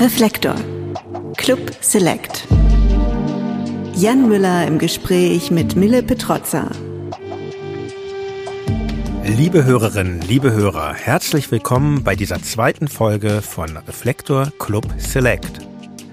Reflektor. 0.00 0.54
Club 1.36 1.60
Select. 1.82 2.46
Jan 3.94 4.30
Müller 4.30 4.66
im 4.66 4.78
Gespräch 4.78 5.50
mit 5.50 5.76
Mille 5.76 6.02
Petrozza. 6.02 6.70
Liebe 9.22 9.66
Hörerinnen, 9.66 10.22
liebe 10.22 10.52
Hörer, 10.52 10.94
herzlich 10.94 11.50
willkommen 11.50 12.02
bei 12.02 12.16
dieser 12.16 12.42
zweiten 12.42 12.88
Folge 12.88 13.42
von 13.42 13.76
Reflektor 13.76 14.50
Club 14.58 14.86
Select. 14.96 15.58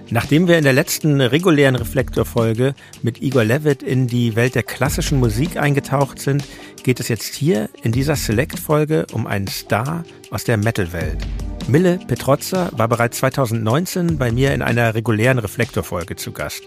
Nachdem 0.10 0.50
wir 0.50 0.58
in 0.58 0.66
der 0.66 0.74
letzten 0.74 1.22
regulären 1.22 1.78
Reflektor-Folge 1.78 2.76
mit 3.04 3.22
Igor 3.22 3.46
Levitt 3.46 3.84
in 3.84 4.08
die 4.08 4.36
Welt 4.36 4.56
der 4.56 4.64
klassischen 4.64 5.18
Musik 5.18 5.56
eingetaucht 5.56 6.20
sind, 6.20 6.44
geht 6.84 7.00
es 7.00 7.08
jetzt 7.08 7.36
hier 7.36 7.70
in 7.84 7.94
dieser 7.94 8.18
Select-Folge 8.18 9.08
um 9.14 9.28
einen 9.28 9.48
Star 9.48 10.04
aus 10.30 10.44
der 10.44 10.58
Metal-Welt. 10.58 11.26
Mille 11.70 12.00
Petrozza 12.08 12.70
war 12.72 12.88
bereits 12.88 13.18
2019 13.18 14.18
bei 14.18 14.32
mir 14.32 14.54
in 14.54 14.62
einer 14.62 14.96
regulären 14.96 15.38
Reflektor-Folge 15.38 16.16
zu 16.16 16.32
Gast. 16.32 16.64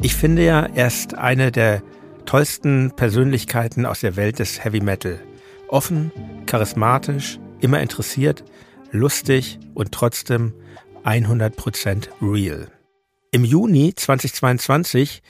Ich 0.00 0.16
finde 0.16 0.44
ja, 0.44 0.66
er 0.74 0.88
ist 0.88 1.14
eine 1.14 1.52
der 1.52 1.84
tollsten 2.26 2.90
Persönlichkeiten 2.96 3.86
aus 3.86 4.00
der 4.00 4.16
Welt 4.16 4.40
des 4.40 4.64
Heavy 4.64 4.80
Metal. 4.80 5.20
Offen, 5.68 6.10
charismatisch, 6.46 7.38
immer 7.60 7.80
interessiert, 7.80 8.42
lustig 8.90 9.60
und 9.74 9.92
trotzdem 9.92 10.52
100% 11.04 12.08
real. 12.20 12.66
Im 13.30 13.44
Juni 13.44 13.94
2022 13.94 15.22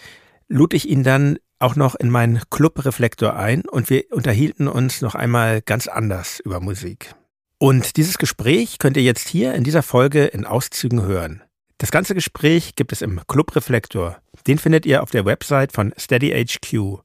lud 0.49 0.73
ich 0.73 0.89
ihn 0.89 1.03
dann 1.03 1.39
auch 1.59 1.77
noch 1.77 1.95
in 1.95 2.09
meinen 2.09 2.41
Club 2.49 2.87
Reflektor 2.87 3.37
ein 3.37 3.69
und 3.69 3.91
wir 3.91 4.05
unterhielten 4.13 4.67
uns 4.67 5.03
noch 5.03 5.15
einmal 5.15 5.61
ganz 5.61 5.89
anders 5.89 6.41
über 6.41 6.59
Musik. 6.61 7.15
Und 7.63 7.99
dieses 7.99 8.17
Gespräch 8.17 8.79
könnt 8.79 8.97
ihr 8.97 9.03
jetzt 9.03 9.29
hier 9.29 9.53
in 9.53 9.65
dieser 9.65 9.83
Folge 9.83 10.25
in 10.25 10.47
Auszügen 10.47 11.03
hören. 11.03 11.43
Das 11.77 11.91
ganze 11.91 12.15
Gespräch 12.15 12.75
gibt 12.75 12.91
es 12.91 13.03
im 13.03 13.21
Club 13.27 13.55
Reflektor. 13.55 14.17
Den 14.47 14.57
findet 14.57 14.87
ihr 14.87 15.03
auf 15.03 15.11
der 15.11 15.27
Website 15.27 15.73
von 15.73 15.93
SteadyHQ. 15.95 17.01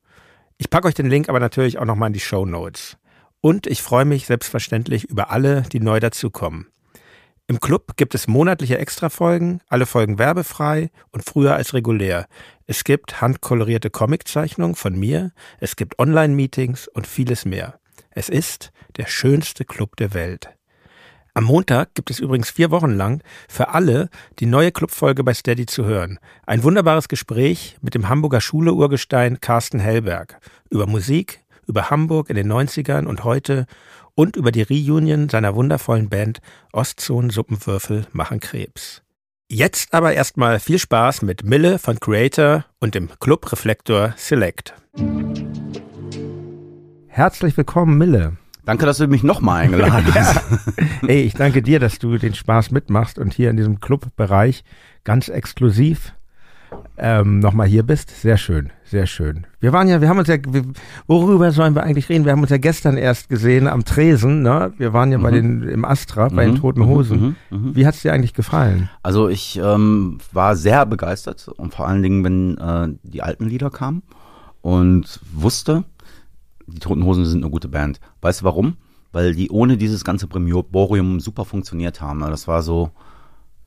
Ich 0.58 0.70
packe 0.70 0.88
euch 0.88 0.94
den 0.94 1.10
Link 1.10 1.28
aber 1.28 1.42
natürlich 1.42 1.78
auch 1.78 1.84
nochmal 1.84 2.08
in 2.08 2.14
die 2.14 2.22
Show 2.22 2.46
Notes. 2.46 2.96
Und 3.42 3.68
ich 3.68 3.82
freue 3.82 4.06
mich 4.06 4.28
selbstverständlich 4.28 5.04
über 5.04 5.30
alle, 5.30 5.64
die 5.64 5.82
neu 5.82 6.00
dazukommen. 6.00 6.68
Im 7.48 7.60
Club 7.60 7.98
gibt 7.98 8.16
es 8.16 8.30
monatliche 8.30 8.78
Extrafolgen, 8.78 9.60
alle 9.68 9.86
Folgen 9.86 10.20
werbefrei 10.20 10.90
und 11.12 11.26
früher 11.26 11.54
als 11.56 11.74
regulär. 11.74 12.28
Es 12.66 12.86
gibt 12.86 13.20
handkolorierte 13.20 13.90
Comiczeichnungen 13.90 14.76
von 14.76 14.98
mir, 14.98 15.34
es 15.60 15.76
gibt 15.76 16.00
Online-Meetings 16.00 16.88
und 16.88 17.08
vieles 17.08 17.44
mehr. 17.44 17.78
Es 18.12 18.30
ist 18.30 18.72
der 18.98 19.08
schönste 19.08 19.66
Club 19.66 19.96
der 19.98 20.14
Welt. 20.14 20.50
Am 21.34 21.44
Montag 21.44 21.96
gibt 21.96 22.10
es 22.12 22.20
übrigens 22.20 22.50
vier 22.50 22.72
Wochen 22.72 22.92
lang 22.92 23.22
für 23.50 23.70
alle 23.70 24.10
die 24.40 24.46
neue 24.46 24.72
Clubfolge 24.72 25.22
bei 25.24 25.34
Steady 25.34 25.66
zu 25.66 25.84
hören. 25.84 26.18
Ein 26.46 26.64
wunderbares 26.64 27.10
Gespräch 27.10 27.76
mit 27.82 27.94
dem 27.94 28.08
Hamburger 28.08 28.40
Schule-Urgestein 28.40 29.42
Carsten 29.42 29.80
Hellberg 29.80 30.40
über 30.70 30.88
Musik, 30.88 31.42
über 31.68 31.90
Hamburg 31.90 32.30
in 32.30 32.38
den 32.38 32.52
90ern 32.52 33.06
und 33.06 33.26
heute 33.26 33.66
und 34.16 34.38
über 34.38 34.54
die 34.54 34.62
Reunion 34.62 35.28
seiner 35.28 35.56
wundervollen 35.56 36.08
Band 36.10 36.40
Ostzonen 36.72 37.30
Suppenwürfel 37.30 38.08
machen 38.14 38.40
Krebs. 38.40 39.02
Jetzt 39.52 39.94
aber 39.94 40.14
erstmal 40.14 40.60
viel 40.60 40.80
Spaß 40.80 41.22
mit 41.22 41.44
Mille 41.44 41.78
von 41.80 42.00
Creator 42.00 42.66
und 42.80 42.96
dem 42.96 43.10
Club 43.20 43.52
Reflektor 43.52 44.14
Select. 44.18 44.74
Herzlich 47.16 47.56
willkommen, 47.56 47.98
Mille. 47.98 48.34
Danke, 48.66 48.86
dass 48.86 48.98
du 48.98 49.08
mich 49.08 49.24
nochmal 49.24 49.62
eingeladen 49.62 50.06
hast. 50.14 50.36
ja. 50.36 51.08
Ey, 51.08 51.22
ich 51.22 51.34
danke 51.34 51.62
dir, 51.62 51.80
dass 51.80 51.98
du 51.98 52.18
den 52.18 52.34
Spaß 52.34 52.72
mitmachst 52.72 53.20
und 53.20 53.34
hier 53.34 53.50
in 53.50 53.56
diesem 53.56 53.80
Clubbereich 53.80 54.66
ganz 55.06 55.30
exklusiv 55.30 56.14
ähm, 56.98 57.40
nochmal 57.40 57.68
hier 57.68 57.84
bist. 57.84 58.10
Sehr 58.10 58.36
schön, 58.36 58.70
sehr 58.84 59.08
schön. 59.08 59.48
Wir 59.62 59.72
waren 59.72 59.88
ja, 59.88 60.02
wir 60.02 60.10
haben 60.10 60.20
uns 60.20 60.28
ja, 60.28 60.36
wir, 60.46 60.66
worüber 61.08 61.54
sollen 61.54 61.74
wir 61.74 61.84
eigentlich 61.84 62.10
reden? 62.10 62.26
Wir 62.26 62.34
haben 62.34 62.42
uns 62.42 62.52
ja 62.52 62.58
gestern 62.58 62.98
erst 62.98 63.30
gesehen 63.30 63.70
am 63.70 63.86
Tresen, 63.86 64.42
ne? 64.42 64.74
Wir 64.78 64.92
waren 64.92 65.14
ja 65.14 65.18
mhm. 65.18 65.24
bei 65.24 65.32
den, 65.32 65.64
im 65.64 65.86
Astra, 65.86 66.28
bei 66.28 66.46
mhm. 66.46 66.52
den 66.52 66.60
Toten 66.60 66.86
Hosen. 66.86 67.38
Mhm. 67.50 67.58
mhm. 67.58 67.76
Wie 67.78 67.88
hat's 67.88 68.02
dir 68.02 68.12
eigentlich 68.12 68.34
gefallen? 68.34 68.90
Also 69.04 69.30
ich 69.30 69.58
ähm, 69.64 70.18
war 70.34 70.58
sehr 70.58 70.86
begeistert 70.86 71.48
und 71.48 71.74
vor 71.74 71.88
allen 71.88 72.04
Dingen, 72.04 72.26
wenn 72.26 72.58
äh, 72.58 72.94
die 73.04 73.22
alten 73.22 73.46
Lieder 73.46 73.70
kamen 73.70 74.04
und 74.62 75.22
wusste, 75.32 75.86
die 76.68 76.80
Toten 76.80 77.04
Hosen 77.04 77.26
sind 77.26 77.44
eine 77.44 77.52
gute 77.52 77.68
Band. 77.68 78.00
Weißt 78.22 78.42
du 78.42 78.46
warum? 78.46 78.78
Weil 79.12 79.34
die 79.34 79.50
ohne 79.50 79.78
dieses 79.78 80.04
ganze 80.04 80.28
Primorium 80.28 81.20
super 81.20 81.46
funktioniert 81.46 82.02
haben. 82.02 82.20
Das 82.20 82.48
war 82.48 82.62
so, 82.62 82.92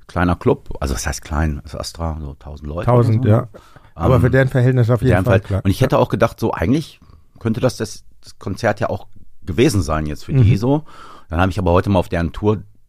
kleiner 0.09 0.35
Club, 0.35 0.77
also 0.81 0.95
was 0.95 1.07
heißt 1.07 1.23
klein, 1.23 1.61
das 1.63 1.75
ist 1.75 1.81
Astra, 1.81 2.19
so 2.21 2.31
1000 2.33 2.69
Leute. 2.69 2.91
1000, 2.91 3.23
so. 3.23 3.29
ja. 3.29 3.49
Aber 3.95 4.17
ähm, 4.17 4.21
für 4.23 4.31
deren 4.31 4.49
Verhältnis 4.49 4.91
auf 4.91 5.03
jeden 5.03 5.25
Fall. 5.25 5.43
Fall. 5.43 5.61
Und 5.63 5.71
ich 5.71 5.81
hätte 5.81 5.99
auch 5.99 6.09
gedacht, 6.09 6.41
so 6.41 6.53
eigentlich 6.53 6.99
könnte 7.39 7.61
das 7.61 7.77
das, 7.77 8.05
das 8.23 8.39
Konzert 8.39 8.81
ja 8.81 8.91
auch 8.91 9.07
gewesen 9.43 9.83
sein 9.83 10.07
jetzt 10.07 10.25
für 10.25 10.33
mhm. 10.33 10.43
die 10.43 10.57
so. 10.57 10.85
Dann 11.29 11.41
habe 11.41 11.51
ich 11.51 11.59
aber 11.59 11.73
heute 11.73 11.91
mal 11.91 11.99
auf 11.99 12.09
deren 12.09 12.33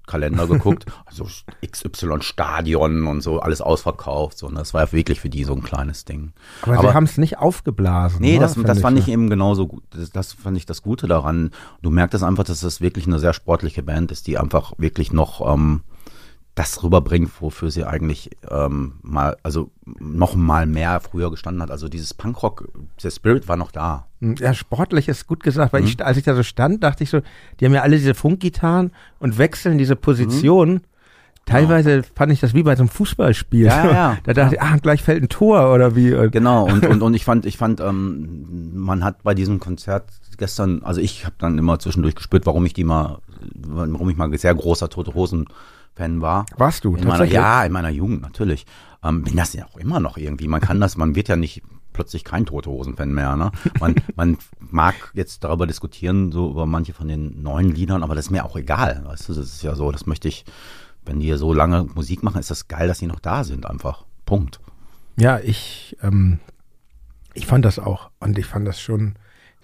Tourkalender 0.09 0.47
geguckt, 0.47 0.85
also 1.05 1.27
XY 1.65 2.21
Stadion 2.21 3.05
und 3.07 3.21
so, 3.21 3.39
alles 3.39 3.61
ausverkauft. 3.61 4.37
So, 4.37 4.47
und 4.47 4.55
das 4.55 4.73
war 4.73 4.85
ja 4.85 4.91
wirklich 4.91 5.19
für 5.19 5.29
die 5.29 5.43
so 5.43 5.53
ein 5.53 5.63
kleines 5.63 6.05
Ding. 6.05 6.33
Aber, 6.63 6.73
aber 6.73 6.89
sie 6.89 6.93
haben 6.93 7.03
es 7.03 7.17
nicht 7.17 7.37
aufgeblasen. 7.37 8.21
Nee, 8.21 8.39
das, 8.39 8.55
das 8.55 8.79
fand 8.79 8.97
ich, 8.97 9.07
ich 9.07 9.13
eben 9.13 9.29
genauso 9.29 9.67
gut. 9.67 9.83
Das, 9.91 10.09
das 10.09 10.33
fand 10.33 10.57
ich 10.57 10.65
das 10.65 10.81
Gute 10.81 11.07
daran. 11.07 11.51
Du 11.81 11.89
merkst 11.91 12.23
einfach, 12.23 12.43
dass 12.43 12.61
das 12.61 12.81
wirklich 12.81 13.05
eine 13.05 13.19
sehr 13.19 13.33
sportliche 13.33 13.83
Band 13.83 14.11
ist, 14.11 14.27
die 14.27 14.37
einfach 14.37 14.73
wirklich 14.77 15.13
noch 15.13 15.53
ähm, 15.53 15.81
das 16.59 16.83
rüberbringt, 16.83 17.31
wofür 17.39 17.71
sie 17.71 17.85
eigentlich 17.85 18.31
ähm, 18.51 18.95
mal, 19.01 19.37
also 19.43 19.71
noch 19.85 20.35
mal 20.35 20.65
mehr 20.65 20.99
früher 20.99 21.31
gestanden 21.31 21.63
hat. 21.63 21.71
Also 21.71 21.87
dieses 21.87 22.13
Punkrock, 22.13 22.67
der 23.01 23.11
Spirit 23.11 23.47
war 23.47 23.55
noch 23.55 23.71
da. 23.71 24.07
Hm, 24.19 24.35
ja, 24.35 24.53
sportlich 24.53 25.07
ist 25.07 25.25
gut 25.25 25.41
gesagt, 25.41 25.71
weil 25.71 25.83
mhm. 25.83 25.87
ich, 25.87 26.05
als 26.05 26.17
ich 26.17 26.25
da 26.25 26.35
so 26.35 26.43
stand, 26.43 26.83
dachte 26.83 27.05
ich 27.05 27.11
so, 27.11 27.21
die 27.59 27.65
haben 27.65 27.73
ja 27.73 27.81
alle 27.81 27.95
diese 27.95 28.13
Funkgitarren 28.13 28.91
und 29.19 29.37
wechseln 29.37 29.77
diese 29.77 29.95
Position. 29.95 30.69
Mhm. 30.69 30.81
Teilweise 31.45 32.03
fand 32.03 32.33
ich 32.33 32.41
das 32.41 32.53
wie 32.53 32.63
bei 32.63 32.75
so 32.75 32.81
einem 32.81 32.89
Fußballspiel. 32.89 33.67
Ja, 33.67 33.91
ja, 33.91 34.17
da 34.25 34.33
dachte 34.33 34.55
ich, 34.55 34.61
ah, 34.61 34.75
gleich 34.81 35.01
fällt 35.01 35.23
ein 35.23 35.29
Tor 35.29 35.73
oder 35.73 35.95
wie. 35.95 36.09
Genau, 36.31 36.65
und, 36.65 36.85
und, 36.85 37.01
und 37.01 37.13
ich 37.13 37.23
fand, 37.23 37.45
ich 37.45 37.55
fand, 37.55 37.79
ähm, 37.79 38.73
man 38.73 39.05
hat 39.05 39.23
bei 39.23 39.33
diesem 39.33 39.61
Konzert 39.61 40.09
gestern, 40.37 40.83
also 40.83 40.99
ich 40.99 41.23
habe 41.23 41.35
dann 41.37 41.57
immer 41.57 41.79
zwischendurch 41.79 42.15
gespürt, 42.15 42.45
warum 42.45 42.65
ich 42.65 42.73
die 42.73 42.83
mal, 42.83 43.19
warum 43.55 44.09
ich 44.09 44.17
mal 44.17 44.37
sehr 44.37 44.53
großer 44.53 44.89
Tote 44.89 45.13
Hosen 45.13 45.45
Fan 45.99 46.21
war. 46.21 46.45
Warst 46.55 46.85
du? 46.85 46.95
In 46.95 47.05
meiner, 47.05 47.25
ja, 47.25 47.63
in 47.65 47.73
meiner 47.73 47.89
Jugend 47.89 48.21
natürlich. 48.21 48.65
Ähm, 49.03 49.23
bin 49.23 49.35
das 49.35 49.53
ja 49.53 49.65
auch 49.65 49.77
immer 49.77 49.99
noch 49.99 50.17
irgendwie. 50.17 50.47
Man 50.47 50.61
kann 50.61 50.79
das, 50.79 50.95
man 50.95 51.13
wird 51.13 51.27
ja 51.27 51.35
nicht 51.35 51.61
plötzlich 51.91 52.23
kein 52.23 52.45
Tote 52.45 52.69
Hosen-Fan 52.69 53.13
mehr. 53.13 53.35
Ne? 53.35 53.51
Man, 53.81 53.95
man 54.15 54.37
mag 54.59 54.95
jetzt 55.13 55.43
darüber 55.43 55.67
diskutieren, 55.67 56.31
so 56.31 56.51
über 56.51 56.65
manche 56.65 56.93
von 56.93 57.09
den 57.09 57.41
neuen 57.41 57.75
Liedern, 57.75 58.01
aber 58.01 58.15
das 58.15 58.25
ist 58.25 58.31
mir 58.31 58.45
auch 58.45 58.55
egal. 58.55 59.03
Weißt 59.05 59.27
du, 59.27 59.33
das 59.33 59.45
ist 59.45 59.61
ja 59.61 59.75
so, 59.75 59.91
das 59.91 60.05
möchte 60.05 60.29
ich, 60.29 60.45
wenn 61.05 61.19
die 61.19 61.33
so 61.33 61.53
lange 61.53 61.83
Musik 61.83 62.23
machen, 62.23 62.39
ist 62.39 62.49
das 62.49 62.69
geil, 62.69 62.87
dass 62.87 62.99
sie 62.99 63.07
noch 63.07 63.19
da 63.19 63.43
sind, 63.43 63.65
einfach. 63.65 64.05
Punkt. 64.25 64.61
Ja, 65.17 65.39
ich, 65.39 65.97
ähm, 66.01 66.39
ich 67.33 67.45
fand 67.45 67.65
das 67.65 67.77
auch 67.77 68.09
und 68.21 68.37
ich 68.37 68.45
fand 68.45 68.65
das 68.65 68.79
schon 68.79 69.15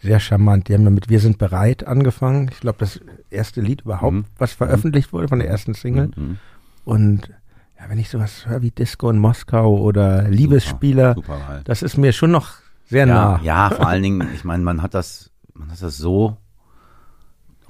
sehr 0.05 0.19
charmant. 0.19 0.67
Die 0.67 0.73
haben 0.73 0.83
ja 0.83 0.89
mit 0.89 1.09
Wir 1.09 1.19
sind 1.19 1.37
bereit 1.37 1.85
angefangen. 1.85 2.49
Ich 2.51 2.61
glaube, 2.61 2.77
das 2.79 2.99
erste 3.29 3.61
Lied 3.61 3.81
überhaupt, 3.81 4.13
mhm. 4.13 4.25
was 4.37 4.53
veröffentlicht 4.53 5.11
wurde 5.11 5.27
von 5.27 5.39
der 5.39 5.49
ersten 5.49 5.73
Single. 5.73 6.11
Mhm. 6.15 6.37
Und 6.85 7.29
ja, 7.77 7.89
wenn 7.89 7.99
ich 7.99 8.09
sowas 8.09 8.45
höre 8.45 8.61
wie 8.61 8.71
Disco 8.71 9.09
in 9.09 9.17
Moskau 9.17 9.77
oder 9.77 10.29
Liebesspieler, 10.29 11.15
super, 11.15 11.37
super 11.37 11.61
das 11.65 11.81
ist 11.81 11.97
mir 11.97 12.13
schon 12.13 12.31
noch 12.31 12.53
sehr 12.85 13.07
ja, 13.07 13.13
nah. 13.13 13.39
Ja, 13.43 13.69
vor 13.69 13.87
allen 13.87 14.03
Dingen, 14.03 14.27
ich 14.33 14.43
meine, 14.43 14.63
man 14.63 14.81
hat 14.81 14.93
das, 14.93 15.31
man 15.53 15.71
hat 15.71 15.81
das 15.81 15.97
so 15.97 16.37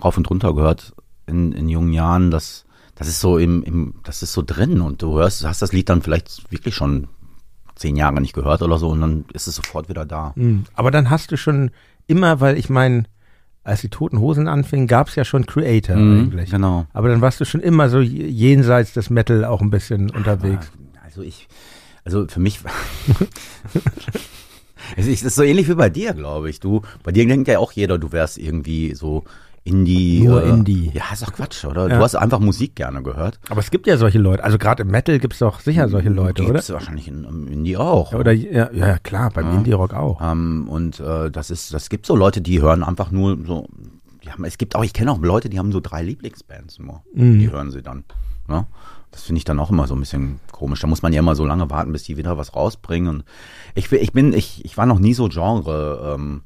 rauf 0.04 0.18
und 0.18 0.30
runter 0.30 0.54
gehört 0.54 0.94
in, 1.26 1.54
in 1.54 1.70
jungen 1.70 1.94
Jahren, 1.94 2.32
dass 2.32 2.66
das 2.96 3.08
ist 3.08 3.20
so 3.20 3.38
im, 3.38 3.64
im, 3.64 3.96
das 4.04 4.24
ist 4.24 4.34
so 4.34 4.42
drin 4.42 4.80
und 4.80 5.02
du 5.02 5.18
hörst, 5.18 5.46
hast 5.46 5.62
das 5.62 5.74
Lied 5.74 5.90
dann 5.90 6.02
vielleicht 6.02 6.52
wirklich 6.52 6.76
schon 6.76 7.08
zehn 7.76 7.98
Jahre 7.98 8.22
nicht 8.22 8.34
gehört 8.34 8.62
oder 8.62 8.78
so 8.78 8.90
und 8.90 9.02
dann 9.02 9.26
ist 9.34 9.48
es 9.48 9.56
sofort 9.56 9.90
wieder 9.90 10.06
da. 10.06 10.32
Mhm. 10.36 10.66
Aber 10.76 10.92
dann 10.92 11.10
hast 11.10 11.32
du 11.32 11.38
schon 11.38 11.72
immer, 12.08 12.40
weil 12.40 12.58
ich 12.58 12.70
meine, 12.70 13.06
als 13.64 13.82
die 13.82 13.90
Toten 13.90 14.20
Hosen 14.20 14.48
anfingen, 14.48 14.88
gab 14.88 15.08
es 15.10 15.16
ja 15.16 15.26
schon 15.26 15.46
Creator 15.46 15.96
mhm, 15.96 16.20
eigentlich. 16.20 16.52
Genau. 16.52 16.86
Aber 16.94 17.10
dann 17.10 17.22
warst 17.22 17.42
du 17.42 17.46
schon 17.46 17.62
immer 17.62 17.90
so 17.90 18.00
jenseits 18.00 18.94
des 18.94 19.10
Metal 19.10 19.44
auch 19.44 19.62
ein 19.62 19.72
bisschen 19.72 20.12
unterwegs. 20.12 20.72
Also 21.04 21.22
ich, 21.24 21.48
also 22.04 22.28
für 22.28 22.40
mich, 22.40 22.60
es 24.96 25.08
ist 25.08 25.24
so 25.36 25.44
ähnlich 25.44 25.68
wie 25.68 25.76
bei 25.76 25.90
dir, 25.90 26.14
glaube 26.14 26.50
ich. 26.50 26.60
Du, 26.60 26.84
bei 27.04 27.12
dir 27.12 27.28
denkt 27.28 27.48
ja 27.48 27.58
auch 27.60 27.72
jeder, 27.72 27.98
du 27.98 28.12
wärst 28.12 28.38
irgendwie 28.38 28.94
so 28.94 29.24
Indie. 29.66 30.24
Nur 30.24 30.44
äh, 30.44 30.50
Indie. 30.50 30.92
Ja, 30.94 31.04
ist 31.12 31.24
doch 31.24 31.34
Quatsch, 31.34 31.66
oder? 31.66 31.90
Ja. 31.90 31.98
Du 31.98 32.04
hast 32.04 32.16
einfach 32.16 32.40
Musik 32.40 32.76
gerne 32.76 33.04
gehört. 33.04 33.40
Aber 33.50 33.60
es 33.60 33.72
gibt 33.72 33.88
ja 33.88 33.98
solche 33.98 34.20
Leute. 34.20 34.44
Also 34.44 34.58
gerade 34.58 34.84
im 34.84 34.92
Metal 34.92 35.20
gibt 35.20 35.34
es 35.34 35.40
doch 35.40 35.60
sicher 35.60 35.90
solche 35.90 36.10
Leute, 36.10 36.44
gibt's 36.44 36.50
oder? 36.50 36.60
Gibt 36.60 36.70
wahrscheinlich 36.70 37.08
im 37.08 37.48
Indie 37.48 37.76
auch. 37.76 38.14
Oder 38.14 38.32
ja, 38.32 38.72
ja 38.72 39.00
klar, 39.00 39.32
beim 39.32 39.48
ja. 39.48 39.54
Indie-Rock 39.56 39.94
auch. 39.94 40.22
Ähm, 40.22 40.68
und 40.70 41.00
äh, 41.00 41.32
das 41.32 41.50
ist, 41.50 41.74
das 41.74 41.90
gibt 41.90 42.06
so 42.06 42.16
Leute, 42.16 42.42
die 42.42 42.62
hören 42.62 42.84
einfach 42.84 43.12
nur 43.12 43.38
so 43.46 43.68
die 44.26 44.32
haben, 44.32 44.44
es 44.44 44.58
gibt 44.58 44.76
auch, 44.76 44.84
ich 44.84 44.94
kenne 44.94 45.12
auch 45.12 45.20
Leute, 45.20 45.50
die 45.50 45.60
haben 45.60 45.72
so 45.72 45.80
drei 45.80 46.02
Lieblingsbands 46.02 46.80
nur. 46.80 47.04
Mhm. 47.14 47.40
Die 47.40 47.52
hören 47.52 47.72
sie 47.72 47.82
dann. 47.82 48.04
Ne? 48.48 48.66
Das 49.12 49.24
finde 49.24 49.38
ich 49.38 49.46
dann 49.46 49.60
auch 49.60 49.70
immer 49.70 49.88
so 49.88 49.96
ein 49.96 50.00
bisschen 50.00 50.40
komisch. 50.52 50.82
Da 50.82 50.88
muss 50.88 51.02
man 51.02 51.14
ja 51.14 51.20
immer 51.20 51.36
so 51.36 51.46
lange 51.46 51.70
warten, 51.70 51.92
bis 51.92 52.04
die 52.04 52.18
wieder 52.18 52.38
was 52.38 52.56
rausbringen. 52.56 53.08
Und 53.08 53.24
ich, 53.76 53.92
ich 53.92 54.12
bin, 54.12 54.34
ich, 54.34 54.66
ich 54.66 54.78
war 54.78 54.86
noch 54.86 55.00
nie 55.00 55.14
so 55.14 55.30
Genre 55.30 56.16
ähm, 56.16 56.42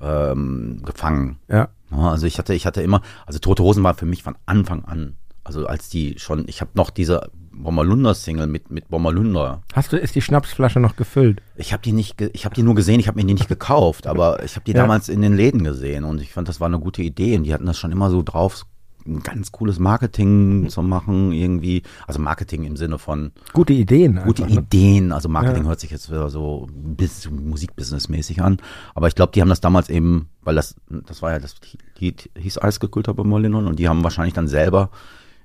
ähm, 0.00 0.82
gefangen. 0.84 1.38
Ja. 1.48 1.68
Ja, 1.90 2.10
also 2.10 2.26
ich 2.26 2.38
hatte, 2.38 2.54
ich 2.54 2.66
hatte 2.66 2.82
immer, 2.82 3.02
also 3.26 3.38
Tote 3.38 3.62
Hosen 3.62 3.82
war 3.82 3.94
für 3.94 4.06
mich 4.06 4.22
von 4.22 4.36
Anfang 4.46 4.84
an, 4.84 5.16
also 5.44 5.66
als 5.66 5.88
die 5.88 6.18
schon, 6.18 6.44
ich 6.48 6.60
habe 6.60 6.70
noch 6.74 6.90
diese 6.90 7.30
Bommerlunder-Single 7.52 8.46
mit 8.46 8.70
mit 8.70 8.88
Bommerlunder. 8.88 9.62
Hast 9.74 9.92
du, 9.92 9.96
ist 9.96 10.14
die 10.14 10.22
Schnapsflasche 10.22 10.80
noch 10.80 10.96
gefüllt? 10.96 11.42
Ich 11.56 11.72
habe 11.72 11.82
die 11.82 11.92
nicht, 11.92 12.20
ich 12.20 12.44
habe 12.44 12.54
die 12.54 12.62
nur 12.62 12.74
gesehen, 12.74 13.00
ich 13.00 13.08
habe 13.08 13.18
mir 13.20 13.26
die 13.26 13.34
nicht 13.34 13.48
gekauft, 13.48 14.06
aber 14.06 14.42
ich 14.44 14.56
habe 14.56 14.64
die 14.64 14.72
Ja. 14.72 14.78
damals 14.82 15.08
in 15.08 15.20
den 15.20 15.34
Läden 15.36 15.64
gesehen 15.64 16.04
und 16.04 16.20
ich 16.20 16.32
fand, 16.32 16.48
das 16.48 16.60
war 16.60 16.66
eine 16.66 16.78
gute 16.78 17.02
Idee 17.02 17.36
und 17.36 17.44
die 17.44 17.52
hatten 17.52 17.66
das 17.66 17.78
schon 17.78 17.92
immer 17.92 18.10
so 18.10 18.22
drauf, 18.22 18.64
ein 19.06 19.20
ganz 19.22 19.52
cooles 19.52 19.78
Marketing 19.78 20.68
zu 20.68 20.82
machen 20.82 21.32
irgendwie, 21.32 21.82
also 22.06 22.20
Marketing 22.20 22.64
im 22.64 22.76
Sinne 22.76 22.98
von 22.98 23.32
Gute 23.52 23.72
Ideen. 23.72 24.20
gute 24.24 24.44
einfach, 24.44 24.56
ne? 24.56 24.62
Ideen. 24.62 25.12
Also 25.12 25.28
Marketing 25.28 25.62
Ja. 25.62 25.68
hört 25.70 25.80
sich 25.80 25.90
jetzt 25.90 26.10
wieder 26.10 26.30
so 26.30 26.68
bis 26.72 27.28
Musikbusiness-mäßig 27.28 28.40
an. 28.42 28.58
Aber 28.94 29.08
ich 29.08 29.14
glaube, 29.14 29.32
die 29.32 29.40
haben 29.40 29.48
das 29.48 29.60
damals 29.60 29.88
eben, 29.88 30.28
weil 30.42 30.54
das, 30.54 30.74
das 30.88 31.22
war 31.22 31.32
ja 31.32 31.38
das 31.38 31.56
Lied 31.98 32.30
hieß 32.38 32.58
Eisgekühlter 32.58 33.14
bei 33.14 33.24
Molyneux 33.24 33.66
und 33.66 33.78
die 33.78 33.88
haben 33.88 34.02
wahrscheinlich 34.04 34.34
dann 34.34 34.48
selber 34.48 34.90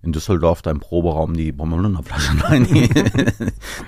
in 0.02 0.12
Düsseldorf 0.12 0.62
da 0.62 0.70
im 0.70 0.80
Proberaum 0.80 1.34
die 1.34 1.52
Bommelunder 1.52 2.04
Flasche 2.04 2.34
in 2.56 2.66
die 2.66 2.90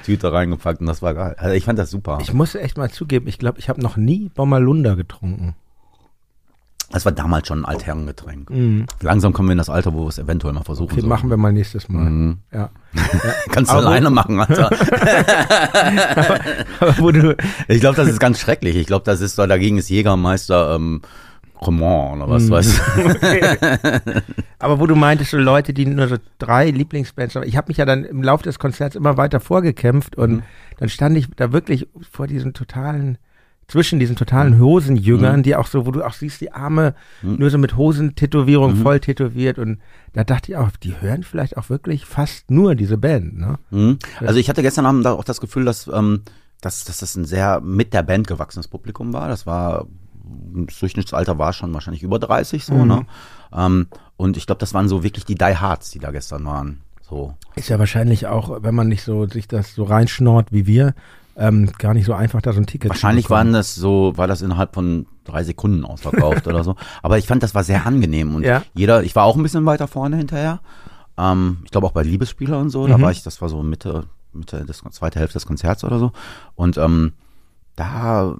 Tüte 0.03 0.33
reingepackt 0.33 0.81
und 0.81 0.87
das 0.87 1.01
war 1.01 1.13
geil. 1.13 1.35
Also 1.37 1.53
ich 1.55 1.63
fand 1.63 1.77
das 1.77 1.91
super. 1.91 2.17
Ich 2.21 2.33
muss 2.33 2.55
echt 2.55 2.77
mal 2.77 2.89
zugeben, 2.89 3.27
ich 3.27 3.37
glaube, 3.37 3.59
ich 3.59 3.69
habe 3.69 3.81
noch 3.81 3.97
nie 3.97 4.29
Bommerlunder 4.33 4.95
getrunken. 4.95 5.55
Das 6.89 7.04
war 7.04 7.12
damals 7.12 7.48
schon 7.50 7.60
ein 7.62 7.66
Altherrengetränk. 7.66 8.50
Langsam 9.01 9.34
kommen 9.34 9.50
wir 9.50 9.51
in 9.54 9.57
das 9.57 9.69
Alter, 9.69 9.94
wo 9.94 10.04
wir 10.04 10.07
es 10.07 10.18
eventuell 10.19 10.54
mal 10.54 10.63
versuchen 10.63 10.92
Okay, 10.92 11.01
sollen. 11.01 11.10
machen 11.10 11.30
wir 11.30 11.36
mal 11.38 11.51
nächstes 11.51 11.89
Mal. 11.89 12.10
Mhm. 12.10 12.38
Ja. 12.54 12.69
Kannst 13.51 13.72
du 13.72 13.75
Aber 13.75 13.88
alleine 13.88 14.10
machen, 14.10 14.39
Alter. 14.39 14.69
Aber 16.80 16.98
wo 17.00 17.12
du, 17.12 17.36
Ich 17.68 17.80
glaube, 17.81 17.95
das 17.98 18.07
ist 18.07 18.19
ganz 18.19 18.39
schrecklich. 18.39 18.75
Ich 18.75 18.88
glaube, 18.88 19.04
das 19.06 19.22
ist 19.22 19.36
so, 19.36 19.45
dagegen 19.45 19.78
ist 19.78 19.89
Jägermeister 19.89 20.75
ähm, 20.75 21.01
Roman 21.62 22.22
oder 22.22 22.30
was 22.31 22.44
Mhm. 22.44 22.50
weißt 22.51 22.81
du. 22.95 24.22
aber 24.60 24.80
wo 24.80 24.86
du 24.86 24.95
meintest, 24.95 25.31
so 25.31 25.38
Leute, 25.38 25.74
die 25.74 25.86
nur 25.88 26.07
so 26.07 26.18
drei 26.38 26.69
Lieblingsbands 26.69 27.36
haben. 27.36 27.48
Ich 27.48 27.57
habe 27.57 27.69
mich 27.69 27.78
ja 27.78 27.86
dann 27.86 28.04
im 28.06 28.22
Laufe 28.24 28.44
des 28.44 28.60
Konzerts 28.60 28.95
immer 28.95 29.18
weiter 29.18 29.39
vorgekämpft 29.39 30.16
und 30.16 30.31
Mhm. 30.31 30.44
dann 30.80 30.89
stand 30.89 31.18
ich 31.18 31.28
da 31.36 31.51
wirklich 31.51 31.88
vor 32.12 32.28
diesen 32.28 32.54
totalen, 32.54 33.18
zwischen 33.67 33.99
diesen 33.99 34.15
totalen 34.15 34.59
Hosenjüngern, 34.59 35.43
die 35.43 35.55
auch 35.55 35.67
so, 35.67 35.85
wo 35.85 35.91
du 35.91 36.01
auch 36.05 36.13
siehst, 36.13 36.39
die 36.39 36.53
Arme 36.53 36.95
nur 37.21 37.49
so 37.49 37.57
mit 37.57 37.75
Hosentätowierung 37.75 38.77
voll 38.77 38.99
tätowiert 38.99 39.59
und 39.59 39.79
da 40.13 40.23
dachte 40.23 40.51
ich 40.51 40.57
auch, 40.57 40.71
die 40.71 40.99
hören 41.01 41.23
vielleicht 41.23 41.57
auch 41.57 41.69
wirklich 41.69 42.05
fast 42.05 42.49
nur 42.49 42.75
diese 42.75 42.97
Band, 42.97 43.37
ne? 43.37 43.59
Mhm. 43.69 43.99
Also 44.21 44.39
ich 44.39 44.49
hatte 44.49 44.61
gestern 44.61 44.85
Abend 44.85 45.05
auch 45.05 45.23
das 45.25 45.41
Gefühl, 45.41 45.65
dass, 45.65 45.87
ähm, 45.93 46.21
dass, 46.61 46.85
dass 46.85 46.99
das 46.99 47.15
ein 47.15 47.25
sehr 47.25 47.59
mit 47.59 47.93
der 47.93 48.03
Band 48.03 48.27
gewachsenes 48.27 48.67
Publikum 48.69 49.11
war. 49.13 49.27
Das 49.27 49.45
war, 49.45 49.85
das 50.65 50.79
Durchschnittsalter 50.79 51.37
war 51.37 51.51
schon 51.53 51.73
wahrscheinlich 51.73 52.03
über 52.03 52.19
30 52.19 52.63
so, 52.65 52.73
Mhm. 52.73 52.87
ne? 52.87 53.05
Ähm, 53.53 53.87
und 54.15 54.37
ich 54.37 54.45
glaube, 54.45 54.59
das 54.59 54.73
waren 54.73 54.87
so 54.87 55.03
wirklich 55.03 55.25
die 55.25 55.35
Die 55.35 55.57
Hards, 55.57 55.91
die 55.91 55.99
da 55.99 56.11
gestern 56.11 56.45
waren. 56.45 56.81
So. 57.09 57.35
Ist 57.55 57.69
ja 57.69 57.79
wahrscheinlich 57.79 58.27
auch, 58.27 58.63
wenn 58.63 58.75
man 58.75 58.87
nicht 58.87 59.03
so 59.03 59.27
sich 59.27 59.47
das 59.47 59.75
so 59.75 59.83
reinschnort 59.83 60.51
wie 60.51 60.65
wir, 60.67 60.93
ähm, 61.38 61.72
gar 61.78 61.94
nicht 61.94 62.06
so 62.06 62.13
einfach, 62.13 62.42
da 62.42 62.51
so 62.51 62.60
ein 62.60 62.66
Ticket 62.66 62.89
Wahrscheinlich 62.89 63.25
zu 63.25 63.31
waren 63.31 63.54
das 63.54 63.75
so, 63.75 64.13
war 64.16 64.28
das 64.28 64.42
innerhalb 64.42 64.74
von 64.74 65.06
drei 65.24 65.44
Sekunden 65.44 65.86
ausverkauft 65.86 66.48
oder 66.48 66.63
so. 66.63 66.75
Aber 67.04 67.18
ich 67.18 67.28
fand, 67.28 67.44
das 67.44 67.54
war 67.56 67.63
sehr 67.63 67.86
angenehm 67.86 68.36
und 68.36 68.44
Ja. 68.44 68.63
jeder, 68.74 69.04
ich 69.04 69.16
war 69.16 69.24
auch 69.25 69.36
ein 69.36 69.44
bisschen 69.44 69.66
weiter 69.66 69.88
vorne 69.88 70.18
hinterher. 70.18 70.60
Ähm, 71.18 71.60
ich 71.63 71.72
glaube 71.72 71.88
auch 71.88 71.92
bei 71.92 72.04
Liebesspieler 72.04 72.57
und 72.60 72.69
so, 72.69 72.88
da 72.88 72.98
Mhm. 72.98 73.01
war 73.04 73.12
ich, 73.12 73.24
das 73.24 73.42
war 73.42 73.50
so 73.50 73.62
Mitte, 73.63 74.06
Mitte 74.34 74.66
des 74.66 74.81
zweite 74.92 75.19
Hälfte 75.19 75.34
des 75.36 75.45
Konzerts 75.45 75.84
oder 75.84 76.00
so. 76.00 76.12
Und 76.56 76.78
ähm, 76.78 77.13
da, 77.77 78.35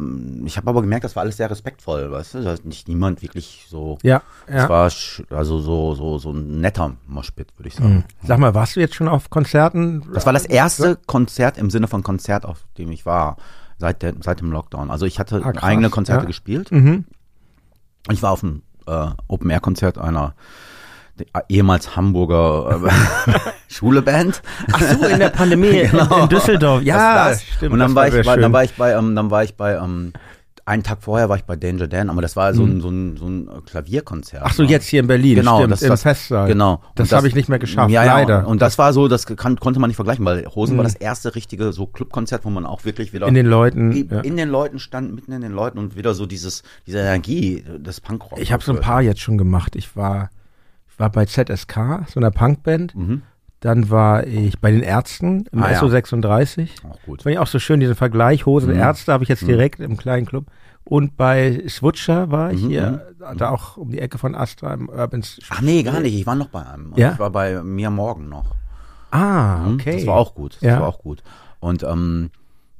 ich 0.46 0.58
habe 0.58 0.68
aber 0.70 0.82
gemerkt, 0.82 1.04
das 1.06 1.16
war 1.16 1.22
alles 1.22 1.38
sehr 1.38 1.50
respektvoll, 1.50 2.12
weißt 2.12 2.34
du, 2.34 2.44
da 2.44 2.56
nicht 2.64 2.88
niemand 2.88 3.22
wirklich 3.22 3.68
so. 3.70 4.00
Ja, 4.02 4.24
Es 4.48 4.56
ja. 4.64 4.68
war 4.70 4.88
sch- 4.88 5.32
also 5.34 5.60
so 5.60 5.94
so 5.94 6.18
so 6.18 6.32
ein 6.32 6.60
netter 6.60 6.96
Moshpit, 7.08 7.54
würde 7.58 7.70
ich 7.70 7.76
sagen. 7.76 7.98
Mhm. 7.98 8.04
Sag 8.28 8.40
mal, 8.40 8.56
warst 8.56 8.76
du 8.76 8.80
jetzt 8.80 8.96
schon 8.96 9.08
auf 9.08 9.30
Konzerten? 9.30 10.04
Das 10.12 10.26
war 10.26 10.34
das 10.34 10.46
erste 10.46 10.98
Konzert 11.06 11.58
im 11.60 11.70
Sinne 11.70 11.88
von 11.88 12.02
Konzert, 12.02 12.46
auf 12.46 12.66
dem 12.80 12.92
ich 12.92 13.06
war 13.06 13.38
seit 13.78 14.02
der, 14.02 14.16
seit 14.22 14.40
dem 14.42 14.52
Lockdown. 14.52 14.90
Also 14.90 15.06
ich 15.06 15.20
hatte 15.20 15.42
Ah, 15.46 15.54
eigene 15.64 15.92
Konzerte 15.92 16.24
ja. 16.24 16.28
gespielt. 16.28 16.72
Mhm. 16.72 17.06
Ich 18.10 18.24
war 18.24 18.32
auf 18.32 18.44
einem 18.44 18.64
äh, 18.88 19.08
Open-Air-Konzert 19.28 20.00
einer 20.00 20.34
ehemals 21.50 21.96
Hamburger 21.96 22.82
äh, 22.86 23.34
Schuleband. 23.68 24.42
Ach 24.72 24.82
so, 24.82 25.06
in 25.08 25.20
der 25.20 25.30
Pandemie 25.30 25.68
in, 25.80 25.92
Genau. 25.92 26.24
in 26.24 26.30
Düsseldorf. 26.30 26.82
Ja, 26.84 27.30
Das- 27.30 27.40
das. 27.40 27.48
stimmt. 27.58 27.74
Und 27.74 27.80
dann 27.80 27.94
das 27.94 27.96
war, 27.96 28.08
ich 28.20 28.26
bei, 28.26 28.38
dann 28.38 28.54
war 28.54 28.64
ich 28.64 28.74
bei, 28.74 28.92
ähm, 28.94 29.16
dann 29.16 29.32
war 29.32 29.44
ich 29.44 29.56
bei, 29.56 29.76
ähm, 29.76 30.14
einen 30.66 30.84
Tag 30.84 30.98
vorher 31.02 31.30
war 31.30 31.38
ich 31.38 31.46
bei 31.46 31.56
Danger 31.56 31.88
Dan, 31.88 32.10
aber 32.10 32.22
das 32.22 32.36
war 32.36 32.54
so 32.54 32.66
ein, 32.66 32.82
so 32.82 32.90
ein, 32.90 33.16
so 33.16 33.26
ein 33.26 33.50
Klavierkonzert. 33.66 34.42
Ach 34.44 34.52
so, 34.52 34.64
ne? 34.64 34.70
jetzt 34.70 34.86
hier 34.88 35.00
in 35.00 35.08
Berlin, 35.08 35.36
Genau, 35.36 35.60
stimmt, 35.60 35.72
das- 35.72 35.82
im 35.82 35.88
das- 35.90 36.02
Festsaal. 36.02 36.50
Genau. 36.50 36.82
Das 36.96 37.10
Und 37.10 37.16
habe 37.18 37.28
ich 37.30 37.36
nicht 37.36 37.48
mehr 37.48 37.58
geschafft, 37.58 37.90
ja, 37.90 38.04
ja, 38.04 38.16
leider. 38.18 38.46
Und 38.46 38.62
das 38.62 38.78
war 38.78 38.92
so, 38.92 39.08
das 39.08 39.26
kann, 39.28 39.56
konnte 39.62 39.80
man 39.80 39.88
nicht 39.90 39.96
vergleichen, 39.96 40.26
weil 40.26 40.46
Hosen 40.56 40.74
Mhm. 40.74 40.80
war 40.80 40.84
das 40.84 40.96
erste 40.96 41.36
richtige 41.36 41.72
so 41.72 41.86
Clubkonzert, 41.86 42.44
wo 42.44 42.50
man 42.50 42.66
auch 42.66 42.84
wirklich 42.84 43.14
wieder 43.14 43.28
in 43.28 43.34
den 43.34 43.46
Leuten. 43.46 43.94
in, 43.94 44.10
Ja. 44.10 44.20
in 44.20 44.36
den 44.36 44.50
Leuten 44.50 44.80
stand, 44.80 45.16
mitten 45.16 45.32
in 45.32 45.40
den 45.40 45.54
Leuten 45.54 45.78
und 45.80 45.96
wieder 45.96 46.14
so 46.14 46.26
dieses, 46.26 46.64
diese 46.86 46.98
Energie 47.00 47.64
des 47.78 48.02
Punkrock. 48.02 48.38
Ich 48.38 48.52
habe 48.52 48.62
so 48.62 48.74
ein 48.74 48.82
paar 48.82 49.02
jetzt 49.02 49.22
schon 49.22 49.38
gemacht. 49.38 49.74
Ich 49.78 49.96
war, 49.96 50.32
war 50.98 51.10
bei 51.12 51.26
ZSK, 51.26 52.06
so 52.08 52.20
einer 52.20 52.32
Punkband. 52.32 52.96
Mhm. 52.96 53.22
Dann 53.60 53.90
war 53.90 54.28
ich 54.28 54.60
bei 54.60 54.70
den 54.72 54.84
Ärzten 54.84 55.46
im 55.52 55.64
Ah, 55.64 55.72
ja. 55.72 55.82
SO36. 55.82 56.70
Auch 56.88 57.02
gut. 57.04 57.24
Fand 57.24 57.34
ich 57.34 57.40
auch 57.40 57.48
so 57.48 57.58
schön, 57.58 57.80
diesen 57.80 57.96
Vergleich. 57.96 58.46
Hosen, 58.46 58.72
Mhm. 58.74 58.80
Ärzte 58.80 59.12
habe 59.14 59.24
ich 59.24 59.30
jetzt 59.30 59.48
direkt 59.48 59.80
im 59.80 59.98
kleinen 59.98 60.26
Club. 60.28 60.46
Und 60.84 61.18
bei 61.18 61.64
Switcher 61.68 62.30
war 62.32 62.52
ich 62.54 62.62
Mhm, 62.62 62.70
hier, 62.70 63.08
da 63.38 63.50
auch 63.50 63.76
um 63.78 63.90
die 63.92 64.00
Ecke 64.00 64.18
von 64.20 64.36
Astra 64.36 64.74
im 64.76 64.88
Urban 64.90 65.24
Ach 65.50 65.62
nee, 65.62 65.84
gar 65.84 66.00
nicht. 66.00 66.14
Ich 66.16 66.26
war 66.26 66.36
noch 66.36 66.48
bei 66.50 66.66
einem. 66.66 66.94
Ja? 66.96 67.14
Ich 67.14 67.20
war 67.20 67.30
bei 67.32 67.62
mir 67.64 67.90
morgen 67.90 68.30
noch. 68.30 68.56
Ah, 69.12 69.58
Mhm. 69.66 69.74
okay. 69.74 69.96
Das 69.98 70.06
war 70.08 70.16
auch 70.16 70.36
gut. 70.36 70.56
Das 70.56 70.62
Ja. 70.62 70.80
war 70.82 70.88
auch 70.88 71.00
gut. 71.00 71.24
Und 71.60 71.84
ähm, 71.84 72.30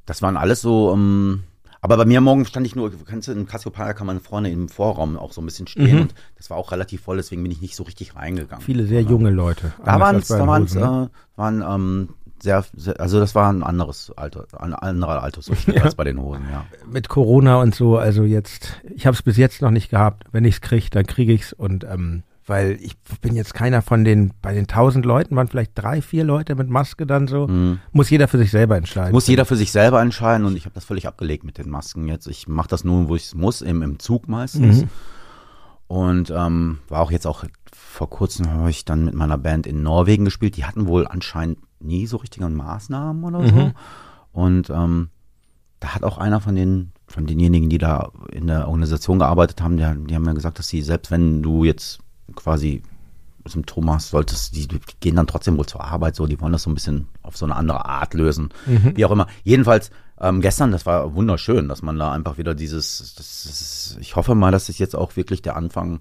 das 0.06 0.22
waren 0.22 0.36
alles 0.36 0.60
so, 0.62 0.92
ähm, 0.94 1.42
aber 1.88 2.04
bei 2.04 2.04
mir 2.04 2.20
morgen 2.20 2.44
stand 2.44 2.66
ich 2.66 2.76
nur, 2.76 2.92
kannst 3.06 3.28
du 3.28 3.32
in 3.32 3.46
Cassiopeia 3.46 3.94
kann 3.94 4.06
man 4.06 4.20
vorne 4.20 4.50
im 4.50 4.68
Vorraum 4.68 5.16
auch 5.16 5.32
so 5.32 5.40
ein 5.40 5.46
bisschen 5.46 5.66
stehen 5.66 5.94
Mhm. 5.94 6.02
und 6.02 6.14
das 6.36 6.50
war 6.50 6.56
auch 6.58 6.70
relativ 6.72 7.00
voll, 7.00 7.16
deswegen 7.16 7.42
bin 7.42 7.50
ich 7.50 7.62
nicht 7.62 7.74
so 7.74 7.82
richtig 7.84 8.14
reingegangen. 8.14 8.64
Viele 8.64 8.86
sehr 8.86 9.00
junge 9.02 9.30
Leute. 9.30 9.72
Da 9.84 9.92
anders 9.94 10.00
waren 10.00 10.14
als 10.16 10.24
es, 10.24 10.28
bei 10.28 10.38
da 10.38 10.46
waren's, 10.46 10.74
ne? 10.74 11.10
äh, 11.10 11.38
waren 11.38 11.62
ähm, 11.62 12.08
sehr, 12.42 12.64
sehr, 12.74 13.00
also 13.00 13.18
das 13.18 13.34
war 13.34 13.50
ein 13.50 13.62
anderes 13.62 14.12
Alter, 14.16 14.46
ein 14.60 14.74
anderer 14.74 15.22
Altersdurchschnitt 15.22 15.80
als 15.82 15.94
bei 15.94 16.04
den 16.04 16.20
Hosen, 16.20 16.44
ja. 16.52 16.64
mit 16.90 17.08
Corona 17.08 17.60
und 17.60 17.74
so, 17.74 17.96
also 17.96 18.24
jetzt, 18.24 18.80
ich 18.94 19.06
habe 19.06 19.14
es 19.14 19.22
bis 19.22 19.36
jetzt 19.36 19.62
noch 19.62 19.70
nicht 19.70 19.90
gehabt. 19.90 20.24
Wenn 20.32 20.44
ich 20.44 20.56
es 20.56 20.60
kriege, 20.60 20.90
dann 20.90 21.06
kriege 21.06 21.32
ich 21.32 21.42
es. 21.42 21.52
Und 21.52 21.84
ähm, 21.84 22.22
weil 22.48 22.78
ich 22.80 22.96
bin 23.20 23.36
jetzt 23.36 23.54
keiner 23.54 23.82
von 23.82 24.04
den, 24.04 24.32
bei 24.42 24.54
den 24.54 24.66
tausend 24.66 25.04
Leuten 25.04 25.36
waren 25.36 25.48
vielleicht 25.48 25.72
drei, 25.74 26.02
vier 26.02 26.24
Leute 26.24 26.54
mit 26.54 26.68
Maske 26.68 27.06
dann 27.06 27.28
so. 27.28 27.46
Muss 27.92 28.10
jeder 28.10 28.28
für 28.28 28.38
sich 28.38 28.50
selber 28.50 28.76
entscheiden. 28.76 29.10
Mhm. 29.10 29.14
Muss 29.14 29.26
jeder 29.26 29.44
für 29.44 29.56
sich 29.56 29.72
selber 29.72 30.00
entscheiden 30.00 30.46
und 30.46 30.56
ich 30.56 30.64
habe 30.64 30.74
das 30.74 30.84
völlig 30.84 31.06
abgelegt 31.06 31.44
mit 31.44 31.58
den 31.58 31.68
Masken 31.68 32.08
jetzt. 32.08 32.26
Ich 32.26 32.48
mache 32.48 32.68
das 32.68 32.84
nur, 32.84 33.08
wo 33.08 33.16
ich 33.16 33.24
es 33.24 33.34
muss, 33.34 33.60
im, 33.60 33.82
im 33.82 33.98
Zug 33.98 34.28
meistens. 34.28 34.82
Mhm. 34.82 34.88
Und 35.88 36.30
ähm, 36.30 36.78
war 36.88 37.00
auch 37.00 37.10
jetzt 37.10 37.26
auch 37.26 37.44
vor 37.72 38.10
kurzem 38.10 38.50
habe 38.50 38.70
ich 38.70 38.84
dann 38.84 39.06
mit 39.06 39.14
meiner 39.14 39.38
Band 39.38 39.66
in 39.66 39.82
Norwegen 39.82 40.24
gespielt. 40.24 40.56
Die 40.56 40.64
hatten 40.64 40.86
wohl 40.86 41.06
anscheinend 41.06 41.58
nie 41.80 42.06
so 42.06 42.18
richtige 42.18 42.48
Maßnahmen 42.48 43.24
oder 43.24 43.46
so. 43.46 43.54
Mhm. 43.54 43.72
Und 44.32 44.70
ähm, 44.70 45.08
da 45.80 45.94
hat 45.94 46.02
auch 46.02 46.18
einer 46.18 46.40
von 46.40 46.54
den 46.54 46.92
von 47.06 47.26
denjenigen, 47.26 47.70
die 47.70 47.78
da 47.78 48.10
in 48.30 48.46
der 48.46 48.68
Organisation 48.68 49.18
gearbeitet 49.18 49.62
haben, 49.62 49.78
die, 49.78 50.06
die 50.06 50.14
haben 50.14 50.24
mir 50.24 50.34
gesagt, 50.34 50.58
dass 50.58 50.68
sie 50.68 50.82
selbst 50.82 51.10
wenn 51.10 51.42
du 51.42 51.64
jetzt 51.64 52.00
quasi 52.34 52.82
Symptome 53.46 53.94
hast, 53.94 54.10
solltest 54.10 54.54
die, 54.54 54.68
die 54.68 54.80
gehen 55.00 55.16
dann 55.16 55.26
trotzdem 55.26 55.56
wohl 55.56 55.66
zur 55.66 55.82
Arbeit 55.82 56.14
so, 56.16 56.26
die 56.26 56.40
wollen 56.40 56.52
das 56.52 56.62
so 56.64 56.70
ein 56.70 56.74
bisschen 56.74 57.08
auf 57.22 57.36
so 57.36 57.46
eine 57.46 57.56
andere 57.56 57.86
Art 57.86 58.12
lösen, 58.14 58.50
wie 58.66 59.04
auch 59.04 59.10
immer. 59.10 59.26
Jedenfalls 59.42 59.90
ähm, 60.20 60.40
gestern, 60.40 60.72
das 60.72 60.84
war 60.84 61.14
wunderschön, 61.14 61.68
dass 61.68 61.82
man 61.82 61.98
da 61.98 62.12
einfach 62.12 62.38
wieder 62.38 62.54
dieses, 62.54 63.14
das, 63.16 63.44
das, 63.44 63.96
ich 64.00 64.16
hoffe 64.16 64.34
mal, 64.34 64.50
dass 64.50 64.68
es 64.68 64.78
jetzt 64.78 64.96
auch 64.96 65.16
wirklich 65.16 65.42
der 65.42 65.56
Anfang, 65.56 66.00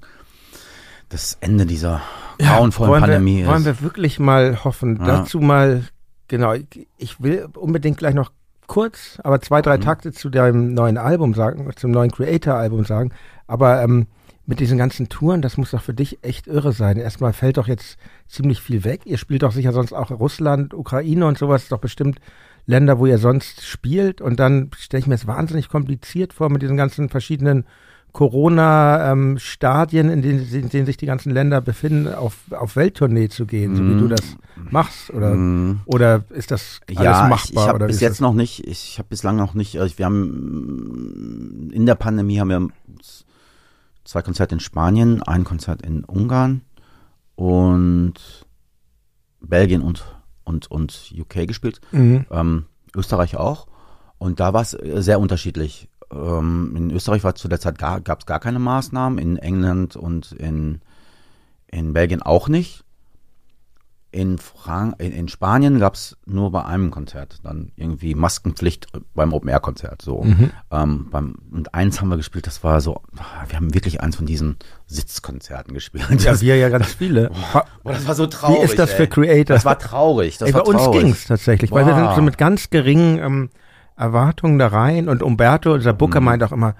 das 1.09 1.37
Ende 1.39 1.65
dieser 1.65 2.01
grauenvollen 2.39 2.91
wollen 2.91 3.01
Pandemie 3.01 3.39
wir, 3.39 3.47
Wollen 3.47 3.59
ist. 3.59 3.65
wir 3.65 3.81
wirklich 3.81 4.19
mal 4.19 4.63
hoffen. 4.63 4.97
Ja. 4.99 5.05
Dazu 5.05 5.39
mal, 5.39 5.83
genau, 6.27 6.53
ich, 6.97 7.21
will 7.21 7.47
unbedingt 7.55 7.97
gleich 7.97 8.15
noch 8.15 8.31
kurz, 8.65 9.19
aber 9.23 9.39
zwei, 9.39 9.59
Mhm. 9.59 9.63
drei 9.63 9.77
Takte 9.77 10.11
zu 10.11 10.29
deinem 10.29 10.73
neuen 10.73 10.97
Album 10.97 11.33
sagen, 11.33 11.69
zum 11.75 11.91
neuen 11.91 12.11
Creator-Album 12.11 12.83
sagen. 12.85 13.11
Aber 13.45 13.81
ähm, 13.81 14.07
mit 14.49 14.59
diesen 14.61 14.77
ganzen 14.77 15.09
Touren, 15.09 15.41
das 15.41 15.57
muss 15.57 15.71
doch 15.71 15.81
für 15.81 15.93
dich 15.93 16.19
echt 16.23 16.47
irre 16.47 16.71
sein. 16.71 16.97
Erstmal 16.97 17.33
fällt 17.33 17.57
doch 17.57 17.67
jetzt 17.67 17.97
ziemlich 18.27 18.61
viel 18.61 18.83
weg. 18.85 19.01
Ihr 19.05 19.17
spielt 19.17 19.43
doch 19.43 19.51
sicher 19.51 19.73
sonst 19.73 19.91
auch 19.93 20.09
Russland, 20.09 20.73
Ukraine 20.73 21.27
und 21.27 21.37
sowas, 21.37 21.67
doch 21.67 21.79
bestimmt 21.79 22.19
Länder, 22.65 22.97
wo 22.97 23.05
ihr 23.05 23.17
sonst 23.17 23.65
spielt. 23.65 24.21
Und 24.21 24.39
dann 24.39 24.71
stelle 24.77 24.99
ich 25.01 25.07
mir 25.07 25.15
es 25.15 25.27
wahnsinnig 25.27 25.67
kompliziert 25.69 26.31
vor 26.33 26.49
mit 26.49 26.61
diesen 26.61 26.77
ganzen 26.77 27.09
verschiedenen 27.09 27.65
Corona-Stadien, 28.13 30.09
in, 30.09 30.21
denen, 30.21 30.47
in 30.53 30.69
denen 30.69 30.85
sich 30.85 30.97
die 30.97 31.05
ganzen 31.05 31.31
Länder 31.31 31.61
befinden, 31.61 32.07
auf, 32.13 32.35
auf 32.51 32.75
Welttournee 32.75 33.29
zu 33.29 33.45
gehen, 33.45 33.75
so 33.75 33.83
wie 33.85 33.93
Mhm. 33.93 33.97
du 33.99 34.07
das 34.07 34.37
machst? 34.71 35.11
Oder, 35.13 35.35
Mm. 35.35 35.81
oder 35.85 36.23
ist 36.29 36.51
das 36.51 36.79
alles 36.87 37.01
Ja, 37.03 37.27
machbar? 37.27 37.35
ich, 37.43 37.51
ich 37.53 37.67
habe 37.67 37.85
bis 37.87 37.99
jetzt 37.99 38.21
noch 38.21 38.33
nicht, 38.33 38.65
ich 38.67 38.97
habe 38.97 39.07
bislang 39.09 39.35
noch 39.35 39.53
nicht, 39.53 39.79
also 39.79 39.97
wir 39.97 40.05
haben 40.05 41.69
in 41.73 41.85
der 41.85 41.95
Pandemie 41.95 42.39
haben 42.39 42.49
wir 42.49 42.67
zwei 44.07 44.21
Konzerte 44.21 44.55
in 44.55 44.59
Spanien, 44.61 45.21
ein 45.21 45.43
Konzert 45.43 45.81
in 45.81 46.03
Ungarn 46.03 46.61
und 47.35 48.13
Belgien 49.41 49.81
und, 49.81 50.03
und, 50.43 50.71
und 50.71 51.13
UK 51.15 51.47
gespielt, 51.47 51.81
Mhm. 51.91 52.25
ähm, 52.31 52.65
Österreich 52.95 53.35
auch. 53.35 53.67
Und 54.17 54.39
da 54.39 54.53
war 54.53 54.61
es 54.61 54.73
äh, 54.73 55.01
sehr 55.01 55.19
unterschiedlich. 55.19 55.89
Ähm, 56.11 56.73
in 56.75 56.89
Österreich 56.91 57.23
war 57.23 57.35
zu 57.35 57.47
der 57.47 57.59
Zeit 57.59 57.77
gar, 57.77 58.01
gab 58.01 58.21
es 58.21 58.25
gar 58.25 58.39
keine 58.39 58.59
Maßnahmen, 58.59 59.19
in 59.19 59.37
England 59.37 59.95
und 59.95 60.31
in, 60.31 60.81
in 61.67 61.93
Belgien 61.93 62.21
auch 62.21 62.47
nicht. 62.47 62.83
In, 64.09 64.37
Frank 64.37 64.95
in, 64.99 65.11
in 65.11 65.27
Spanien 65.27 65.79
gab 65.79 65.95
es 65.95 66.15
nur 66.25 66.51
bei 66.51 66.63
einem 66.63 66.91
Konzert 66.91 67.39
dann 67.43 67.71
irgendwie 67.75 68.15
Maskenpflicht 68.15 68.87
beim 69.13 69.33
Open-Air-Konzert. 69.33 70.01
So. 70.01 70.23
Mhm. 70.23 70.51
Ähm, 70.71 71.07
beim, 71.11 71.35
und 71.51 71.73
eins 71.75 71.99
haben 71.99 72.07
wir 72.09 72.15
gespielt, 72.17 72.47
das 72.47 72.63
war 72.63 72.79
so, 72.79 73.01
wir 73.47 73.55
haben 73.57 73.73
wirklich 73.73 73.99
eins 74.01 74.15
von 74.15 74.25
diesen 74.25 74.55
Sitzkonzerten 74.87 75.73
gespielt. 75.73 76.05
Ja, 76.09 76.31
Das, 76.31 76.41
wir 76.41 76.55
ja 76.57 76.69
ganz 76.69 76.93
viele. 76.93 77.31
oh, 77.53 77.59
das 77.91 78.07
war 78.07 78.15
so 78.15 78.27
traurig. 78.27 78.59
Wie 78.59 78.63
ist 78.63 78.79
das 78.79 78.93
für 78.93 79.03
ey. 79.03 79.07
Creator? 79.09 79.55
Das 79.55 79.65
war 79.65 79.77
traurig. 79.77 80.37
Das 80.37 80.47
Ey, 80.49 80.53
war 80.53 80.63
bei 80.63 80.69
uns 80.71 80.81
traurig. 80.83 81.01
ging's 81.03 81.25
tatsächlich, 81.25 81.71
weil 81.71 81.85
wir 81.85 81.95
sind 81.95 82.15
so 82.15 82.21
mit 82.21 82.37
ganz 82.37 82.69
geringen 82.69 83.19
ähm, 83.19 83.49
Erwartungen 83.97 84.57
da 84.57 84.67
rein 84.67 85.09
und 85.09 85.21
Umberto, 85.21 85.73
unser 85.73 85.93
Booker, 85.93 86.19
Mhm. 86.21 86.25
meint 86.25 86.43
auch 86.43 86.51
immer, 86.51 86.75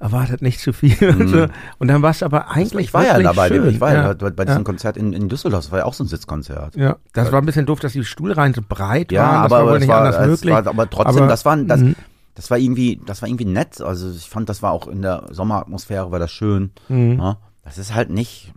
erwartet 0.00 0.40
nicht 0.42 0.60
zu 0.60 0.72
viel 0.72 0.96
und 1.10 1.28
so. 1.28 1.46
Und 1.78 1.88
dann 1.88 2.02
war 2.02 2.10
es 2.10 2.22
aber 2.22 2.50
eigentlich 2.50 2.86
Ich 2.88 2.94
war 2.94 3.04
ja 3.04 3.18
dabei, 3.20 3.48
schön. 3.48 3.68
ich 3.68 3.80
war 3.80 3.92
ja, 3.92 4.12
ja, 4.12 4.30
bei, 4.30 4.44
diesem 4.44 4.64
Konzert 4.64 4.96
in, 4.96 5.12
in 5.12 5.28
Düsseldorf, 5.28 5.64
das 5.64 5.72
war 5.72 5.80
ja 5.80 5.84
auch 5.84 5.94
so 5.94 6.02
ein 6.04 6.06
Sitzkonzert. 6.08 6.74
ja, 6.74 6.96
das 7.12 7.30
war 7.30 7.40
ein 7.40 7.46
bisschen 7.46 7.66
doof, 7.66 7.80
dass 7.80 7.92
die 7.92 8.04
Stuhlreihen 8.04 8.54
so 8.54 8.62
breit 8.66 9.12
Ja, 9.12 9.22
waren. 9.22 9.42
Das 9.44 9.52
aber, 9.52 9.56
war 9.56 9.68
aber, 9.68 9.78
nicht 9.78 9.88
war, 9.88 10.04
anders 10.04 10.26
möglich. 10.26 10.52
war, 10.54 10.66
aber 10.66 10.90
trotzdem, 10.90 11.22
Aber, 11.22 11.26
das 11.28 11.44
war, 11.44 11.56
das, 11.58 11.80
mhm. 11.80 11.96
das 12.34 12.50
war 12.50 12.58
irgendwie, 12.58 13.00
das 13.04 13.20
war 13.20 13.28
irgendwie 13.28 13.44
nett. 13.44 13.80
Also 13.82 14.10
ich 14.10 14.28
fand, 14.28 14.48
das 14.48 14.62
war 14.62 14.72
auch 14.72 14.88
in 14.88 15.02
der 15.02 15.26
Sommeratmosphäre 15.30 16.10
war 16.10 16.18
das 16.18 16.32
schön. 16.32 16.70
Mhm. 16.88 17.18
Ja, 17.18 17.36
das 17.62 17.76
ist 17.78 17.94
halt 17.94 18.10
nicht. 18.10 18.52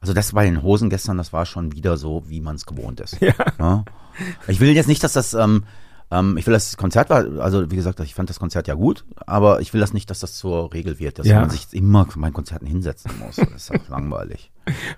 Also 0.00 0.14
das 0.14 0.32
bei 0.32 0.44
den 0.44 0.62
Hosen 0.62 0.90
gestern, 0.90 1.18
das 1.18 1.32
war 1.32 1.46
schon 1.46 1.72
wieder 1.72 1.96
so, 1.96 2.22
wie 2.28 2.40
man 2.40 2.54
es 2.54 2.66
gewohnt 2.66 3.00
ist. 3.00 3.20
Ja. 3.20 3.34
Ja. 3.58 3.84
Ich 4.46 4.60
will 4.60 4.70
jetzt 4.70 4.86
nicht, 4.86 5.02
dass 5.02 5.14
das, 5.14 5.34
ähm, 5.34 5.64
ähm, 6.10 6.36
ich 6.36 6.46
will 6.46 6.54
das 6.54 6.76
Konzert 6.76 7.10
war, 7.10 7.24
also 7.40 7.70
wie 7.70 7.76
gesagt, 7.76 7.98
ich 8.00 8.14
fand 8.14 8.30
das 8.30 8.38
Konzert 8.38 8.68
ja 8.68 8.74
gut, 8.74 9.04
aber 9.26 9.60
ich 9.60 9.72
will 9.74 9.80
das 9.80 9.92
nicht, 9.92 10.08
dass 10.10 10.20
das 10.20 10.34
zur 10.34 10.72
Regel 10.72 10.98
wird, 10.98 11.18
dass 11.18 11.26
Ja. 11.26 11.40
man 11.40 11.50
sich 11.50 11.66
immer 11.72 12.06
meinen 12.16 12.32
Konzerten 12.32 12.66
hinsetzen 12.66 13.10
muss. 13.18 13.36
Das 13.36 13.48
ist 13.52 13.70
auch 13.72 13.88
langweilig. 13.88 14.50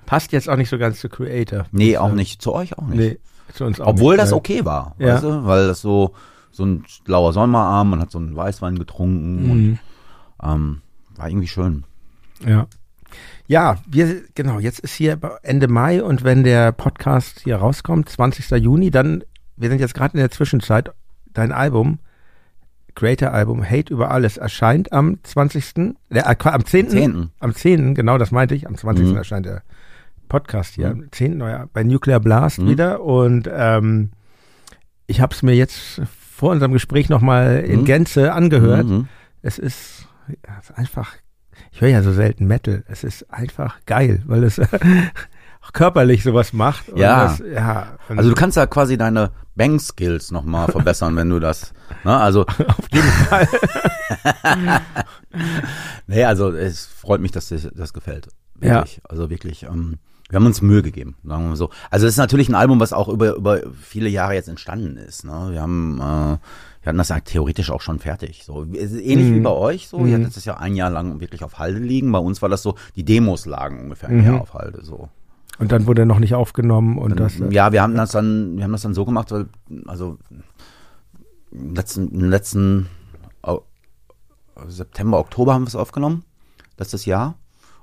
Passt 0.07 0.33
jetzt 0.33 0.49
auch 0.49 0.57
nicht 0.57 0.69
so 0.69 0.79
ganz 0.79 1.01
zu 1.01 1.09
Creator. 1.09 1.67
Nee, 1.73 1.97
auch 1.97 2.13
nicht. 2.13 2.43
Zu 2.43 2.53
euch 2.55 2.77
auch 2.79 2.87
nicht. 2.87 2.99
Nee, 2.99 3.19
zu 3.55 3.65
uns 3.65 3.81
auch 3.81 3.87
Obwohl 3.89 4.15
nicht. 4.17 4.23
das 4.25 4.33
okay 4.33 4.65
war, 4.65 4.95
Ja. 4.99 5.15
weißt 5.15 5.25
du? 5.25 5.45
Weil 5.47 5.67
das 5.69 5.81
so, 5.81 6.15
so 6.51 6.65
ein 6.65 6.85
lauer 7.07 7.33
Sommerabend, 7.33 7.91
man 7.91 8.01
hat 8.01 8.11
so 8.11 8.19
einen 8.19 8.35
Weißwein 8.37 8.79
getrunken 8.79 9.51
und 9.51 9.63
Mhm. 9.63 9.79
ähm, 10.43 10.83
war 11.17 11.29
irgendwie 11.29 11.49
schön. 11.49 11.85
Ja. 12.47 12.67
Ja, 13.47 13.79
wir, 13.89 14.23
genau, 14.35 14.59
jetzt 14.59 14.81
ist 14.81 14.93
hier 14.95 15.19
Ende 15.43 15.69
Mai 15.69 16.03
und 16.03 16.25
wenn 16.25 16.45
der 16.45 16.73
Podcast 16.73 17.41
hier 17.41 17.57
rauskommt, 17.57 18.11
20. 18.11 18.51
Juni, 18.63 18.91
dann, 18.91 19.25
wir 19.59 19.69
sind 19.69 19.81
jetzt 19.81 19.95
gerade 19.95 20.15
in 20.15 20.21
der 20.21 20.31
Zwischenzeit, 20.31 20.91
dein 21.33 21.53
Album, 21.53 21.99
Creator-Album 22.95 23.65
Hate 23.69 23.93
über 23.93 24.11
alles, 24.11 24.37
erscheint 24.39 24.93
am 24.93 25.19
20., 25.23 25.97
äh, 26.11 26.21
am 26.21 26.65
10. 26.65 26.89
10.. 26.89 27.31
Am 27.39 27.55
10., 27.55 27.95
genau, 27.95 28.19
das 28.19 28.31
meinte 28.33 28.55
ich, 28.55 28.67
am 28.67 28.77
20. 28.77 29.07
Mhm. 29.09 29.17
erscheint 29.17 29.47
der 29.47 29.63
Podcast 30.29 30.75
hier, 30.75 30.91
am 30.91 31.11
10. 31.11 31.37
Neuer, 31.39 31.69
bei 31.73 31.85
Nuclear 31.85 32.21
Blast 32.21 32.59
Mhm. 32.59 32.69
wieder 32.69 33.01
und 33.03 33.49
ähm, 33.53 34.11
ich 35.07 35.21
habe 35.21 35.35
es 35.35 35.43
mir 35.43 35.55
jetzt 35.55 36.03
vor 36.37 36.51
unserem 36.51 36.73
Gespräch 36.73 37.09
nochmal 37.09 37.61
in 37.61 37.81
Mhm. 37.81 37.85
Gänze 37.85 38.33
angehört. 38.33 38.87
Mhm. 38.87 39.09
Es 39.43 39.59
ist, 39.59 40.07
ja, 40.29 40.57
es 40.61 40.71
ist 40.71 40.77
einfach, 40.77 41.15
ich 41.73 41.81
höre 41.81 41.89
ja 41.89 42.03
so 42.03 42.13
selten 42.13 42.47
Metal. 42.47 42.85
Es 42.89 43.05
ist 43.05 43.33
einfach 43.33 43.79
geil, 43.87 44.23
weil 44.27 44.45
es 44.45 44.61
körperlich 45.73 46.23
sowas 46.23 46.53
macht. 46.53 46.85
Ja. 46.95 47.25
Das, 47.25 47.39
ja 47.41 47.99
Also 48.09 48.29
du 48.31 48.35
kannst 48.35 48.57
ja 48.57 48.67
quasi 48.67 48.97
deine 48.97 49.31
Bang-Skills 49.57 50.31
nochmal 50.31 50.69
verbessern, 50.71 51.17
wenn 51.17 51.31
du 51.31 51.41
das, 51.41 51.73
ne, 52.05 52.17
also. 52.17 52.43
auf 52.67 52.89
jeden 52.93 53.07
Fall. 53.09 53.49
Nee, 56.07 56.25
also 56.25 56.51
es 56.53 56.87
freut 56.87 57.21
mich, 57.21 57.33
dass 57.33 57.49
dir 57.49 57.59
das 57.75 57.93
gefällt. 57.93 58.29
Ja. 58.63 58.77
Wirklich. 58.77 59.01
Also 59.09 59.31
wirklich, 59.31 59.65
ähm, 59.65 59.99
wir 60.31 60.37
haben 60.37 60.47
uns 60.47 60.63
Mühe 60.63 60.83
gegeben, 60.83 61.17
sagen 61.25 61.45
wir 61.45 61.49
mal 61.51 61.57
so. 61.57 61.71
Also 61.91 62.07
es 62.07 62.15
ist 62.15 62.19
natürlich 62.19 62.49
ein 62.49 62.55
Album, 62.55 62.81
was 62.81 62.93
auch 62.93 63.09
über, 63.09 63.35
über 63.35 63.61
viele 63.81 64.09
Jahre 64.09 64.35
jetzt 64.35 64.49
entstanden 64.49 64.97
ist. 64.97 65.25
Ne? 65.25 65.49
Wir 65.53 65.61
haben, 65.63 65.99
äh, 65.99 66.03
wir 66.03 66.87
hatten 66.87 66.99
das 66.99 67.11
ja 67.11 67.21
theoretisch 67.21 67.71
auch 67.71 67.83
schon 67.83 67.99
fertig. 67.99 68.43
So 68.45 68.65
ähnlich 68.65 69.31
Mhm. 69.31 69.35
wie 69.37 69.41
bei 69.41 69.51
euch. 69.51 69.89
So, 69.89 69.99
Mhm. 69.99 70.09
ihr 70.09 70.19
hattet 70.19 70.37
das 70.37 70.45
ja 70.45 70.57
ein 70.57 70.75
Jahr 70.75 70.91
lang 70.91 71.21
wirklich 71.21 71.45
auf 71.45 71.59
Halde 71.59 71.79
liegen. 71.79 72.11
Bei 72.11 72.19
uns 72.19 72.41
war 72.43 72.49
das 72.49 72.63
so, 72.63 72.75
die 72.97 73.05
Demos 73.05 73.47
lagen 73.47 73.81
ungefähr 73.81 74.09
ein 74.09 74.19
Mhm. 74.19 74.25
Jahr 74.25 74.41
auf 74.41 74.55
Halde. 74.55 74.83
So. 74.85 75.09
Und 75.59 75.73
dann 75.73 75.87
wurde 75.87 76.07
noch 76.07 76.19
nicht 76.19 76.35
aufgenommen 76.35 76.99
und 76.99 77.19
das. 77.19 77.41
äh, 77.41 77.53
Ja, 77.53 77.73
wir 77.73 77.83
haben 77.83 77.95
das 77.97 78.13
dann, 78.13 78.57
wir 78.57 78.65
haben 78.65 78.73
das 78.73 78.83
dann 78.83 78.95
so 78.95 79.05
gemacht, 79.05 79.31
weil, 79.33 79.47
also 79.87 80.19
im 81.51 81.75
letzten, 81.75 82.09
im 82.09 82.31
letzten 82.31 82.89
September, 84.67 85.19
Oktober 85.19 85.55
haben 85.55 85.63
wir 85.63 85.69
es 85.69 85.77
aufgenommen, 85.77 86.25
letztes 86.79 87.05
Jahr. 87.05 87.37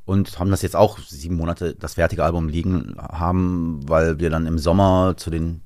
Und 0.05 0.39
haben 0.39 0.51
das 0.51 0.62
jetzt 0.62 0.75
auch 0.75 1.00
sieben 1.00 1.36
Monate 1.36 1.74
das 1.74 1.96
fertige 1.96 2.24
Album 2.24 2.48
liegen 2.48 2.96
haben, 3.00 3.79
weil 3.88 4.20
wir 4.20 4.29
dann 4.29 4.46
im 4.46 4.60
Sommer 4.60 5.15
zu 5.17 5.32
den 5.32 5.62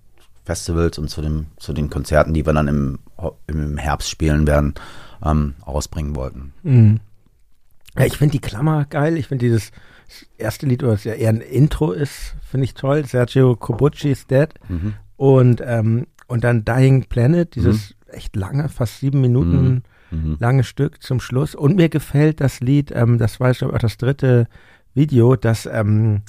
Festivals 0.45 0.97
und 0.97 1.09
zu, 1.09 1.21
dem, 1.21 1.47
zu 1.57 1.73
den 1.73 1.89
Konzerten, 1.89 2.33
die 2.33 2.45
wir 2.45 2.53
dann 2.53 2.69
im, 2.69 2.99
im 3.47 3.77
Herbst 3.77 4.09
spielen 4.09 4.47
werden, 4.47 4.75
ähm, 5.25 5.55
ausbringen 5.61 6.15
wollten. 6.15 6.53
Mhm. 6.63 7.01
Ja, 7.97 8.05
ich 8.05 8.17
finde 8.17 8.31
die 8.31 8.39
Klammer 8.39 8.85
geil. 8.85 9.17
Ich 9.17 9.27
finde 9.27 9.45
dieses 9.45 9.71
erste 10.37 10.65
Lied, 10.65 10.83
was 10.83 11.03
ja 11.03 11.13
eher 11.13 11.29
ein 11.29 11.41
Intro 11.41 11.91
ist, 11.91 12.35
finde 12.41 12.65
ich 12.65 12.73
toll. 12.73 13.05
Sergio 13.05 13.55
Cobucci's 13.55 14.27
Dead. 14.27 14.49
Mhm. 14.67 14.93
Und, 15.17 15.61
ähm, 15.65 16.07
und 16.27 16.43
dann 16.43 16.65
Dying 16.65 17.05
Planet, 17.05 17.55
dieses 17.55 17.95
echt 18.07 18.35
lange, 18.35 18.69
fast 18.69 18.99
sieben 18.99 19.21
Minuten 19.21 19.83
Mhm. 20.11 20.37
lange 20.39 20.63
Stück 20.63 21.01
zum 21.03 21.19
Schluss. 21.19 21.55
Und 21.55 21.75
mir 21.75 21.89
gefällt 21.89 22.41
das 22.41 22.61
Lied, 22.61 22.91
ähm, 22.93 23.17
das 23.17 23.39
war 23.39 23.51
ich 23.51 23.59
glaube 23.59 23.75
auch 23.75 23.79
das 23.79 23.97
dritte 23.97 24.47
Video, 24.93 25.35
das 25.35 25.65
ähm, 25.71 26.21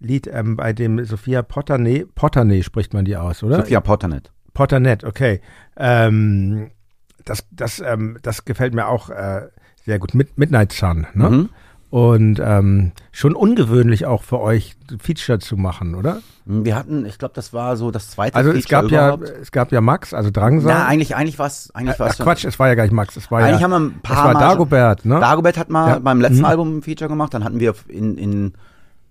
Lied 0.00 0.28
ähm, 0.32 0.56
bei 0.56 0.72
dem 0.72 1.04
Sophia 1.04 1.42
Potterney, 1.42 2.06
Potterney 2.14 2.62
spricht 2.62 2.94
man 2.94 3.04
die 3.04 3.16
aus, 3.16 3.42
oder? 3.42 3.56
Sophia 3.56 3.80
Potternet. 3.80 4.32
Potternet, 4.54 5.04
okay. 5.04 5.40
Ähm, 5.76 6.70
das, 7.24 7.46
das, 7.50 7.80
ähm, 7.80 8.18
das 8.22 8.44
gefällt 8.44 8.74
mir 8.74 8.88
auch 8.88 9.10
äh, 9.10 9.42
sehr 9.84 9.98
gut. 9.98 10.14
Mid 10.14 10.36
Midnight 10.38 10.72
Sun, 10.72 11.06
ne? 11.14 11.48
Und 11.90 12.38
ähm, 12.44 12.92
schon 13.12 13.34
ungewöhnlich 13.34 14.04
auch 14.04 14.22
für 14.22 14.40
euch 14.40 14.76
Feature 15.00 15.38
zu 15.38 15.56
machen, 15.56 15.94
oder? 15.94 16.18
Wir 16.44 16.76
hatten, 16.76 17.06
ich 17.06 17.18
glaube, 17.18 17.32
das 17.34 17.54
war 17.54 17.76
so 17.78 17.90
das 17.90 18.10
zweite 18.10 18.36
Also 18.36 18.50
es 18.50 18.66
Feature 18.66 18.82
gab 18.82 18.90
ja, 18.90 19.14
es 19.40 19.52
gab 19.52 19.72
ja 19.72 19.80
Max, 19.80 20.12
also 20.12 20.30
Drangsal. 20.30 20.70
Na, 20.72 20.86
eigentlich, 20.86 21.16
eigentlich 21.16 21.38
war 21.38 21.46
es, 21.46 21.70
eigentlich 21.74 21.98
war 21.98 22.08
ach, 22.08 22.12
es 22.12 22.18
Quatsch, 22.18 22.44
es 22.44 22.58
war 22.58 22.68
ja 22.68 22.74
gar 22.74 22.82
nicht 22.82 22.92
Max, 22.92 23.16
es 23.16 23.30
war 23.30 23.40
Eigentlich 23.40 23.60
ja, 23.60 23.64
haben 23.64 23.70
wir 23.70 23.80
ein 23.80 24.00
paar 24.02 24.16
es 24.18 24.24
war 24.24 24.32
Mal 24.34 24.40
Dagobert, 24.40 25.04
ne? 25.06 25.18
Dagobert 25.18 25.56
hat 25.56 25.70
mal 25.70 25.88
Ja. 25.88 25.98
beim 25.98 26.20
letzten 26.20 26.40
Mhm. 26.40 26.44
Album 26.44 26.76
ein 26.78 26.82
Feature 26.82 27.08
gemacht. 27.08 27.32
Dann 27.32 27.42
hatten 27.44 27.58
wir 27.58 27.74
in, 27.88 28.18
in, 28.18 28.52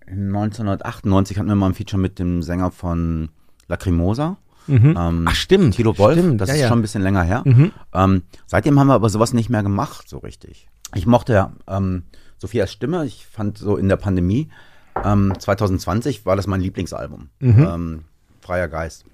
in 0.06 0.28
1998 0.36 1.38
hatten 1.40 1.48
wir 1.50 1.56
mal 1.56 1.68
ein 1.68 1.74
Feature 1.74 2.00
mit 2.02 2.20
dem 2.20 2.44
Sänger 2.44 2.70
von 2.72 3.30
Lacrimosa. 3.68 4.38
Mhm. 4.68 4.96
Ähm, 4.98 5.26
Ach 5.28 5.36
stimmt, 5.36 5.76
Tilo 5.76 5.98
Wolf. 5.98 6.18
stimmt, 6.20 6.42
das 6.42 6.50
ja, 6.50 6.56
ist 6.56 6.62
ja. 6.62 6.68
schon 6.68 6.80
ein 6.80 6.82
bisschen 6.84 7.02
länger 7.02 7.24
her. 7.24 7.42
Mhm. 7.46 7.72
Ähm, 7.94 8.24
seitdem 8.46 8.80
haben 8.80 8.88
wir 8.88 8.94
aber 8.96 9.10
sowas 9.10 9.34
nicht 9.34 9.50
mehr 9.50 9.64
gemacht, 9.64 10.08
so 10.10 10.18
richtig. 10.20 10.68
Ich 10.94 11.08
mochte 11.08 11.34
ja 11.34 11.52
ähm, 11.68 12.04
Sophias 12.38 12.72
Stimme. 12.72 13.06
Ich 13.06 13.26
fand 13.26 13.58
so 13.58 13.78
in 13.78 13.90
der 13.90 13.98
Pandemie 13.98 14.50
ähm, 15.04 15.34
2020 15.38 16.26
war 16.26 16.36
das 16.36 16.48
mein 16.48 16.62
Lieblingsalbum. 16.62 17.30
Mhm. 17.40 17.68
Ähm, 17.68 18.04
Freier 18.42 18.68
Geist. 18.68 19.06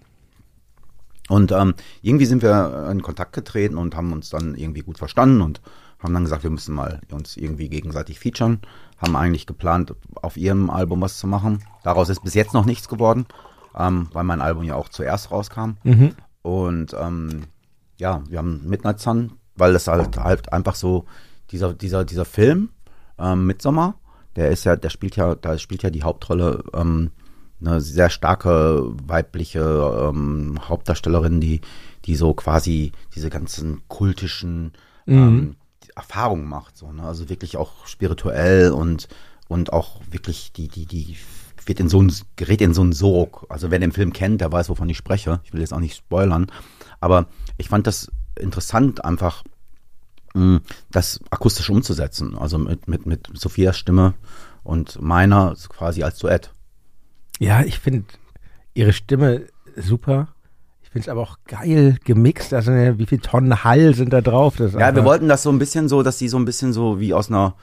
Und 1.29 1.51
ähm, 1.51 1.73
irgendwie 2.01 2.25
sind 2.25 2.41
wir 2.41 2.89
in 2.91 3.01
Kontakt 3.01 3.33
getreten 3.33 3.77
und 3.77 3.95
haben 3.95 4.11
uns 4.11 4.29
dann 4.29 4.55
irgendwie 4.55 4.81
gut 4.81 4.97
verstanden 4.97 5.41
und 5.41 5.61
haben 5.99 6.13
dann 6.13 6.23
gesagt, 6.23 6.43
wir 6.43 6.49
müssen 6.49 6.75
mal 6.75 6.99
uns 7.11 7.37
irgendwie 7.37 7.69
gegenseitig 7.69 8.19
featuren. 8.19 8.59
Haben 8.97 9.15
eigentlich 9.15 9.47
geplant, 9.47 9.95
auf 10.15 10.35
ihrem 10.35 10.69
Album 10.69 11.01
was 11.01 11.17
zu 11.17 11.27
machen. 11.27 11.63
Daraus 11.83 12.09
ist 12.09 12.23
bis 12.23 12.33
jetzt 12.33 12.53
noch 12.53 12.65
nichts 12.65 12.89
geworden, 12.89 13.25
ähm, 13.77 14.09
weil 14.11 14.25
mein 14.25 14.41
Album 14.41 14.63
ja 14.63 14.75
auch 14.75 14.89
zuerst 14.89 15.31
rauskam. 15.31 15.77
Mhm. 15.83 16.11
Und 16.41 16.93
ähm, 16.99 17.43
ja, 17.97 18.21
wir 18.27 18.39
haben 18.39 18.67
Midnight 18.67 18.99
Sun, 18.99 19.33
weil 19.55 19.71
das 19.71 19.87
halt, 19.87 20.17
halt 20.17 20.51
einfach 20.51 20.75
so, 20.75 21.05
dieser, 21.51 21.73
dieser, 21.73 22.03
dieser 22.03 22.25
Film, 22.25 22.69
ähm, 23.23 23.47
Midsommar, 23.47 23.95
der 24.35 24.49
ist 24.49 24.63
ja, 24.65 24.75
der 24.75 24.89
spielt 24.89 25.15
ja, 25.15 25.35
da 25.35 25.57
spielt 25.57 25.83
ja 25.83 25.89
die 25.89 26.03
Hauptrolle 26.03 26.63
ähm, 26.73 27.11
eine 27.61 27.79
sehr 27.79 28.09
starke 28.09 28.91
weibliche 29.07 30.11
ähm, 30.11 30.59
Hauptdarstellerin, 30.67 31.39
die, 31.39 31.61
die 32.05 32.15
so 32.15 32.33
quasi 32.33 32.91
diese 33.15 33.29
ganzen 33.29 33.81
kultischen 33.87 34.73
ähm, 35.07 35.55
Erfahrung 35.95 36.45
macht, 36.45 36.77
so, 36.77 36.91
ne? 36.91 37.03
Also 37.03 37.29
wirklich 37.29 37.55
auch 37.57 37.85
spirituell 37.85 38.71
und, 38.71 39.07
und 39.47 39.71
auch 39.71 40.01
wirklich 40.09 40.51
die, 40.51 40.67
die, 40.67 40.85
die 40.85 41.17
wird 41.65 41.79
in 41.79 41.89
so 41.89 42.01
ein, 42.01 42.11
gerät 42.35 42.61
in 42.61 42.73
so 42.73 42.81
einen 42.81 42.93
Sog. 42.93 43.45
Also 43.49 43.71
wer 43.71 43.79
den 43.79 43.91
Film 43.91 44.11
kennt, 44.11 44.41
der 44.41 44.51
weiß, 44.51 44.69
wovon 44.69 44.89
ich 44.89 44.97
spreche. 44.97 45.39
Ich 45.43 45.53
will 45.53 45.61
jetzt 45.61 45.73
auch 45.73 45.79
nicht 45.79 45.95
spoilern. 45.95 46.47
Aber 46.99 47.27
ich 47.57 47.69
fand 47.69 47.87
das 47.87 48.11
interessant, 48.37 49.05
einfach 49.05 49.43
das 50.91 51.19
akustisch 51.29 51.69
umzusetzen. 51.69 52.35
Also 52.37 52.57
mit, 52.57 52.87
mit, 52.87 53.05
mit 53.05 53.29
Sophias 53.33 53.77
Stimme 53.77 54.15
und 54.63 55.01
meiner 55.01 55.55
quasi 55.69 56.03
als 56.03 56.17
Duett. 56.19 56.51
Ja, 57.39 57.61
ich 57.61 57.79
finde 57.79 58.05
ihre 58.73 58.93
Stimme 58.93 59.47
super. 59.75 60.29
Ich 60.81 60.89
finde 60.89 61.05
es 61.05 61.09
aber 61.09 61.21
auch 61.21 61.37
geil 61.47 61.97
gemixt. 62.03 62.53
Also 62.53 62.71
wie 62.71 63.05
viele 63.05 63.21
Tonnen 63.21 63.63
Hall 63.63 63.93
sind 63.95 64.11
da 64.13 64.21
drauf? 64.21 64.57
Ja, 64.59 64.95
wir 64.95 65.05
wollten 65.05 65.27
das 65.27 65.43
so 65.43 65.51
ein 65.51 65.59
bisschen 65.59 65.87
so, 65.89 66.01
dass 66.03 66.17
sie 66.19 66.27
so 66.27 66.37
ein 66.37 66.45
bisschen 66.45 66.73
so 66.73 66.99
wie 66.99 67.13
aus 67.13 67.29
einer 67.29 67.55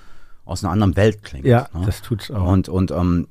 aus 0.44 0.64
einer 0.64 0.72
anderen 0.72 0.96
Welt 0.96 1.22
klingt. 1.22 1.46
Ja, 1.46 1.68
ne? 1.72 1.86
das 1.86 2.02
tut's 2.02 2.30
auch. 2.30 2.48
Und, 2.48 2.68
und 2.68 2.90
ähm, 2.90 3.28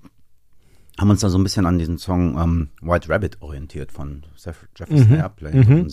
haben 0.97 1.09
uns 1.09 1.19
da 1.21 1.29
so 1.29 1.37
ein 1.37 1.43
bisschen 1.43 1.65
an 1.65 1.77
diesen 1.77 1.97
Song 1.97 2.37
ähm, 2.37 2.69
White 2.81 3.09
Rabbit 3.09 3.41
orientiert 3.41 3.91
von 3.91 4.23
Jeff- 4.37 4.67
Jefferson 4.77 5.15
Airplane, 5.15 5.63
so 5.63 5.71
ein 5.71 5.89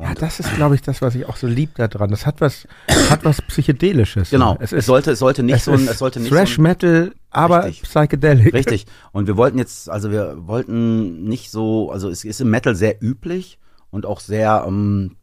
70er-Song. 0.00 0.08
ja, 0.08 0.14
das 0.14 0.40
ist, 0.40 0.54
glaube 0.56 0.74
ich, 0.74 0.82
das, 0.82 1.02
was 1.02 1.14
ich 1.14 1.26
auch 1.26 1.36
so 1.36 1.46
lieb 1.46 1.74
daran. 1.76 2.10
Das 2.10 2.26
hat 2.26 2.40
was, 2.40 2.66
hat 3.10 3.24
was 3.24 3.40
Psychedelisches. 3.42 4.30
Genau, 4.30 4.56
Es 4.60 4.72
es, 4.72 4.80
ist, 4.80 4.86
sollte, 4.86 5.10
es 5.12 5.18
sollte 5.18 5.42
nicht 5.42 5.56
es 5.56 5.64
so 5.64 5.72
ein, 5.72 5.86
es 5.88 5.98
sollte 5.98 6.20
nicht 6.20 6.30
Thrash 6.32 6.56
so 6.56 6.60
ein, 6.60 6.64
Metal, 6.64 7.12
aber 7.30 7.64
Richtig. 7.64 7.82
psychedelic. 7.88 8.52
Richtig. 8.54 8.86
Und 9.12 9.26
wir 9.26 9.36
wollten 9.36 9.58
jetzt, 9.58 9.88
also 9.90 10.10
wir 10.10 10.36
wollten 10.46 11.24
nicht 11.24 11.50
so, 11.50 11.90
also 11.90 12.08
es 12.08 12.24
ist 12.24 12.40
im 12.40 12.50
Metal 12.50 12.74
sehr 12.74 13.02
üblich 13.02 13.58
und 13.90 14.06
auch 14.06 14.20
sehr, 14.20 14.64
ähm, 14.66 15.16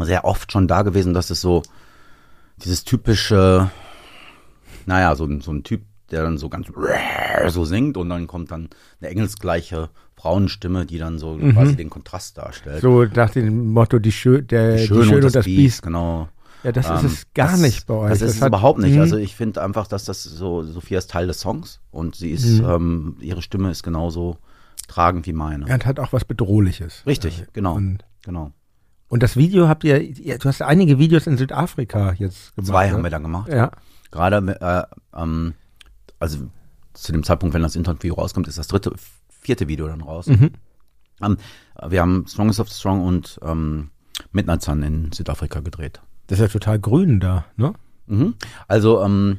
sehr 0.00 0.24
oft 0.24 0.52
schon 0.52 0.68
da 0.68 0.82
gewesen, 0.82 1.12
dass 1.14 1.30
es 1.30 1.40
so 1.40 1.62
dieses 2.58 2.84
typische, 2.84 3.70
naja, 4.86 5.14
so, 5.16 5.24
ein- 5.24 5.40
so 5.40 5.52
ein 5.52 5.62
Typ, 5.64 5.82
der 6.10 6.22
dann 6.22 6.38
so 6.38 6.48
ganz 6.48 6.66
so 7.48 7.64
singt 7.64 7.96
und 7.96 8.08
dann 8.10 8.26
kommt 8.26 8.50
dann 8.50 8.68
eine 9.00 9.10
engelsgleiche 9.10 9.88
Frauenstimme, 10.22 10.86
die 10.86 10.98
dann 10.98 11.18
so 11.18 11.36
quasi 11.36 11.74
den 11.74 11.90
Kontrast 11.90 12.38
darstellt. 12.38 12.76
Mhm. 12.76 12.80
So 12.88 13.04
nach 13.04 13.30
dem 13.30 13.72
Motto, 13.72 13.98
die, 13.98 14.12
Schö 14.12 14.40
der, 14.40 14.76
die 14.76 14.86
Schön 14.86 15.02
Schöne 15.04 15.26
und 15.26 15.34
das 15.34 15.44
Biest. 15.44 15.82
genau. 15.82 16.28
Ja, 16.62 16.70
das 16.70 16.86
ist 16.88 17.00
Ähm, 17.00 17.06
es 17.06 17.26
gar 17.34 17.50
das, 17.50 17.60
nicht 17.60 17.86
bei 17.88 17.94
euch. 17.94 18.10
Das 18.10 18.22
ist 18.22 18.40
es 18.40 18.46
überhaupt 18.46 18.78
nicht. 18.78 18.94
Mhm. 18.94 19.00
Also 19.00 19.16
ich 19.16 19.34
finde 19.34 19.60
einfach, 19.62 19.88
dass 19.88 20.04
das 20.04 20.22
so, 20.22 20.62
Sophia 20.62 20.98
ist 20.98 21.10
Teil 21.10 21.26
des 21.26 21.40
Songs 21.40 21.80
und 21.90 22.14
sie 22.14 22.30
ist, 22.30 22.60
Mhm. 22.60 22.64
ähm, 22.68 23.16
ihre 23.20 23.42
Stimme 23.42 23.70
ist 23.72 23.82
genauso 23.82 24.36
tragend 24.86 25.26
wie 25.26 25.32
meine. 25.32 25.66
Ja, 25.66 25.74
und 25.74 25.86
hat 25.86 25.98
auch 25.98 26.12
was 26.12 26.24
Bedrohliches. 26.24 27.02
Richtig, 27.04 27.40
Äh, 27.40 27.46
genau. 27.52 27.74
Und, 27.74 28.04
genau. 28.24 28.52
und 29.08 29.24
das 29.24 29.36
Video 29.36 29.66
habt 29.66 29.82
ihr, 29.82 30.00
ihr, 30.00 30.38
du 30.38 30.48
hast 30.48 30.62
einige 30.62 31.00
Videos 31.00 31.26
in 31.26 31.36
Südafrika 31.36 32.12
jetzt 32.12 32.54
gemacht. 32.54 32.68
Zwei 32.70 32.86
ne? 32.86 32.92
haben 32.92 33.02
wir 33.02 33.10
dann 33.10 33.22
gemacht. 33.22 33.48
Ja. 33.52 33.72
Gerade, 34.12 34.36
äh, 34.60 35.20
ähm, 35.20 35.54
also 36.20 36.38
zu 36.92 37.10
dem 37.10 37.24
Zeitpunkt, 37.24 37.54
wenn 37.54 37.62
das 37.62 37.74
Interview 37.74 38.14
rauskommt, 38.14 38.46
ist 38.46 38.58
das 38.58 38.68
dritte, 38.68 38.92
vierte 39.42 39.68
Video 39.68 39.86
dann 39.88 40.00
raus. 40.00 40.26
Mhm. 40.28 40.50
Ähm, 41.22 41.36
wir 41.88 42.00
haben 42.00 42.24
Strongest 42.26 42.60
of 42.60 42.68
the 42.70 42.78
Strong 42.78 43.04
und 43.04 43.38
ähm, 43.42 43.90
Midnight 44.32 44.62
Sun 44.62 44.82
in 44.82 45.12
Südafrika 45.12 45.60
gedreht. 45.60 46.00
Das 46.28 46.38
ist 46.38 46.42
ja 46.42 46.48
total 46.48 46.78
grün 46.78 47.20
da, 47.20 47.44
ne? 47.56 47.74
Mhm. 48.06 48.34
Also, 48.68 49.02
ähm, 49.02 49.38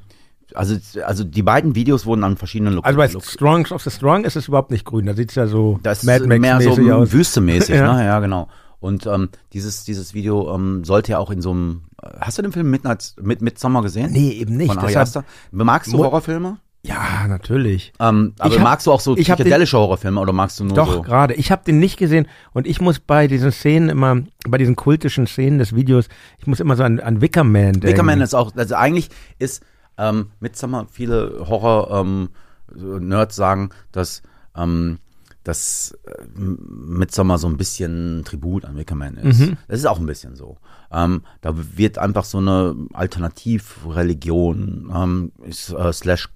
also, 0.53 0.75
also 1.03 1.23
die 1.23 1.41
beiden 1.41 1.73
Videos 1.75 2.05
wurden 2.05 2.23
an 2.23 2.37
verschiedenen 2.37 2.75
Also 2.83 2.97
bei 2.97 3.05
Locations. 3.07 3.31
Strongs 3.31 3.71
of 3.71 3.81
the 3.83 3.89
Strong 3.89 4.23
ist 4.25 4.35
es 4.35 4.47
überhaupt 4.47 4.71
nicht 4.71 4.85
grün. 4.85 5.05
Da 5.07 5.15
sieht 5.15 5.29
es 5.29 5.35
ja 5.35 5.47
so 5.47 5.79
Das 5.83 6.03
Mad 6.03 6.23
ist 6.23 6.27
mehr 6.39 6.61
so 6.61 6.71
aus. 6.93 7.11
wüstemäßig, 7.11 7.75
Ja. 7.75 7.95
ne? 7.95 8.05
Ja, 8.05 8.19
genau. 8.19 8.49
Und 8.79 9.05
ähm, 9.07 9.29
dieses, 9.53 9.85
dieses 9.85 10.13
Video 10.13 10.53
ähm, 10.53 10.83
sollte 10.83 11.13
ja 11.13 11.17
auch 11.17 11.31
in 11.31 11.41
so 11.41 11.51
einem. 11.51 11.83
Hast 12.19 12.37
du 12.37 12.41
den 12.41 12.51
Film 12.51 12.69
Midnight 12.69 13.15
mit 13.21 13.41
Midsommar 13.41 13.81
gesehen? 13.81 14.11
Nee, 14.11 14.31
eben 14.31 14.57
nicht. 14.57 14.73
Von 14.73 14.79
Ari 14.83 14.95
Aster? 14.97 15.23
Magst 15.51 15.93
du 15.93 15.99
Horrorfilme? 15.99 16.57
Ja, 16.85 17.27
natürlich. 17.27 17.93
Ähm, 17.99 18.33
aber 18.39 18.55
hab- 18.55 18.61
magst 18.63 18.87
du 18.87 18.91
auch 18.91 18.99
so 18.99 19.15
psychedelische 19.15 19.77
Horrorfilme 19.77 20.19
oder 20.19 20.33
magst 20.33 20.59
du 20.59 20.65
nur 20.65 20.75
Doch, 20.75 20.91
so? 20.95 21.01
gerade. 21.01 21.33
Ich 21.35 21.49
habe 21.49 21.63
den 21.63 21.79
nicht 21.79 21.97
gesehen 21.97 22.27
und 22.51 22.67
ich 22.67 22.81
muss 22.81 22.99
bei 22.99 23.27
diesen 23.27 23.51
Szenen 23.53 23.87
immer, 23.87 24.21
bei 24.47 24.57
diesen 24.57 24.75
kultischen 24.75 25.25
Szenen 25.25 25.59
des 25.59 25.73
Videos, 25.73 26.09
ich 26.39 26.47
muss 26.47 26.59
immer 26.59 26.75
so 26.75 26.83
an, 26.83 26.99
an 26.99 27.21
Wickerman 27.21 27.73
denken. 27.73 27.87
Wickerman 27.87 28.19
ist 28.19 28.33
auch, 28.33 28.53
also 28.57 28.75
eigentlich 28.75 29.07
ist 29.39 29.63
ähm, 29.97 30.31
Midsommar, 30.41 30.87
viele 30.91 31.45
Horror-Nerds 31.47 33.35
sagen, 33.35 33.69
dass 33.93 34.21
ähm, 34.55 34.99
dass 35.45 35.97
äh, 36.05 36.23
Midsommar 36.37 37.37
so 37.37 37.47
ein 37.47 37.57
bisschen 37.57 38.23
Tribut 38.25 38.63
an 38.65 38.77
Wickerman 38.77 39.17
ist. 39.17 39.39
Mhm. 39.39 39.57
Das 39.67 39.79
ist 39.79 39.85
auch 39.85 39.99
ein 39.99 40.05
bisschen 40.05 40.35
so. 40.35 40.57
Ähm, 40.91 41.23
da 41.41 41.53
wird 41.77 41.97
einfach 41.97 42.23
so 42.23 42.37
eine 42.37 42.75
Alternativreligion 42.93 44.91
ähm, 44.95 45.31
ist, 45.45 45.69
äh, 45.71 45.91
slash 45.91 46.29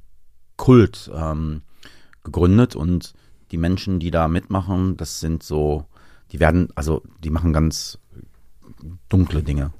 Kult 0.57 1.09
ähm, 1.15 1.61
gegründet 2.23 2.75
und 2.75 3.13
die 3.51 3.57
Menschen, 3.57 3.99
die 3.99 4.11
da 4.11 4.27
mitmachen, 4.27 4.97
das 4.97 5.19
sind 5.19 5.41
so, 5.43 5.85
die 6.31 6.39
werden, 6.39 6.69
also 6.75 7.03
die 7.23 7.29
machen 7.29 7.53
ganz 7.53 7.97
dunkle 9.09 9.43
Dinge. 9.43 9.71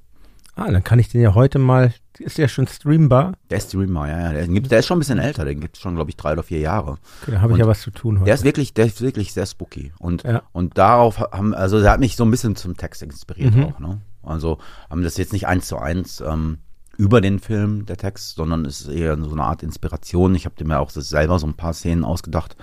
Ah, 0.56 0.72
dann 0.72 0.84
kann 0.84 0.98
ich 0.98 1.10
den 1.10 1.22
ja 1.22 1.36
heute 1.36 1.60
mal, 1.60 1.94
ist 2.18 2.40
der 2.40 2.48
schon 2.48 2.66
streambar? 2.66 3.34
Der 3.52 3.60
ist 3.60 3.68
Streamer, 3.70 4.08
ja, 4.10 4.20
ja. 4.20 4.34
Der, 4.34 4.48
gibt, 4.48 4.72
der 4.72 4.80
ist 4.80 4.88
schon 4.88 4.98
ein 4.98 5.00
bisschen 5.00 5.20
älter, 5.20 5.46
den 5.46 5.60
gibt 5.60 5.76
es 5.76 5.82
schon, 5.84 5.94
glaube 5.94 6.10
ich, 6.10 6.18
drei 6.18 6.32
oder 6.34 6.42
vier 6.42 6.60
Jahre. 6.60 6.98
Okay, 7.22 7.32
da 7.34 7.42
habe 7.42 7.54
ich 7.54 7.60
ja 7.60 7.68
was 7.68 7.82
zu 7.82 7.92
tun 7.92 8.16
heute. 8.18 8.26
Der 8.26 8.34
ist 8.34 8.44
wirklich, 8.44 8.74
der 8.74 8.88
ist 8.88 9.02
wirklich 9.02 9.34
sehr 9.34 9.46
spooky. 9.46 9.92
Und, 10.00 10.24
Ja. 10.24 10.42
und 10.54 10.78
darauf 10.80 11.20
haben, 11.20 11.54
also 11.54 11.80
der 11.80 11.92
hat 11.92 12.00
mich 12.00 12.16
so 12.16 12.26
ein 12.26 12.32
bisschen 12.32 12.56
zum 12.56 12.76
Text 12.76 13.04
inspiriert 13.04 13.54
Mhm. 13.54 13.66
auch, 13.66 13.80
ne? 13.80 14.02
Also 14.24 14.58
haben 14.90 15.04
das 15.04 15.18
jetzt 15.18 15.32
nicht 15.32 15.46
eins 15.48 15.68
zu 15.68 15.78
eins 15.78 16.22
ähm, 16.22 16.58
über 16.98 17.22
den 17.22 17.40
Film, 17.40 17.86
der 17.86 17.98
Text, 17.98 18.36
sondern 18.36 18.66
es 18.66 18.82
ist 18.82 18.88
eher 18.88 19.16
so 19.18 19.32
eine 19.32 19.44
Art 19.44 19.64
Inspiration. 19.64 20.36
Ich 20.36 20.46
habe 20.46 20.66
mir 20.66 20.80
auch 20.80 20.90
selber 20.90 21.40
so 21.40 21.48
ein 21.48 21.54
paar 21.54 21.74
Szenen 21.74 22.04
ausgedacht. 22.04 22.58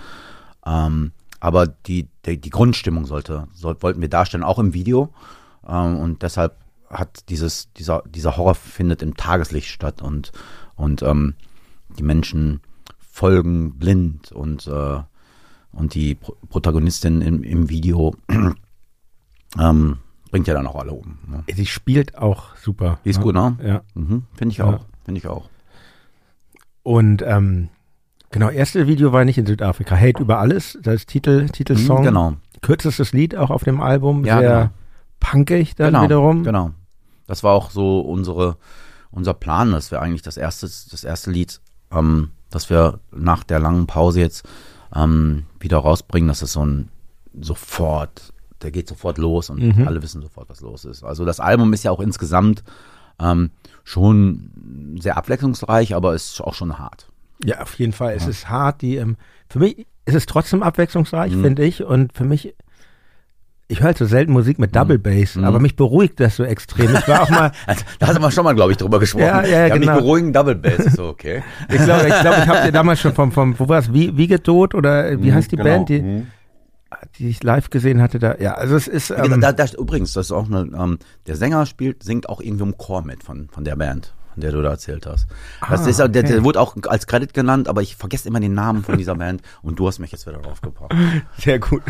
Ähm, 0.67 1.13
aber 1.41 1.67
die, 1.69 2.09
die, 2.27 2.41
die 2.41 2.51
Grundstimmung 2.51 3.07
sollte, 3.07 3.47
soll, 3.53 3.77
wollten 3.81 4.01
wir 4.01 4.09
darstellen, 4.09 4.43
auch 4.43 4.59
im 4.59 4.75
Video. 4.75 5.13
Ähm, 5.67 5.99
und 5.99 6.23
deshalb 6.23 6.57
hat 6.91 7.29
dieses, 7.29 7.73
dieser, 7.75 8.03
dieser 8.07 8.37
Horror 8.37 8.55
findet 8.55 9.03
im 9.03 9.17
Tageslicht 9.17 9.69
statt 9.69 10.03
und, 10.03 10.33
und 10.75 11.03
ähm, 11.03 11.35
die 11.99 12.03
Menschen 12.03 12.61
folgen 12.99 13.79
blind 13.79 14.33
und, 14.33 14.67
äh, 14.67 15.01
und 15.73 15.95
die 15.95 16.17
Pro 16.17 16.37
Protagonistin 16.49 17.21
im, 17.21 17.43
im 17.45 17.69
Video 17.69 18.17
ähm, 19.59 19.99
bringt 20.35 20.49
ja 20.49 20.55
dann 20.55 20.67
auch 20.67 20.75
alle 20.75 20.91
um. 20.93 21.17
Ne? 21.29 21.45
Sie 21.55 21.65
spielt 21.65 22.19
auch 22.19 22.57
super. 22.57 22.99
Die 23.05 23.11
ist 23.11 23.19
ne? 23.19 23.23
gut, 23.23 23.35
ne? 23.37 23.57
Ja. 23.63 23.83
Mhm, 23.95 24.25
Finde 24.35 24.51
ich 24.53 24.59
Ja. 24.59 24.65
auch. 24.65 24.85
Finde 25.05 25.19
ich 25.21 25.29
auch. 25.29 25.49
Und 26.83 27.23
ähm, 27.23 27.69
genau, 28.33 28.51
erste 28.51 28.89
Video 28.89 29.13
war 29.13 29.25
nicht 29.25 29.39
in 29.39 29.47
Südafrika. 29.47 29.95
Hate 29.97 30.21
über 30.21 30.41
alles, 30.41 30.77
das 30.83 31.07
Titel, 31.07 31.49
Titelsong. 31.51 32.01
Mhm, 32.01 32.05
genau. 32.05 32.33
Kürzestes 32.63 33.13
Lied 33.13 33.37
auch 33.37 33.51
auf 33.51 33.63
dem 33.63 33.81
Album, 33.81 34.25
Ja, 34.25 34.41
sehr 34.41 34.51
genau. 34.51 34.71
punkig 35.21 35.77
dann 35.77 35.93
genau, 35.93 36.03
wiederum. 36.03 36.43
Genau. 36.43 36.71
Das 37.29 37.45
war 37.45 37.53
auch 37.53 37.71
so 37.71 38.01
unsere, 38.01 38.57
unser 39.13 39.35
Plan, 39.35 39.71
dass 39.71 39.93
wir 39.93 40.03
eigentlich 40.03 40.23
das 40.23 40.37
erste, 40.37 40.67
das 40.67 41.05
erste 41.05 41.31
Lied, 41.31 41.61
ähm, 41.93 42.33
das 42.51 42.71
wir 42.71 42.99
nach 43.13 43.45
der 43.45 43.61
langen 43.61 43.87
Pause 43.87 44.19
jetzt 44.19 44.49
ähm, 44.97 45.45
wieder 45.61 45.79
rausbringen, 45.79 46.27
dass 46.27 46.43
es 46.43 46.55
so 46.55 46.67
ein 46.67 46.89
sofort, 47.41 48.33
der 48.65 48.71
geht 48.73 48.89
sofort 48.89 49.19
los 49.19 49.51
und 49.51 49.61
Mhm. 49.63 49.87
alle 49.87 50.03
wissen 50.03 50.21
sofort, 50.23 50.49
was 50.49 50.61
los 50.61 50.85
ist. 50.85 51.05
Also 51.05 51.25
das 51.25 51.39
Album 51.39 51.73
ist 51.73 51.85
ja 51.85 51.91
auch 51.93 52.01
insgesamt 52.01 52.65
ähm, 53.21 53.51
schon 53.85 54.97
sehr 55.01 55.17
abwechslungsreich, 55.17 55.95
aber 55.95 56.15
ist 56.15 56.41
auch 56.41 56.55
schon 56.55 56.79
hart. 56.79 57.09
Ja, 57.45 57.61
auf 57.61 57.75
jeden 57.79 57.93
Fall. 57.93 58.15
Es 58.15 58.27
ist 58.27 58.49
hart, 58.49 58.83
die, 58.83 58.97
ähm, 58.97 59.17
für 59.49 59.59
mich 59.61 59.87
ist 60.07 60.15
es 60.15 60.27
trotzdem 60.27 60.63
abwechslungsreich, 60.63 61.33
Mhm. 61.35 61.43
finde 61.45 61.65
ich. 61.65 61.85
Und 61.85 62.13
für 62.13 62.25
mich, 62.25 62.55
ich 63.69 63.79
höre 63.81 63.87
halt 63.87 63.99
so 63.99 64.05
selten 64.05 64.33
Musik 64.33 64.59
mit 64.59 64.75
Double 64.77 64.99
Bass, 64.99 65.37
Mhm. 65.37 65.45
aber 65.45 65.59
mich 65.61 65.77
beruhigt 65.77 66.21
das 66.21 66.37
so 66.37 66.45
extrem. 66.45 66.95
Ich 66.95 67.07
war 67.09 67.23
auch 67.23 67.31
mal, 67.31 67.53
Da 67.99 68.07
hatten 68.09 68.21
wir 68.21 68.31
schon 68.31 68.45
mal, 68.45 68.55
glaube 68.55 68.73
ich, 68.73 68.79
drüber 68.79 68.99
gesprochen. 68.99 69.25
Ja, 69.27 69.43
ja, 69.45 69.67
ja, 69.69 69.75
genau. 69.75 69.93
mich 69.95 70.03
beruhigen 70.03 70.33
Double 70.33 70.55
Bass. 70.55 70.87
Ich 70.87 70.93
so, 70.95 71.05
okay. 71.07 71.43
ich 71.69 71.77
glaube, 71.83 72.09
ich, 72.09 72.21
glaub, 72.21 72.37
ich 72.39 72.47
habe 72.49 72.63
dir 72.67 72.73
damals 72.73 73.01
schon 73.01 73.15
vom, 73.15 73.33
vom 73.33 73.59
wo 73.59 73.69
war 73.69 73.79
es, 73.79 73.93
wie, 73.93 74.17
Wiegetod 74.17 74.75
oder 74.75 75.23
wie 75.23 75.33
heißt 75.33 75.53
die 75.53 75.57
Genau. 75.57 75.69
Band, 75.69 75.89
die, 75.89 76.03
Mhm. 76.03 76.27
Die 77.19 77.29
ich 77.29 77.43
live 77.43 77.71
gesehen 77.71 78.01
hatte 78.03 78.19
da. 78.19 78.37
Ja, 78.39 78.55
also 78.55 78.77
es 78.77 78.89
ist, 78.89 79.11
ähm, 79.11 79.41
da, 79.41 79.53
da, 79.53 79.65
übrigens, 79.79 80.13
das 80.13 80.27
ist 80.27 80.33
auch 80.33 80.47
eine, 80.47 80.61
ähm, 80.77 80.99
der 81.27 81.37
Sänger 81.37 81.67
spielt, 81.67 82.03
singt 82.03 82.29
auch 82.29 82.41
irgendwie 82.41 82.65
im 82.65 82.77
Chor 82.79 83.03
mit 83.03 83.23
von, 83.23 83.49
von 83.51 83.65
der 83.65 83.77
Band, 83.77 84.13
von 84.33 84.41
der 84.41 84.53
du 84.53 84.63
da 84.63 84.71
erzählt 84.71 85.07
hast. 85.07 85.27
Das 85.69 85.83
Ah, 85.85 85.89
ist, 85.89 86.01
auch- 86.01 86.09
der, 86.09 86.23
der 86.23 86.37
okay. 86.37 86.45
wurde 86.45 86.61
auch 86.61 86.77
als 86.89 87.07
Credit 87.07 87.33
genannt, 87.35 87.69
aber 87.69 87.83
ich 87.83 87.97
vergesse 87.97 88.29
immer 88.29 88.41
den 88.41 88.55
Namen 88.55 88.83
von 88.85 88.97
dieser 88.99 89.15
Band 89.17 89.43
und 89.63 89.79
du 89.79 89.87
hast 89.87 89.99
mich 89.99 90.13
jetzt 90.13 90.27
wieder 90.27 90.39
draufgebracht. 90.39 90.95
Sehr 91.39 91.59
gut. 91.59 91.83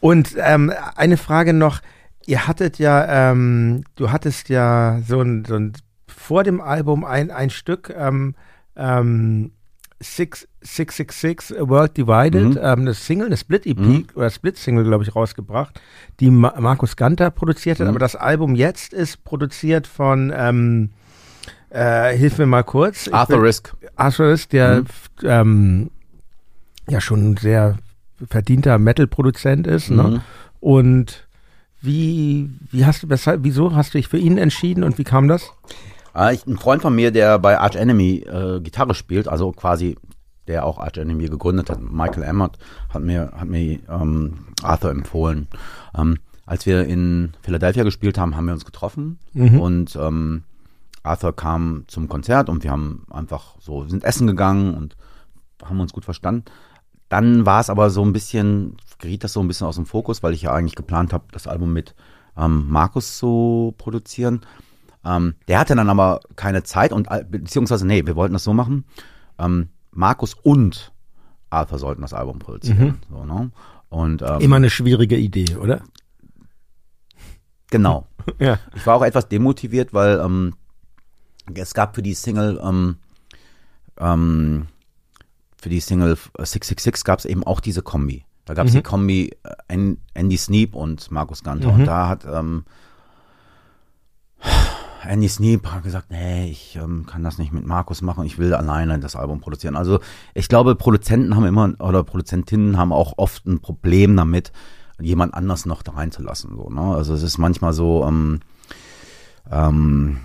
Und 0.00 0.34
ähm, 0.38 0.72
eine 0.96 1.16
Frage 1.16 1.52
noch. 1.52 1.80
Ihr 2.26 2.46
hattet 2.46 2.78
ja, 2.78 3.30
ähm, 3.30 3.84
du 3.96 4.12
hattest 4.12 4.48
ja 4.50 5.00
so 5.06 5.20
ein, 5.22 5.44
so 5.46 5.54
ein 5.56 5.72
vor 6.06 6.44
dem 6.44 6.60
Album 6.60 7.04
ein, 7.04 7.30
ein 7.30 7.48
Stück, 7.50 7.94
ähm, 7.96 8.34
ähm, 8.76 9.52
666 10.00 11.58
A 11.58 11.68
World 11.68 11.96
Divided, 11.96 12.50
Mhm. 12.54 12.58
ähm, 12.60 12.80
eine 12.80 12.94
Single, 12.94 13.26
eine 13.26 13.36
Split-EP 13.36 13.78
Mhm. 13.78 14.06
oder 14.14 14.30
Split-Single, 14.30 14.84
glaube 14.84 15.04
ich, 15.04 15.14
rausgebracht, 15.14 15.80
die 16.20 16.30
Ma 16.30 16.54
Markus 16.60 16.96
Ganter 16.96 17.30
produziert 17.30 17.78
hat. 17.80 17.84
Mhm. 17.86 17.90
Aber 17.90 17.98
das 17.98 18.16
Album 18.16 18.54
jetzt 18.54 18.92
ist 18.92 19.24
produziert 19.24 19.86
von, 19.86 20.32
ähm, 20.34 20.90
äh, 21.70 22.16
hilf 22.16 22.38
mir 22.38 22.46
mal 22.46 22.62
kurz. 22.64 23.08
Arthur 23.08 23.36
bin- 23.36 23.44
Risk. 23.46 23.74
Arthur 23.96 24.30
ist 24.30 24.52
der 24.52 24.80
Mhm. 24.80 24.86
ähm, 25.24 25.90
ja 26.88 27.00
schon 27.00 27.30
ein 27.32 27.36
sehr 27.36 27.76
verdienter 28.28 28.78
Metal-Produzent 28.78 29.66
ist. 29.66 29.90
Ne? 29.90 30.02
Mhm. 30.02 30.20
Und 30.60 31.26
wie, 31.80 32.50
wie 32.72 32.84
hast 32.84 33.02
du, 33.04 33.08
weshalb, 33.10 33.44
wieso 33.44 33.74
hast 33.76 33.94
du 33.94 33.98
dich 33.98 34.08
für 34.08 34.18
ihn 34.18 34.38
entschieden 34.38 34.82
und 34.82 34.98
wie 34.98 35.04
kam 35.04 35.28
das? 35.28 35.52
Ah, 36.18 36.32
ich, 36.32 36.44
ein 36.48 36.58
Freund 36.58 36.82
von 36.82 36.96
mir, 36.96 37.12
der 37.12 37.38
bei 37.38 37.60
Arch 37.60 37.76
Enemy 37.76 38.24
äh, 38.26 38.60
Gitarre 38.60 38.94
spielt, 38.94 39.28
also 39.28 39.52
quasi 39.52 39.96
der 40.48 40.64
auch 40.66 40.78
Arch 40.78 40.96
Enemy 40.96 41.28
gegründet 41.28 41.70
hat, 41.70 41.80
Michael 41.80 42.24
Emmert, 42.24 42.58
hat 42.92 43.02
mir, 43.02 43.30
hat 43.36 43.46
mir 43.46 43.78
ähm, 43.88 44.46
Arthur 44.62 44.90
empfohlen. 44.90 45.46
Ähm, 45.96 46.18
als 46.44 46.66
wir 46.66 46.86
in 46.86 47.34
Philadelphia 47.42 47.84
gespielt 47.84 48.18
haben, 48.18 48.34
haben 48.34 48.46
wir 48.46 48.54
uns 48.54 48.64
getroffen 48.64 49.20
Mhm. 49.32 49.60
und 49.60 49.94
ähm, 49.94 50.42
Arthur 51.04 51.36
kam 51.36 51.84
zum 51.86 52.08
Konzert 52.08 52.48
und 52.48 52.64
wir 52.64 52.72
haben 52.72 53.06
einfach 53.10 53.54
so, 53.60 53.84
wir 53.84 53.90
sind 53.90 54.02
essen 54.02 54.26
gegangen 54.26 54.74
und 54.74 54.96
haben 55.64 55.78
uns 55.78 55.92
gut 55.92 56.04
verstanden. 56.04 56.46
Dann 57.08 57.46
war 57.46 57.60
es 57.60 57.70
aber 57.70 57.90
so 57.90 58.02
ein 58.04 58.12
bisschen, 58.12 58.76
geriet 58.98 59.22
das 59.22 59.34
so 59.34 59.40
ein 59.40 59.46
bisschen 59.46 59.68
aus 59.68 59.76
dem 59.76 59.86
Fokus, 59.86 60.24
weil 60.24 60.32
ich 60.34 60.42
ja 60.42 60.52
eigentlich 60.52 60.74
geplant 60.74 61.12
habe, 61.12 61.26
das 61.30 61.46
Album 61.46 61.72
mit 61.72 61.94
ähm, 62.36 62.66
Markus 62.68 63.18
zu 63.18 63.74
produzieren. 63.78 64.40
Ähm, 65.04 65.34
der 65.48 65.58
hatte 65.60 65.74
dann 65.76 65.88
aber 65.88 66.20
keine 66.36 66.62
Zeit 66.64 66.92
und 66.92 67.10
äh, 67.10 67.24
beziehungsweise 67.28 67.86
nee, 67.86 68.04
wir 68.06 68.16
wollten 68.16 68.32
das 68.32 68.44
so 68.44 68.52
machen. 68.52 68.84
Ähm, 69.38 69.68
Markus 69.90 70.34
und 70.34 70.92
Arthur 71.50 71.78
sollten 71.78 72.02
das 72.02 72.12
Album 72.12 72.38
produzieren. 72.40 72.98
So, 73.10 73.24
ne? 73.24 73.50
Und 73.88 74.22
ähm, 74.22 74.40
Immer 74.40 74.56
eine 74.56 74.70
schwierige 74.70 75.16
Idee, 75.16 75.56
oder? 75.56 75.80
genau. 77.70 78.06
Ja. 78.38 78.58
Ich 78.76 78.86
war 78.86 78.94
auch 78.96 79.02
etwas 79.02 79.28
demotiviert, 79.28 79.94
weil 79.94 80.18
ähm, 80.20 80.54
es 81.54 81.72
gab 81.72 81.94
für 81.94 82.02
die 82.02 82.12
Single 82.12 82.60
ähm, 82.62 82.96
ähm, 83.98 84.66
für 85.56 85.70
die 85.70 85.80
Single 85.80 86.14
666 86.36 87.04
gab 87.04 87.20
es 87.20 87.24
eben 87.24 87.42
auch 87.44 87.60
diese 87.60 87.80
Kombi. 87.80 88.26
Da 88.44 88.52
gab 88.52 88.66
es 88.66 88.72
Mhm. 88.74 88.76
die 88.76 88.82
Kombi 88.82 89.36
äh, 89.44 89.54
An- 89.74 89.96
Andy 90.12 90.36
Sneap 90.36 90.74
und 90.74 91.10
Markus 91.10 91.42
Ganter. 91.42 91.68
Mhm. 91.72 91.80
Und 91.80 91.84
da 91.86 92.08
hat 92.08 92.26
ähm, 92.30 92.64
Andy 95.08 95.28
Sneap 95.28 95.66
hat 95.72 95.82
gesagt, 95.82 96.10
nee, 96.10 96.50
ich 96.50 96.76
ähm, 96.76 97.06
kann 97.06 97.24
das 97.24 97.38
nicht 97.38 97.52
mit 97.52 97.66
Markus 97.66 98.02
machen, 98.02 98.24
ich 98.24 98.38
will 98.38 98.54
alleine 98.54 98.98
das 98.98 99.16
Album 99.16 99.40
produzieren. 99.40 99.76
Also 99.76 100.00
ich 100.34 100.48
glaube, 100.48 100.74
Produzenten 100.74 101.34
haben 101.34 101.46
immer, 101.46 101.72
oder 101.80 102.04
Produzentinnen 102.04 102.76
haben 102.76 102.92
auch 102.92 103.14
oft 103.16 103.46
ein 103.46 103.60
Problem 103.60 104.16
damit, 104.16 104.52
jemand 105.00 105.34
anders 105.34 105.64
noch 105.66 105.82
da 105.82 105.92
reinzulassen. 105.92 106.56
So, 106.56 106.70
ne? 106.70 106.94
Also 106.94 107.14
es 107.14 107.22
ist 107.22 107.38
manchmal 107.38 107.72
so, 107.72 108.04
ähm, 108.06 108.40
ähm, 109.50 110.18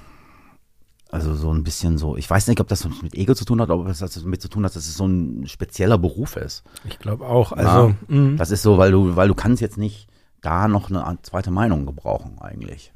also 1.11 1.35
so 1.35 1.53
ein 1.53 1.63
bisschen 1.63 1.97
so, 1.97 2.17
ich 2.17 2.29
weiß 2.29 2.47
nicht, 2.47 2.59
ob 2.59 2.67
das 2.67 2.87
mit 3.01 3.13
Ego 3.15 3.35
zu 3.35 3.45
tun 3.45 3.61
hat, 3.61 3.69
ob 3.69 3.85
das 3.85 3.99
damit 3.99 4.41
zu 4.41 4.49
tun 4.49 4.65
hat, 4.65 4.75
dass 4.75 4.87
es 4.87 4.97
so 4.97 5.05
ein 5.05 5.47
spezieller 5.47 5.97
Beruf 5.97 6.35
ist. 6.37 6.63
Ich 6.85 6.97
glaube 6.97 7.25
auch. 7.25 7.51
Also, 7.51 7.93
mh. 8.07 8.37
Das 8.37 8.49
ist 8.49 8.63
so, 8.63 8.77
weil 8.79 8.91
du, 8.91 9.15
weil 9.15 9.27
du 9.27 9.35
kannst 9.35 9.61
jetzt 9.61 9.77
nicht 9.77 10.07
da 10.41 10.67
noch 10.67 10.89
eine 10.89 11.19
zweite 11.21 11.51
Meinung 11.51 11.85
gebrauchen 11.85 12.39
eigentlich. 12.41 12.92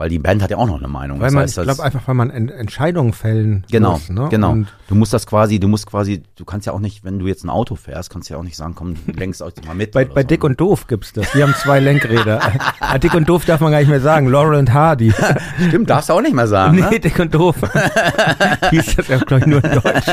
Weil 0.00 0.08
die 0.08 0.18
Band 0.18 0.42
hat 0.42 0.50
ja 0.50 0.56
auch 0.56 0.66
noch 0.66 0.78
eine 0.78 0.88
Meinung. 0.88 1.20
weil 1.20 1.26
Das 1.26 1.34
man, 1.34 1.42
heißt, 1.42 1.50
ich 1.50 1.56
das- 1.56 1.64
glaube 1.76 1.82
einfach, 1.82 2.08
weil 2.08 2.14
man 2.14 2.30
En- 2.30 2.48
Entscheidungen 2.48 3.12
fällen 3.12 3.66
Genau, 3.70 3.92
muss. 3.92 4.08
Ne? 4.08 4.28
genau. 4.30 4.52
Und 4.52 4.68
du 4.88 4.94
musst 4.94 5.12
das 5.12 5.26
quasi, 5.26 5.60
du 5.60 5.68
musst 5.68 5.86
quasi, 5.86 6.22
du 6.36 6.46
kannst 6.46 6.66
ja 6.66 6.72
auch 6.72 6.78
nicht, 6.80 7.04
wenn 7.04 7.18
du 7.18 7.26
jetzt 7.26 7.44
ein 7.44 7.50
Auto 7.50 7.74
fährst, 7.76 8.08
kannst 8.08 8.30
du 8.30 8.32
ja 8.32 8.40
auch 8.40 8.42
nicht 8.42 8.56
sagen, 8.56 8.74
komm, 8.74 8.94
du 8.94 9.12
lenkst 9.12 9.42
euch 9.42 9.52
mal 9.66 9.74
mit. 9.74 9.92
bei, 9.92 10.06
bei 10.06 10.22
so, 10.22 10.28
Dick 10.28 10.42
ne? 10.42 10.46
und 10.48 10.58
Doof 10.58 10.86
gibt's 10.86 11.12
das. 11.12 11.30
Die 11.32 11.42
haben 11.42 11.52
zwei 11.54 11.80
Lenkräder. 11.80 12.40
Ah, 12.80 12.96
Dick 12.98 13.12
und 13.12 13.28
Doof 13.28 13.44
darf 13.44 13.60
man 13.60 13.72
gar 13.72 13.78
nicht 13.80 13.88
mehr 13.90 14.00
sagen. 14.00 14.26
Laurel 14.26 14.54
und 14.58 14.72
Hardy. 14.72 15.12
Stimmt, 15.68 15.90
darfst 15.90 16.08
du 16.08 16.14
auch 16.14 16.22
nicht 16.22 16.34
mehr 16.34 16.48
sagen. 16.48 16.76
nee, 16.76 16.80
Ne? 16.80 16.98
Dick 16.98 17.18
und 17.18 17.34
Doof. 17.34 17.56
Hieß 18.70 18.96
das 18.96 19.08
ja, 19.08 19.18
glaube 19.18 19.40
ich, 19.40 19.46
nur 19.46 19.62
in 19.62 19.70
Deutsch. 19.82 20.06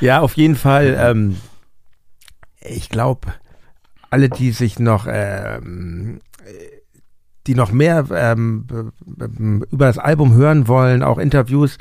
ja, 0.00 0.20
auf 0.20 0.36
jeden 0.36 0.54
Fall. 0.56 0.96
Ähm, 1.00 1.38
ich 2.60 2.88
glaube, 2.90 3.28
alle, 4.10 4.28
die 4.28 4.52
sich 4.52 4.78
noch, 4.78 5.06
ähm, 5.08 6.20
die 7.46 7.54
noch 7.54 7.72
mehr 7.72 8.04
ähm, 8.14 8.66
b- 8.66 9.64
über 9.70 9.86
das 9.86 9.98
Album 9.98 10.34
hören 10.34 10.68
wollen, 10.68 11.02
auch 11.02 11.18
Interviews 11.18 11.78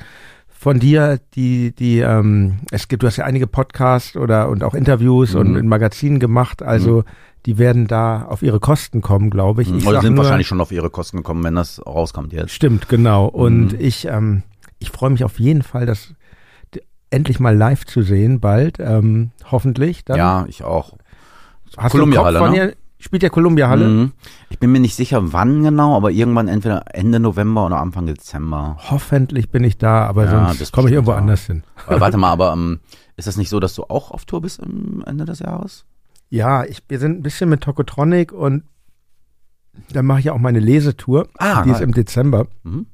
von 0.47 0.79
dir, 0.79 1.19
die, 1.35 1.73
die, 1.73 1.99
ähm, 1.99 2.59
es 2.71 2.87
gibt, 2.87 3.03
du 3.03 3.07
hast 3.07 3.17
ja 3.17 3.25
einige 3.25 3.47
Podcasts 3.47 4.15
oder 4.17 4.49
und 4.49 4.63
auch 4.63 4.73
Interviews 4.73 5.35
und 5.35 5.51
Mhm. 5.51 5.57
in 5.57 5.67
Magazinen 5.67 6.19
gemacht, 6.19 6.61
also 6.61 7.03
die 7.45 7.57
werden 7.57 7.87
da 7.87 8.23
auf 8.23 8.41
ihre 8.41 8.59
Kosten 8.59 9.01
kommen, 9.01 9.29
glaube 9.29 9.61
ich. 9.61 9.73
ich 9.73 9.87
Oder 9.87 10.01
sind 10.01 10.15
nur- 10.15 10.23
wahrscheinlich 10.25 10.47
schon 10.47 10.59
auf 10.59 10.71
ihre 10.73 10.89
Kosten 10.89 11.17
gekommen, 11.17 11.43
wenn 11.45 11.55
das 11.55 11.81
rauskommt 11.85 12.33
jetzt. 12.33 12.51
Stimmt, 12.51 12.89
genau. 12.89 13.25
Und 13.27 13.73
Mhm. 13.73 13.79
ich, 13.79 14.05
ähm, 14.05 14.43
ich 14.79 14.91
freue 14.91 15.09
mich 15.11 15.23
auf 15.23 15.39
jeden 15.39 15.61
Fall, 15.63 15.85
das 15.85 16.13
endlich 17.11 17.39
mal 17.39 17.55
live 17.57 17.85
zu 17.85 18.01
sehen, 18.03 18.39
bald, 18.39 18.77
ähm, 18.79 19.31
hoffentlich. 19.49 20.03
Dann. 20.05 20.17
Ja, 20.17 20.45
ich 20.47 20.63
auch. 20.63 20.93
Hast 21.77 21.91
Columbia 21.91 22.21
du 22.21 22.27
einen 22.27 22.35
Kopf 22.37 22.45
Halle, 22.51 22.59
von 22.59 22.67
ne? 22.67 22.73
Spielt 23.01 23.23
der 23.23 23.29
Columbia 23.29 23.69
Halle? 23.69 23.87
Mhm. 23.87 24.11
Ich 24.49 24.59
bin 24.59 24.71
mir 24.73 24.81
nicht 24.81 24.95
sicher, 24.95 25.31
wann 25.31 25.63
genau, 25.63 25.95
aber 25.95 26.11
irgendwann 26.11 26.49
entweder 26.49 26.83
Ende 26.93 27.19
November 27.21 27.65
oder 27.65 27.79
Anfang 27.79 28.05
Dezember. 28.05 28.77
Hoffentlich 28.89 29.49
bin 29.49 29.63
ich 29.63 29.77
da, 29.77 30.05
aber 30.05 30.25
Ja, 30.25 30.53
sonst 30.53 30.73
komme 30.73 30.89
ich 30.89 30.93
irgendwo 30.95 31.11
ja. 31.11 31.17
anders 31.17 31.45
hin. 31.45 31.63
Aber 31.87 32.01
warte 32.01 32.17
mal, 32.17 32.29
aber 32.31 32.51
ähm, 32.51 32.81
ist 33.15 33.27
das 33.27 33.37
nicht 33.37 33.49
so, 33.49 33.61
dass 33.61 33.73
du 33.73 33.83
auch 33.85 34.11
auf 34.11 34.25
Tour 34.25 34.41
bist 34.41 34.61
am 34.61 35.01
Ende 35.05 35.23
des 35.23 35.39
Jahres? 35.39 35.85
Ja, 36.29 36.65
ich, 36.65 36.83
wir 36.89 36.99
sind 36.99 37.19
ein 37.19 37.23
bisschen 37.23 37.49
mit 37.49 37.61
Tokotronic 37.61 38.33
und 38.33 38.63
dann 39.93 40.05
mache 40.05 40.19
ich 40.19 40.25
ja 40.25 40.33
auch 40.33 40.37
meine 40.39 40.59
Lesetour. 40.59 41.29
Ah, 41.37 41.63
die 41.63 41.69
ist 41.69 41.75
geil. 41.77 41.83
im 41.87 41.93
Dezember. 41.93 42.47
Mhm. 42.63 42.85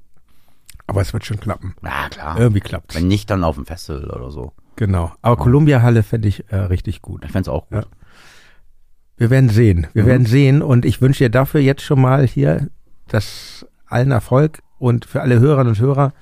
Aber 0.87 1.01
es 1.01 1.13
wird 1.13 1.25
schon 1.25 1.39
klappen. 1.39 1.73
Ja, 1.83 2.09
klar. 2.09 2.37
Irgendwie 2.39 2.59
klappt's. 2.61 2.93
Wenn 2.95 3.07
nicht, 3.07 3.29
dann 3.31 3.43
auf 3.43 3.55
dem 3.55 3.65
Festival 3.65 4.05
oder 4.11 4.29
so. 4.29 4.53
Genau. 4.75 5.11
Aber 5.23 5.35
Columbia 5.35 5.81
Halle 5.81 6.03
fände 6.03 6.27
ich 6.27 6.45
äh, 6.51 6.57
richtig 6.57 7.01
gut. 7.01 7.25
Ich 7.25 7.31
fänd's 7.31 7.49
auch 7.49 7.67
gut. 7.69 7.79
Ja. 7.79 7.83
Wir 9.17 9.29
werden 9.29 9.49
sehen. 9.49 9.87
Wir 9.93 10.03
Mhm. 10.03 10.07
werden 10.07 10.25
sehen. 10.25 10.61
Und 10.61 10.85
ich 10.85 11.01
wünsche 11.01 11.23
dir 11.25 11.29
dafür 11.29 11.61
jetzt 11.61 11.81
schon 11.83 12.01
mal 12.01 12.27
hier 12.27 12.67
das 13.07 13.65
allen 13.87 14.11
Erfolg 14.11 14.59
und 14.77 15.05
für 15.05 15.21
alle 15.21 15.39
Hörerinnen 15.39 15.69
und 15.73 15.79
Hörer, 15.79 16.13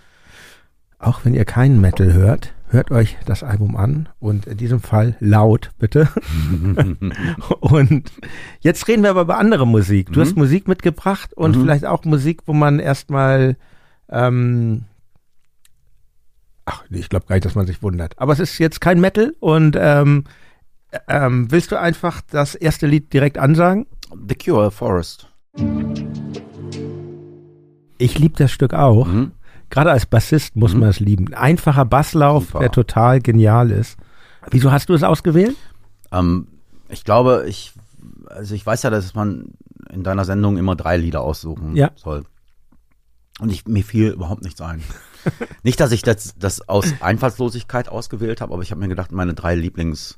auch 0.99 1.25
wenn 1.25 1.33
ihr 1.33 1.45
keinen 1.45 1.81
Metal 1.81 2.13
hört, 2.13 2.53
hört 2.69 2.91
euch 2.91 3.17
das 3.25 3.43
Album 3.43 3.75
an 3.75 4.09
und 4.19 4.45
in 4.47 4.57
diesem 4.57 4.79
Fall 4.79 5.15
laut, 5.19 5.71
bitte. 5.79 6.07
und 7.59 8.11
jetzt 8.61 8.87
reden 8.87 9.03
wir 9.03 9.09
aber 9.11 9.21
über 9.21 9.37
andere 9.37 9.67
Musik. 9.67 10.11
Du 10.11 10.19
Mhm. 10.19 10.23
hast 10.23 10.35
Musik 10.37 10.67
mitgebracht 10.67 11.33
und 11.33 11.55
Mhm. 11.55 11.61
vielleicht 11.61 11.85
auch 11.85 12.03
Musik, 12.05 12.41
wo 12.45 12.53
man 12.53 12.79
erstmal 12.79 13.57
ähm, 14.09 14.83
Ach, 16.65 16.83
nee, 16.89 16.99
ich 16.99 17.09
glaube 17.09 17.25
gar 17.25 17.35
nicht, 17.35 17.43
dass 17.45 17.55
man 17.55 17.67
sich 17.67 17.81
wundert. 17.83 18.17
Aber 18.19 18.31
es 18.31 18.39
ist 18.39 18.57
jetzt 18.57 18.79
kein 18.79 19.01
Metal 19.01 19.35
und 19.41 19.75
ähm, 19.77 20.23
ähm, 21.07 21.51
willst 21.51 21.71
du 21.71 21.79
einfach 21.79 22.21
das 22.29 22.55
erste 22.55 22.87
Lied 22.87 23.11
direkt 23.13 23.37
ansagen? 23.37 23.85
The 24.27 24.35
Cure, 24.35 24.71
Forest. 24.71 25.27
Ich 27.97 28.19
liebe 28.19 28.35
das 28.37 28.51
Stück 28.51 28.73
auch. 28.73 29.07
Mhm. 29.07 29.31
Gerade 29.69 29.91
als 29.91 30.05
Bassist 30.05 30.55
muss 30.55 30.73
Mhm. 30.73 30.79
man 30.81 30.89
es 30.89 30.99
lieben. 30.99 31.33
Einfacher 31.33 31.85
Basslauf, 31.85 32.47
Super. 32.47 32.59
der 32.59 32.71
total 32.71 33.21
genial 33.21 33.71
ist. 33.71 33.97
Wieso 34.51 34.71
hast 34.71 34.89
du 34.89 34.93
es 34.93 35.03
ausgewählt? 35.03 35.55
Ähm, 36.11 36.47
ich 36.89 37.03
glaube, 37.03 37.45
ich, 37.47 37.73
also 38.27 38.53
ich 38.55 38.65
weiß 38.65 38.83
ja, 38.83 38.89
dass 38.89 39.15
man 39.15 39.53
in 39.89 40.03
deiner 40.03 40.25
Sendung 40.25 40.57
immer 40.57 40.75
drei 40.75 40.97
Lieder 40.97 41.21
aussuchen 41.21 41.75
Ja. 41.75 41.91
soll. 41.95 42.23
Und 43.39 43.51
ich, 43.51 43.65
mir 43.65 43.83
fiel 43.83 44.09
überhaupt 44.11 44.43
nichts 44.43 44.61
ein. 44.61 44.83
Nicht, 45.63 45.79
dass 45.79 45.91
ich 45.91 46.01
das, 46.03 46.35
das 46.37 46.67
aus 46.67 46.93
Einfallslosigkeit 46.99 47.89
ausgewählt 47.89 48.41
habe, 48.41 48.53
aber 48.53 48.61
ich 48.61 48.71
habe 48.71 48.81
mir 48.81 48.89
gedacht, 48.89 49.11
meine 49.11 49.33
drei 49.33 49.55
Lieblings 49.55 50.17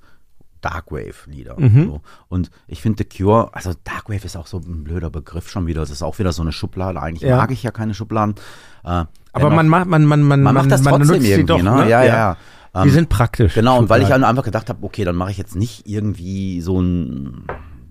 Darkwave-Lieder. 0.66 1.60
Mhm. 1.60 1.86
So. 1.86 2.02
Und 2.28 2.50
ich 2.68 2.82
finde 2.82 3.04
The 3.04 3.18
Cure, 3.24 3.50
also 3.54 3.74
Darkwave 3.84 4.26
ist 4.26 4.36
auch 4.36 4.48
so 4.48 4.58
ein 4.58 4.84
blöder 4.84 5.10
Begriff 5.10 5.50
schon 5.50 5.68
wieder. 5.68 5.82
Das 5.82 5.92
ist 5.92 6.02
auch 6.04 6.18
wieder 6.20 6.32
so 6.32 6.42
eine 6.42 6.52
Schublade. 6.52 7.02
Eigentlich 7.02 7.30
Ja. 7.30 7.38
mag 7.38 7.52
ich 7.52 7.62
ja 7.64 7.72
keine 7.72 7.94
Schubladen. 7.94 8.36
Äh, 8.84 9.06
Aber 9.34 9.50
man 9.50 9.68
macht, 9.68 9.88
man, 9.88 10.06
man, 10.06 10.24
man, 10.24 10.42
man 10.42 10.54
macht 10.56 10.72
das 10.72 10.82
trotzdem 10.82 11.08
nutzt 11.08 11.22
sie 11.22 11.32
irgendwie, 11.32 11.46
doch, 11.46 11.62
ne? 11.62 11.72
ne? 11.84 11.90
Ja, 11.90 12.04
ja, 12.04 12.06
ja. 12.06 12.38
Die 12.84 12.90
Ähm, 12.90 12.90
sind 12.90 13.10
praktisch. 13.10 13.54
Genau, 13.54 13.80
und 13.80 13.90
weil 13.90 14.02
ich 14.02 14.08
Schubladen. 14.08 14.26
einfach 14.26 14.44
gedacht 14.44 14.70
habe, 14.70 14.84
okay, 14.84 15.04
dann 15.06 15.16
mache 15.16 15.32
ich 15.32 15.38
jetzt 15.38 15.56
nicht 15.56 15.88
irgendwie 15.88 16.62
so 16.62 16.82
ein, 16.82 17.44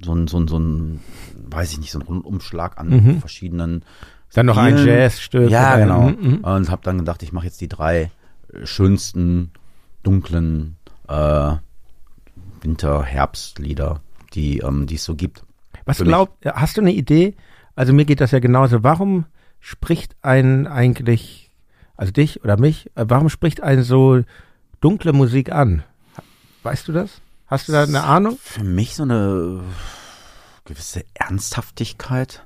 so 0.05 0.15
ein, 0.15 0.27
so 0.29 0.39
ein, 0.39 0.49
so 0.49 0.59
ein 0.59 1.01
weiß 1.51 1.73
ich 1.73 1.79
nicht, 1.79 1.93
so 1.93 1.99
einen 2.01 2.07
Rundumschlag 2.09 2.79
an 2.79 2.89
Mhm. 2.89 3.21
verschiedenen 3.21 3.85
Dann 4.35 4.47
noch 4.47 4.57
ein. 4.59 4.77
Jazzstück. 4.85 5.49
Ja, 5.51 5.77
genau. 5.77 6.09
Mhm, 6.11 6.17
mhm. 6.31 6.35
Und 6.45 6.71
habe 6.71 6.83
dann 6.83 6.99
gedacht, 6.99 7.23
ich 7.23 7.33
mache 7.33 7.47
jetzt 7.47 7.61
die 7.61 7.69
drei 7.69 8.11
schönsten, 8.65 9.53
dunklen 10.03 10.77
äh, 11.09 11.53
Winter-Herbstlieder, 12.65 14.01
die 14.35 14.59
ähm, 14.59 14.87
die 14.87 14.97
es 14.97 15.05
so 15.05 15.15
gibt. 15.15 15.45
Was 15.85 15.99
glaubt, 15.99 16.45
hast 16.47 16.77
du 16.77 16.81
eine 16.81 16.93
Idee? 16.93 17.35
Also 17.77 17.93
mir 17.93 18.05
geht 18.05 18.21
das 18.21 18.31
ja 18.31 18.39
genauso. 18.39 18.83
Warum 18.83 19.27
spricht 19.61 20.17
ein 20.23 20.67
eigentlich 20.67 21.51
also 21.97 22.11
dich 22.13 22.43
oder 22.43 22.59
mich, 22.59 22.91
äh, 22.97 23.05
warum 23.09 23.29
spricht 23.29 23.63
einen 23.63 23.83
so 23.85 24.23
dunkle 24.81 25.13
Musik 25.13 25.53
an? 25.53 25.83
Weißt 26.63 26.89
du 26.89 26.93
das? 26.93 27.21
Hast 27.47 27.69
du 27.69 27.73
da 27.73 27.83
eine 27.85 28.03
Ahnung? 28.05 28.39
Für 28.43 28.65
mich 28.65 28.97
so 28.97 29.03
eine 29.05 29.61
gewisse 30.65 31.05
Ernsthaftigkeit. 31.15 32.45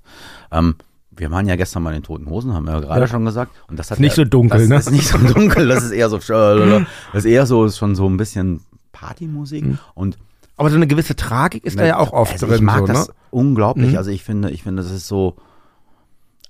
Ähm, 0.50 0.74
wir 1.10 1.30
waren 1.30 1.46
ja 1.46 1.56
gestern 1.56 1.82
mal 1.82 1.90
in 1.90 2.00
den 2.00 2.02
Toten 2.04 2.28
Hosen, 2.28 2.52
haben 2.52 2.66
wir 2.66 2.74
ja 2.74 2.80
gerade 2.80 3.00
Ja. 3.02 3.06
schon 3.08 3.24
gesagt. 3.24 3.52
Und 3.68 3.78
das 3.78 3.90
hat 3.90 3.96
Ist 3.98 4.00
nicht 4.02 4.16
ja- 4.16 4.24
so 4.24 4.24
dunkel, 4.24 4.58
das 4.60 4.68
ne? 4.68 4.76
ist 4.76 4.90
nicht 4.90 5.08
so 5.08 5.18
dunkel, 5.18 5.68
das 5.68 5.84
ist 5.84 5.90
eher 5.92 6.08
so, 6.10 6.18
das 7.12 7.24
ist 7.24 7.24
eher 7.24 7.46
so, 7.46 7.64
ist 7.64 7.78
schon 7.78 7.94
so 7.94 8.08
ein 8.08 8.16
bisschen 8.16 8.60
Partymusik. 8.98 9.64
Mhm. 9.64 9.78
Und 9.94 10.18
Aber 10.56 10.70
so 10.70 10.76
eine 10.76 10.86
gewisse 10.86 11.16
Tragik 11.16 11.64
ist 11.64 11.78
da 11.78 11.86
ja 11.86 11.98
auch 11.98 12.12
oft 12.12 12.32
also 12.32 12.46
drin. 12.46 12.56
Ich 12.56 12.62
mag 12.62 12.80
so, 12.80 12.86
das 12.86 13.08
ne? 13.08 13.14
unglaublich. 13.30 13.92
Mhm. 13.92 13.96
Also 13.98 14.10
ich 14.10 14.24
finde, 14.24 14.50
ich 14.50 14.62
finde, 14.62 14.82
das 14.82 14.90
ist 14.90 15.06
so. 15.06 15.36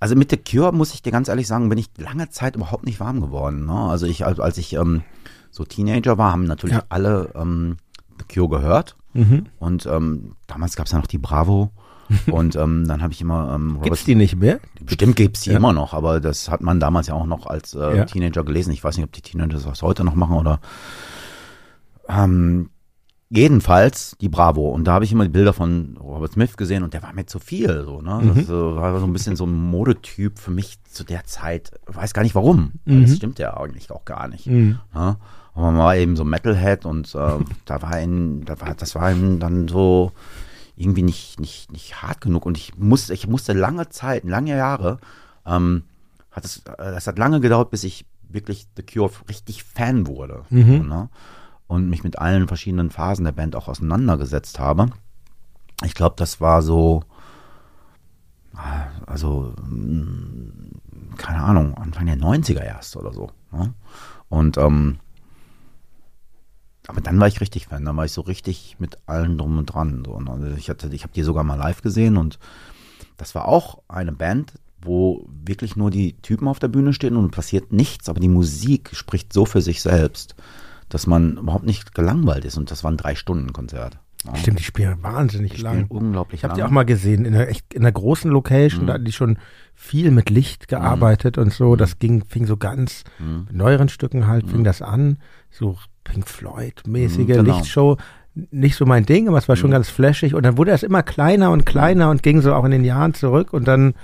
Also 0.01 0.15
mit 0.15 0.31
The 0.31 0.37
Cure 0.37 0.73
muss 0.73 0.95
ich 0.95 1.03
dir 1.03 1.11
ganz 1.11 1.29
ehrlich 1.29 1.49
sagen, 1.49 1.69
bin 1.69 1.79
ich 1.79 1.91
lange 1.99 2.31
Zeit 2.31 2.55
überhaupt 2.55 2.87
nicht 2.87 3.01
warm 3.01 3.21
geworden. 3.21 3.67
Ne? 3.67 3.73
Also 3.73 4.07
ich, 4.07 4.25
als 4.25 4.39
als 4.39 4.57
ich 4.57 4.73
ähm, 4.75 5.03
so 5.51 5.65
Teenager 5.65 6.19
war, 6.19 6.33
haben 6.33 6.45
natürlich 6.45 6.77
Ja. 6.77 6.85
alle 6.89 7.31
ähm, 7.35 7.79
The 8.19 8.33
Cure 8.33 8.49
gehört. 8.49 8.97
Mhm. 9.13 9.47
Und 9.59 9.87
ähm, 9.87 10.37
damals 10.47 10.77
gab 10.77 10.87
es 10.87 10.93
ja 10.93 10.99
noch 10.99 11.07
die 11.07 11.19
Bravo. 11.19 11.71
und 12.31 12.57
ähm, 12.57 12.89
dann 12.89 13.03
habe 13.03 13.13
ich 13.13 13.21
immer 13.21 13.53
ähm, 13.55 13.73
Robert 13.73 13.85
Gibt's 13.85 14.05
die 14.05 14.15
nicht 14.15 14.37
mehr? 14.37 14.61
Bestimmt 14.81 15.17
gibt's 15.17 15.43
die 15.43 15.51
Ja. 15.51 15.57
immer 15.59 15.75
noch, 15.75 15.93
aber 15.93 16.21
das 16.21 16.49
hat 16.49 16.63
man 16.63 16.81
damals 16.81 17.09
ja 17.09 17.15
auch 17.15 17.27
noch 17.27 17.47
als 17.47 17.75
äh, 17.75 17.97
Ja. 17.99 18.05
Teenager 18.07 18.45
gelesen. 18.45 18.73
Ich 18.73 18.83
weiß 18.83 18.97
nicht, 18.97 19.05
ob 19.05 19.13
die 19.13 19.21
Teenager 19.21 19.59
das 19.59 19.83
heute 19.83 20.05
noch 20.05 20.15
machen 20.15 20.37
oder 20.37 20.61
ähm, 22.09 22.71
jedenfalls 23.31 24.17
die 24.21 24.29
Bravo. 24.29 24.71
Und 24.71 24.85
da 24.85 24.93
habe 24.93 25.05
ich 25.05 25.13
immer 25.13 25.25
die 25.25 25.31
Bilder 25.31 25.53
von 25.53 25.97
Robert 26.01 26.33
Smith 26.33 26.57
gesehen 26.57 26.83
und 26.83 26.95
der 26.95 27.03
war 27.03 27.13
mir 27.13 27.27
zu 27.27 27.39
viel. 27.39 27.85
So, 27.85 28.01
ne? 28.01 28.21
Mhm. 28.23 28.35
Das 28.35 28.49
äh, 28.49 28.53
war 28.53 28.99
so 29.01 29.07
ein 29.07 29.13
bisschen 29.13 29.37
so 29.37 29.45
ein 29.47 29.53
Modetyp 29.53 30.39
für 30.39 30.51
mich 30.51 30.79
zu 30.85 31.05
der 31.05 31.25
Zeit. 31.25 31.73
Weiß 31.87 32.15
gar 32.15 32.23
nicht 32.23 32.35
warum. 32.35 32.73
Weil 32.85 33.03
Das 33.03 33.11
Mhm. 33.11 33.17
stimmt 33.17 33.39
ja 33.39 33.57
eigentlich 33.57 33.91
auch 33.91 34.05
gar 34.05 34.29
nicht. 34.29 34.47
Mhm. 34.47 34.79
Ja? 34.95 35.17
Aber 35.55 35.67
man 35.73 35.79
war 35.79 35.97
eben 35.97 36.17
so 36.17 36.25
Metalhead 36.25 36.87
und 36.87 37.15
äh, 37.15 37.39
da 37.65 37.83
war 37.83 37.91
ein, 37.93 38.45
da 38.45 38.61
war, 38.61 38.75
das 38.75 38.95
war 38.95 39.11
ihm 39.13 39.41
dann 39.41 39.69
so 39.69 40.13
irgendwie 40.77 41.03
nicht, 41.03 41.41
nicht, 41.41 41.73
nicht 41.73 42.01
hart 42.03 42.21
genug. 42.21 42.47
Und 42.47 42.57
ich 42.57 42.79
musste, 42.79 43.13
ich 43.13 43.27
musste 43.27 43.53
lange 43.53 43.89
Zeit, 43.89 44.25
lange 44.25 44.57
Jahre, 44.57 44.99
ähm, 45.45 45.83
hat 46.31 46.45
es, 46.45 46.59
äh, 46.59 46.73
das 46.79 47.07
hat 47.09 47.19
lange 47.19 47.41
gedauert, 47.41 47.71
bis 47.71 47.83
ich 47.85 48.07
wirklich 48.31 48.69
The 48.77 48.85
Cure 48.85 49.11
richtig 49.29 49.65
Fan 49.65 50.07
wurde. 50.07 50.45
Mhm. 50.51 50.77
So, 50.79 50.83
ne? 50.85 51.09
Und 51.69 51.89
mich 51.89 52.03
mit 52.03 52.19
allen 52.19 52.49
verschiedenen 52.49 52.91
Phasen 52.91 53.25
der 53.25 53.33
Band 53.33 53.55
auch 53.55 53.69
auseinandergesetzt 53.69 54.59
habe. 54.59 54.91
Ich 55.85 55.95
glaube, 55.95 56.17
das 56.19 56.41
war 56.41 56.63
so, 56.63 57.05
also, 59.07 59.55
mh, 59.63 60.53
keine 61.17 61.43
Ahnung, 61.43 61.75
Anfang 61.75 62.07
der 62.07 62.17
90er 62.17 62.63
erst 62.63 62.97
oder 62.97 63.13
so. 63.13 63.31
Ne? 63.53 63.75
Und 64.29 64.59
ähm, 64.59 64.99
aber 66.89 67.03
dann 67.03 67.21
war 67.21 67.29
ich 67.29 67.43
richtig 67.43 67.67
Fan, 67.67 67.85
dann 67.85 67.97
war 67.99 68.07
ich 68.07 68.13
so 68.13 68.23
richtig 68.23 68.77
mit 68.79 68.97
allen 69.05 69.37
drum 69.37 69.59
und 69.59 69.67
dran. 69.67 70.03
So. 70.07 70.13
Und 70.13 70.29
Also 70.29 70.47
ich 70.57 70.71
hatte, 70.71 70.89
ich 70.89 71.03
habe 71.03 71.13
die 71.13 71.23
sogar 71.23 71.45
mal 71.45 71.57
live 71.57 71.83
gesehen 71.83 72.17
und 72.17 72.39
das 73.19 73.35
war 73.35 73.47
auch 73.47 73.83
eine 73.89 74.13
Band, 74.13 74.55
wo 74.81 75.27
wirklich 75.29 75.77
nur 75.77 75.91
die 75.91 76.15
Typen 76.23 76.49
auf 76.49 76.61
der 76.61 76.69
Bühne 76.69 76.95
stehen 76.95 77.17
und 77.17 77.31
passiert 77.31 77.73
nichts, 77.73 78.09
aber 78.09 78.21
die 78.21 78.29
Musik 78.29 78.91
spricht 78.95 79.35
so 79.35 79.45
für 79.45 79.61
sich 79.61 79.83
selbst, 79.83 80.35
dass 80.89 81.07
man 81.07 81.37
überhaupt 81.37 81.65
nicht 81.67 81.95
gelangweilt 81.95 82.45
ist. 82.45 82.57
Und 82.57 82.71
das 82.71 82.85
war 82.85 82.91
ein 82.91 82.97
Drei-Stunden-Konzert. 82.97 83.99
Ja. 84.27 84.35
Stimmt, 84.35 84.59
die 84.59 84.65
spielen 84.65 84.97
wahnsinnig 85.03 85.55
Die 85.55 85.63
lang. 85.63 85.87
unglaublich 85.89 86.41
Ich 86.41 86.45
habe 86.45 86.55
die 86.55 86.61
lang. 86.61 86.69
auch 86.71 86.73
mal 86.73 86.85
gesehen 86.85 87.25
in 87.25 87.35
einer 87.37 87.49
echt 87.49 87.73
in 87.73 87.83
einer 87.83 87.93
großen 87.93 88.31
Location, 88.31 88.83
Mhm. 88.83 88.87
da 88.89 88.95
hatten 88.95 89.05
die 89.05 89.13
schon 89.13 89.39
viel 89.77 90.11
mit 90.11 90.29
Licht 90.29 90.67
gearbeitet 90.67 91.39
und 91.39 91.53
so. 91.53 91.77
Das 91.77 92.01
ging 92.01 92.25
fing 92.25 92.45
so 92.47 92.57
ganz 92.57 93.05
Mhm. 93.21 93.45
mit 93.47 93.55
neueren 93.57 93.89
Stücken 93.89 94.27
halt 94.27 94.49
fing 94.49 94.65
das 94.65 94.83
an, 94.83 95.19
so 95.51 95.77
Pink 96.03 96.27
Floyd 96.27 96.83
mäßige 96.87 97.19
Mhm, 97.21 97.27
genau. 97.27 97.57
Lichtshow. 97.57 97.97
Nicht 98.51 98.75
so 98.77 98.87
mein 98.87 99.07
Ding, 99.07 99.29
aber 99.29 99.39
es 99.39 99.49
war 99.49 99.55
schon 99.57 99.71
Mhm. 99.71 99.75
ganz 99.75 99.89
flashig 99.89 100.35
und 100.35 100.43
dann 100.45 100.57
wurde 100.57 100.73
das 100.73 100.83
immer 100.83 101.05
kleiner 101.05 101.53
und 101.53 101.65
kleiner 101.65 102.11
und 102.11 102.23
ging 102.25 102.41
so 102.41 102.55
auch 102.55 102.65
in 102.65 102.71
den 102.73 102.85
Jahren 102.85 103.15
zurück 103.15 103.53
und 103.53 103.69
dann 103.69 103.95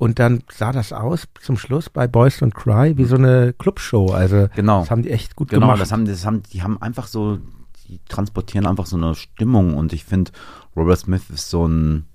und 0.00 0.18
dann 0.18 0.42
sah 0.50 0.72
das 0.72 0.94
aus 0.94 1.28
zum 1.42 1.58
Schluss 1.58 1.90
bei 1.90 2.06
Boys 2.08 2.40
Don't 2.40 2.54
Cry 2.54 2.96
wie 2.96 3.04
so 3.04 3.16
eine 3.16 3.52
Clubshow. 3.52 4.12
Also 4.12 4.48
Genau. 4.56 4.80
das 4.80 4.90
haben 4.90 5.02
die 5.02 5.10
echt 5.10 5.36
gut 5.36 5.50
Genau, 5.50 5.66
gemacht. 5.66 5.80
das 5.82 5.92
haben, 5.92 6.06
das 6.06 6.24
haben, 6.24 6.42
die 6.52 6.62
haben 6.62 6.80
einfach 6.80 7.06
so, 7.06 7.38
die 7.86 8.00
transportieren 8.08 8.66
einfach 8.66 8.86
so 8.86 8.96
eine 8.96 9.14
Stimmung 9.14 9.74
und 9.76 9.92
ich 9.92 10.06
finde, 10.06 10.32
Robert 10.74 10.98
Smith 11.00 11.28
ist 11.28 11.50
so 11.50 11.66
ein, 11.68 12.06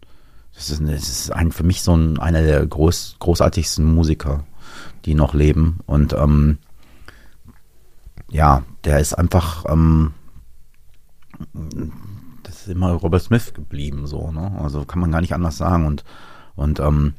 das 0.55 0.71
ist, 0.71 0.81
das 0.81 1.09
ist 1.09 1.29
ein, 1.31 1.51
für 1.51 1.61
mich 1.63 1.83
so 1.83 1.95
ein, 1.95 2.17
einer 2.17 2.41
der 2.41 2.65
groß, 2.65 3.17
großartigsten 3.19 3.85
Musiker, 3.85 4.45
die 5.05 5.13
noch 5.13 5.35
leben 5.35 5.77
und 5.85 6.13
ähm, 6.13 6.57
ja, 8.31 8.63
der 8.83 8.99
ist 8.99 9.13
einfach, 9.13 9.63
ähm, 9.69 10.15
das 12.41 12.61
ist 12.61 12.67
immer 12.69 12.93
Robert 12.93 13.21
Smith 13.21 13.53
geblieben, 13.53 14.07
so, 14.07 14.31
ne? 14.31 14.57
Also 14.59 14.85
kann 14.85 14.99
man 14.99 15.11
gar 15.11 15.21
nicht 15.21 15.33
anders 15.35 15.57
sagen 15.57 15.85
und, 15.85 16.03
und 16.55 16.79
ähm, 16.79 17.13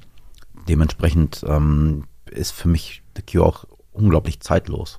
dementsprechend 0.68 1.44
ähm, 1.46 2.04
ist 2.30 2.52
für 2.52 2.68
mich 2.68 3.02
The 3.16 3.22
Cure 3.22 3.46
auch 3.46 3.64
unglaublich 3.92 4.40
zeitlos. 4.40 4.98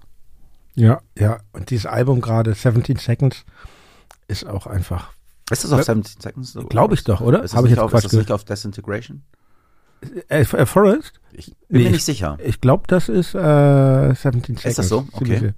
ja, 0.75 1.01
ja. 1.17 1.39
Und 1.53 1.69
dieses 1.69 1.85
Album 1.85 2.21
gerade 2.21 2.53
17 2.53 2.97
Seconds 2.97 3.45
ist 4.27 4.45
auch 4.47 4.65
einfach 4.67 5.11
Ist 5.49 5.63
das 5.63 5.71
auf 5.71 5.79
Ja. 5.79 5.83
17 5.95 6.21
Seconds? 6.21 6.57
Glaube 6.69 6.95
ich 6.95 7.03
doch, 7.03 7.21
oder? 7.21 7.43
Ist 7.43 7.51
das, 7.53 7.57
Habe 7.57 7.67
ich 7.67 7.71
nicht 7.71 7.77
jetzt 7.77 7.83
auf, 7.83 7.91
Quatsch 7.91 8.05
ist 8.05 8.13
das 8.13 8.19
nicht 8.19 8.31
auf 8.31 8.43
Disintegration? 8.43 9.23
Äh, 10.29 10.41
äh, 10.41 10.65
Forest? 10.65 11.19
Ich 11.31 11.47
bin 11.47 11.55
Nee, 11.69 11.77
mir 11.79 11.85
ich- 11.85 11.91
nicht 11.93 12.05
sicher. 12.05 12.37
Ich 12.43 12.61
glaube, 12.61 12.83
das 12.87 13.09
ist 13.09 13.33
äh, 13.33 14.13
17 14.13 14.41
Seconds. 14.41 14.65
Ist 14.65 14.77
das 14.79 14.89
so? 14.89 15.07
Okay. 15.13 15.53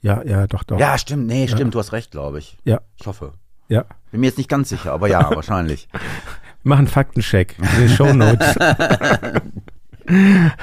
Ja, 0.00 0.22
ja, 0.24 0.46
doch, 0.46 0.64
doch. 0.64 0.78
Ja, 0.78 0.98
stimmt. 0.98 1.26
Nee, 1.26 1.48
stimmt. 1.48 1.74
Du 1.74 1.78
hast 1.78 1.92
recht, 1.92 2.10
glaube 2.10 2.38
ich. 2.38 2.58
Ja, 2.64 2.80
Ich 2.96 3.06
hoffe. 3.06 3.34
ja. 3.68 3.84
Bin 4.10 4.20
mir 4.20 4.26
jetzt 4.26 4.36
nicht 4.38 4.50
ganz 4.50 4.68
sicher, 4.68 4.92
aber 4.92 5.08
ja, 5.08 5.30
wahrscheinlich. 5.34 5.88
Wir 6.64 6.68
machen 6.70 6.78
einen 6.80 6.88
Faktencheck 6.88 7.56
in 7.58 7.80
den 7.80 7.88
Shownotes. 7.90 8.56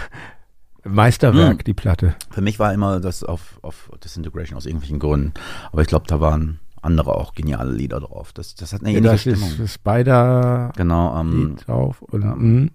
Meisterwerk, 0.84 1.60
Hm. 1.60 1.64
die 1.64 1.74
Platte. 1.76 2.16
Für 2.32 2.42
mich 2.42 2.58
war 2.60 2.74
immer 2.74 3.00
das 3.00 3.24
auf, 3.24 3.60
auf 3.62 3.92
Disintegration 4.04 4.58
aus 4.58 4.66
irgendwelchen 4.66 4.98
Gründen. 5.00 5.34
Aber 5.72 5.82
ich 5.84 5.88
glaube, 5.88 6.06
da 6.08 6.20
waren 6.20 6.60
andere 6.82 7.14
auch 7.16 7.36
geniale 7.36 7.72
Lieder 7.72 8.00
drauf. 8.00 8.34
Das, 8.34 8.56
das 8.56 8.74
hat 8.74 8.82
eine 8.82 8.92
Ja, 8.92 8.98
ähnliche 8.98 9.30
das 9.32 9.40
Stimmung. 9.40 9.60
ist 9.66 9.74
Spider 9.76 10.72
genau, 10.76 11.20
ähm, 11.20 11.50
Lied 11.50 11.68
drauf 11.68 12.02
und 12.02 12.24
ja. 12.24 12.36
mh. 12.36 12.70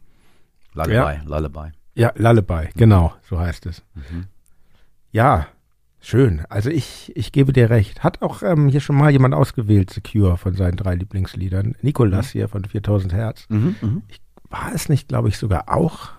Lullaby, 0.75 1.21
Lullaby. 1.27 1.73
ja, 1.95 2.13
Lullaby, 2.15 2.69
genau, 2.77 3.13
so 3.29 3.39
heißt 3.41 3.67
es. 3.67 3.83
Mhm. 3.95 4.27
Ja, 5.11 5.47
schön. 6.07 6.43
Also 6.49 6.71
ich, 6.71 7.13
ich 7.17 7.33
gebe 7.33 7.53
dir 7.53 7.71
recht. 7.71 8.05
Hat 8.05 8.23
auch 8.23 8.43
ähm, 8.43 8.69
hier 8.69 8.81
schon 8.81 8.97
mal 8.97 9.11
jemand 9.11 9.35
ausgewählt, 9.35 9.91
Secure 9.91 10.37
von 10.37 10.55
seinen 10.55 10.77
drei 10.77 10.95
Lieblingsliedern. 10.95 11.75
Nikolas 11.83 12.31
hier 12.31 12.49
von 12.49 12.65
4000 12.65 13.13
Hertz. 13.13 13.47
Mhm, 13.49 13.77
mhm. 13.81 14.03
War 14.51 14.73
es 14.75 14.89
nicht, 14.89 15.09
glaube 15.09 15.29
ich, 15.29 15.39
sogar 15.39 15.69
auch? 15.69 16.11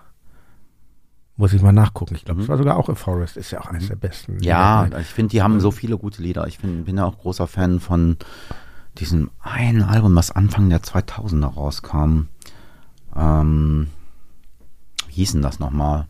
Muss 1.36 1.52
ich 1.52 1.62
mal 1.62 1.72
nachgucken. 1.72 2.14
Ich 2.16 2.24
glaube, 2.24 2.38
Mhm. 2.38 2.42
es 2.44 2.48
war 2.48 2.58
sogar 2.58 2.76
auch 2.76 2.88
A 2.88 2.94
Forest. 2.94 3.36
Ist 3.36 3.50
ja 3.52 3.60
auch 3.60 3.66
eines 3.66 3.88
der 3.88 3.96
besten. 3.96 4.38
Ja, 4.42 4.84
Lieder. 4.84 5.00
ich 5.00 5.06
finde, 5.06 5.30
die 5.30 5.40
haben 5.42 5.60
so 5.60 5.70
viele 5.70 5.96
gute 5.96 6.20
Lieder. 6.20 6.46
Ich 6.48 6.58
find, 6.58 6.84
bin 6.84 6.96
ja 6.96 7.04
auch 7.04 7.18
großer 7.18 7.46
Fan 7.46 7.80
von 7.80 8.16
diesem 8.98 9.30
einen 9.40 9.82
Album, 9.82 10.14
was 10.16 10.30
Anfang 10.32 10.68
der 10.68 10.82
2000er 10.82 11.46
rauskam. 11.54 12.22
Ähm, 13.16 13.86
wie 15.06 15.12
hieß 15.14 15.32
denn 15.32 15.42
das 15.42 15.60
nochmal? 15.60 16.06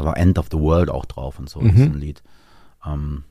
Da 0.00 0.06
war 0.06 0.16
End 0.16 0.38
of 0.38 0.46
the 0.50 0.58
World 0.58 0.88
auch 0.90 1.04
drauf 1.04 1.38
und 1.38 1.48
so, 1.50 1.60
Mhm. 1.60 1.68
das 1.68 1.76
ist 1.80 1.86
ein 1.86 1.98
Lied. 2.00 2.22
Ähm, 2.86 3.24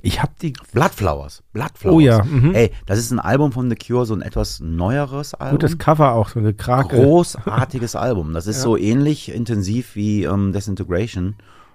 Ich 0.00 0.22
habe 0.22 0.32
die 0.40 0.54
Bloodflowers. 0.72 1.42
Bloodflowers. 1.52 1.94
Oh 1.94 2.00
ja, 2.00 2.24
mhm. 2.24 2.54
Ey, 2.54 2.70
das 2.86 2.98
ist 2.98 3.10
ein 3.10 3.18
Album 3.20 3.52
von 3.52 3.68
The 3.68 3.76
Cure, 3.76 4.06
so 4.06 4.14
ein 4.14 4.22
etwas 4.22 4.58
neueres 4.60 5.34
Album. 5.34 5.58
gutes 5.58 5.76
Cover 5.76 6.12
auch, 6.14 6.30
so 6.30 6.38
eine 6.38 6.54
Krake. 6.54 6.96
Großartiges 6.96 7.94
Album. 7.94 8.32
Das 8.32 8.46
ist 8.46 8.56
Ja. 8.56 8.62
so 8.62 8.76
ähnlich 8.78 9.30
intensiv 9.32 9.94
wie 9.94 10.24
ähm, 10.24 10.52
Disintegration 10.54 11.34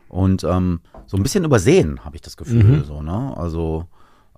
und 0.09 0.43
ähm, 0.43 0.79
so 1.05 1.15
ein 1.15 1.21
bisschen 1.23 1.45
übersehen, 1.45 2.03
habe 2.03 2.15
ich 2.15 2.21
das 2.23 2.37
Gefühl. 2.37 2.63
Mhm. 2.63 2.83
So, 2.85 3.01
ne? 3.03 3.33
Also 3.37 3.85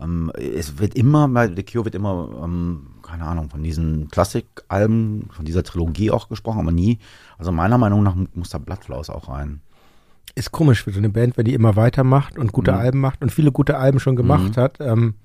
ähm, 0.01 0.29
es 0.35 0.77
wird 0.77 0.93
immer, 0.95 1.27
bei 1.29 1.47
The 1.47 1.63
Cure 1.63 1.85
wird 1.85 1.95
immer, 1.95 2.27
ähm, 2.43 2.87
keine 3.01 3.23
Ahnung, 3.23 3.49
von 3.49 3.63
diesen 3.63 4.09
Klassikalben, 4.09 5.29
von 5.31 5.45
dieser 5.45 5.63
Trilogie 5.63 6.11
auch 6.11 6.27
gesprochen, 6.27 6.59
aber 6.59 6.71
nie, 6.73 6.99
also 7.37 7.51
meiner 7.53 7.77
Meinung 7.77 8.03
nach 8.03 8.15
muss 8.33 8.49
da 8.49 8.57
Bloodflowers 8.57 9.09
auch 9.09 9.29
rein. 9.29 9.61
Ist 10.39 10.51
komisch 10.51 10.83
für 10.83 10.91
so 10.91 10.99
eine 10.99 11.09
Band, 11.09 11.37
wenn 11.37 11.45
die 11.45 11.53
immer 11.53 11.75
weitermacht 11.75 12.37
und 12.37 12.51
gute 12.53 12.71
Mhm. 12.71 12.77
Alben 12.77 12.99
macht 12.99 13.21
und 13.21 13.31
viele 13.31 13.51
gute 13.51 13.77
Alben 13.77 13.99
schon 13.99 14.15
gemacht 14.15 14.55
Mhm. 14.55 14.61
hat, 14.61 14.77
ähm, 14.79 15.15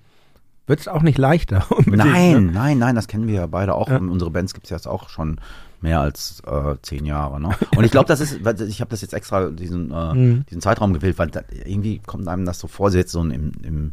wird 0.66 0.80
es 0.80 0.88
auch 0.88 1.02
nicht 1.02 1.18
leichter. 1.18 1.64
Nein, 1.86 2.46
Ne? 2.46 2.52
nein, 2.52 2.78
nein, 2.78 2.94
das 2.94 3.06
kennen 3.06 3.26
wir 3.28 3.34
ja 3.34 3.46
beide 3.46 3.74
auch. 3.74 3.88
Ja. 3.88 3.98
Unsere 3.98 4.30
Bands 4.30 4.54
gibt 4.54 4.64
es 4.66 4.70
jetzt 4.70 4.88
auch 4.88 5.08
schon 5.10 5.38
mehr 5.80 6.00
als 6.00 6.42
äh, 6.46 6.74
zehn 6.82 7.04
Jahre. 7.04 7.38
Ne? 7.40 7.50
Und 7.76 7.84
ich 7.84 7.90
glaube, 7.90 8.08
das 8.08 8.20
ist, 8.20 8.40
ich 8.62 8.80
habe 8.80 8.90
das 8.90 9.02
jetzt 9.02 9.12
extra 9.14 9.50
diesen, 9.50 9.90
äh, 9.92 10.14
Mhm. 10.14 10.46
diesen 10.46 10.62
Zeitraum 10.62 10.94
gewählt, 10.94 11.18
weil 11.18 11.28
da, 11.28 11.42
irgendwie 11.64 11.98
kommt 12.00 12.26
einem 12.26 12.44
das 12.46 12.58
so 12.58 12.66
vor, 12.66 12.90
jetzt 12.92 13.12
so 13.12 13.20
im, 13.20 13.52
im, 13.62 13.92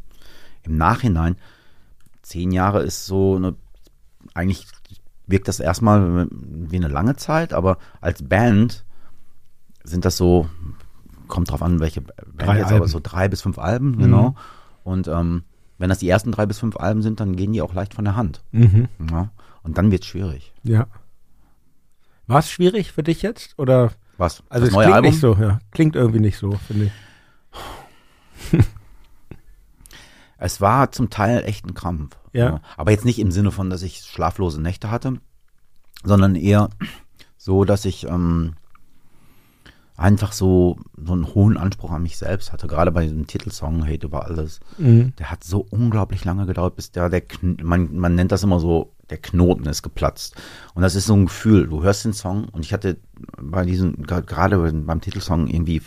im 0.63 0.77
Nachhinein. 0.77 1.35
Zehn 2.23 2.51
Jahre 2.51 2.81
ist 2.83 3.05
so 3.05 3.35
eine, 3.35 3.55
eigentlich 4.33 4.65
wirkt 5.27 5.47
das 5.49 5.59
erstmal 5.59 6.27
wie 6.31 6.77
eine 6.77 6.87
lange 6.87 7.15
Zeit, 7.17 7.53
aber 7.53 7.77
als 7.99 8.23
Band 8.23 8.83
sind 9.83 10.05
das 10.05 10.15
so, 10.15 10.47
kommt 11.31 11.49
drauf 11.49 11.63
an, 11.63 11.79
welche 11.79 12.01
Band 12.01 12.15
Drei 12.37 12.57
jetzt, 12.57 12.65
aber 12.67 12.75
Alben. 12.75 12.87
so 12.87 12.99
drei 13.01 13.27
bis 13.27 13.41
fünf 13.41 13.57
Alben, 13.57 13.91
Mhm. 13.91 13.97
genau. 13.99 14.35
Und 14.83 15.07
ähm, 15.07 15.43
wenn 15.79 15.89
das 15.89 15.97
die 15.99 16.09
ersten 16.09 16.31
drei 16.31 16.45
bis 16.45 16.59
fünf 16.59 16.77
Alben 16.77 17.01
sind, 17.01 17.19
dann 17.19 17.35
gehen 17.35 17.53
die 17.53 17.61
auch 17.63 17.73
leicht 17.73 17.95
von 17.95 18.05
der 18.05 18.15
Hand. 18.15 18.43
Mhm. 18.51 18.87
Ja? 19.09 19.29
Und 19.63 19.79
dann 19.79 19.89
wird's 19.91 20.05
schwierig. 20.05 20.53
Ja. 20.63 20.85
War 22.27 22.37
es 22.39 22.49
schwierig 22.51 22.91
für 22.91 23.01
dich 23.03 23.23
jetzt? 23.23 23.57
Oder 23.57 23.91
Was? 24.17 24.43
also 24.49 24.61
das 24.65 24.69
es 24.69 24.75
neue 24.75 24.85
klingt 24.85 24.95
Album? 24.95 25.09
nicht 25.11 25.19
so, 25.19 25.35
ja. 25.35 25.59
Klingt 25.71 25.95
irgendwie 25.95 26.19
nicht 26.19 26.37
so, 26.37 26.51
finde 26.51 26.85
ich. 26.85 26.91
Es 30.43 30.59
war 30.59 30.91
zum 30.91 31.09
Teil 31.11 31.43
echt 31.45 31.65
ein 31.67 31.75
Krampf. 31.75 32.17
Ja. 32.33 32.61
Aber 32.75 32.89
jetzt 32.91 33.05
nicht 33.05 33.19
im 33.19 33.31
Sinne 33.31 33.51
von, 33.51 33.69
dass 33.69 33.83
ich 33.83 33.99
schlaflose 34.01 34.59
Nächte 34.59 34.89
hatte, 34.89 35.17
sondern 36.03 36.33
eher 36.35 36.69
so, 37.37 37.63
dass 37.63 37.85
ich 37.85 38.07
ähm, 38.07 38.53
einfach 40.01 40.31
so, 40.31 40.77
so 40.97 41.13
einen 41.13 41.33
hohen 41.33 41.57
Anspruch 41.57 41.91
an 41.91 42.01
mich 42.01 42.17
selbst 42.17 42.51
hatte. 42.51 42.67
Gerade 42.67 42.91
bei 42.91 43.03
diesem 43.03 43.27
Titelsong 43.27 43.85
Hate 43.85 44.07
über 44.07 44.25
alles. 44.25 44.59
Mhm. 44.77 45.13
Der 45.19 45.29
hat 45.29 45.43
so 45.43 45.65
unglaublich 45.69 46.25
lange 46.25 46.47
gedauert, 46.47 46.75
bis 46.75 46.91
der, 46.91 47.09
der 47.09 47.21
man, 47.41 47.95
man 47.95 48.15
nennt 48.15 48.31
das 48.31 48.43
immer 48.43 48.59
so, 48.59 48.93
der 49.11 49.19
Knoten 49.19 49.67
ist 49.67 49.83
geplatzt. 49.83 50.35
Und 50.73 50.81
das 50.81 50.95
ist 50.95 51.05
so 51.05 51.13
ein 51.13 51.25
Gefühl. 51.25 51.67
Du 51.67 51.83
hörst 51.83 52.03
den 52.03 52.13
Song 52.13 52.45
und 52.45 52.65
ich 52.65 52.73
hatte 52.73 52.97
bei 53.39 53.63
diesem, 53.63 54.03
gerade 54.03 54.57
beim 54.57 55.01
Titelsong 55.01 55.47
irgendwie 55.47 55.81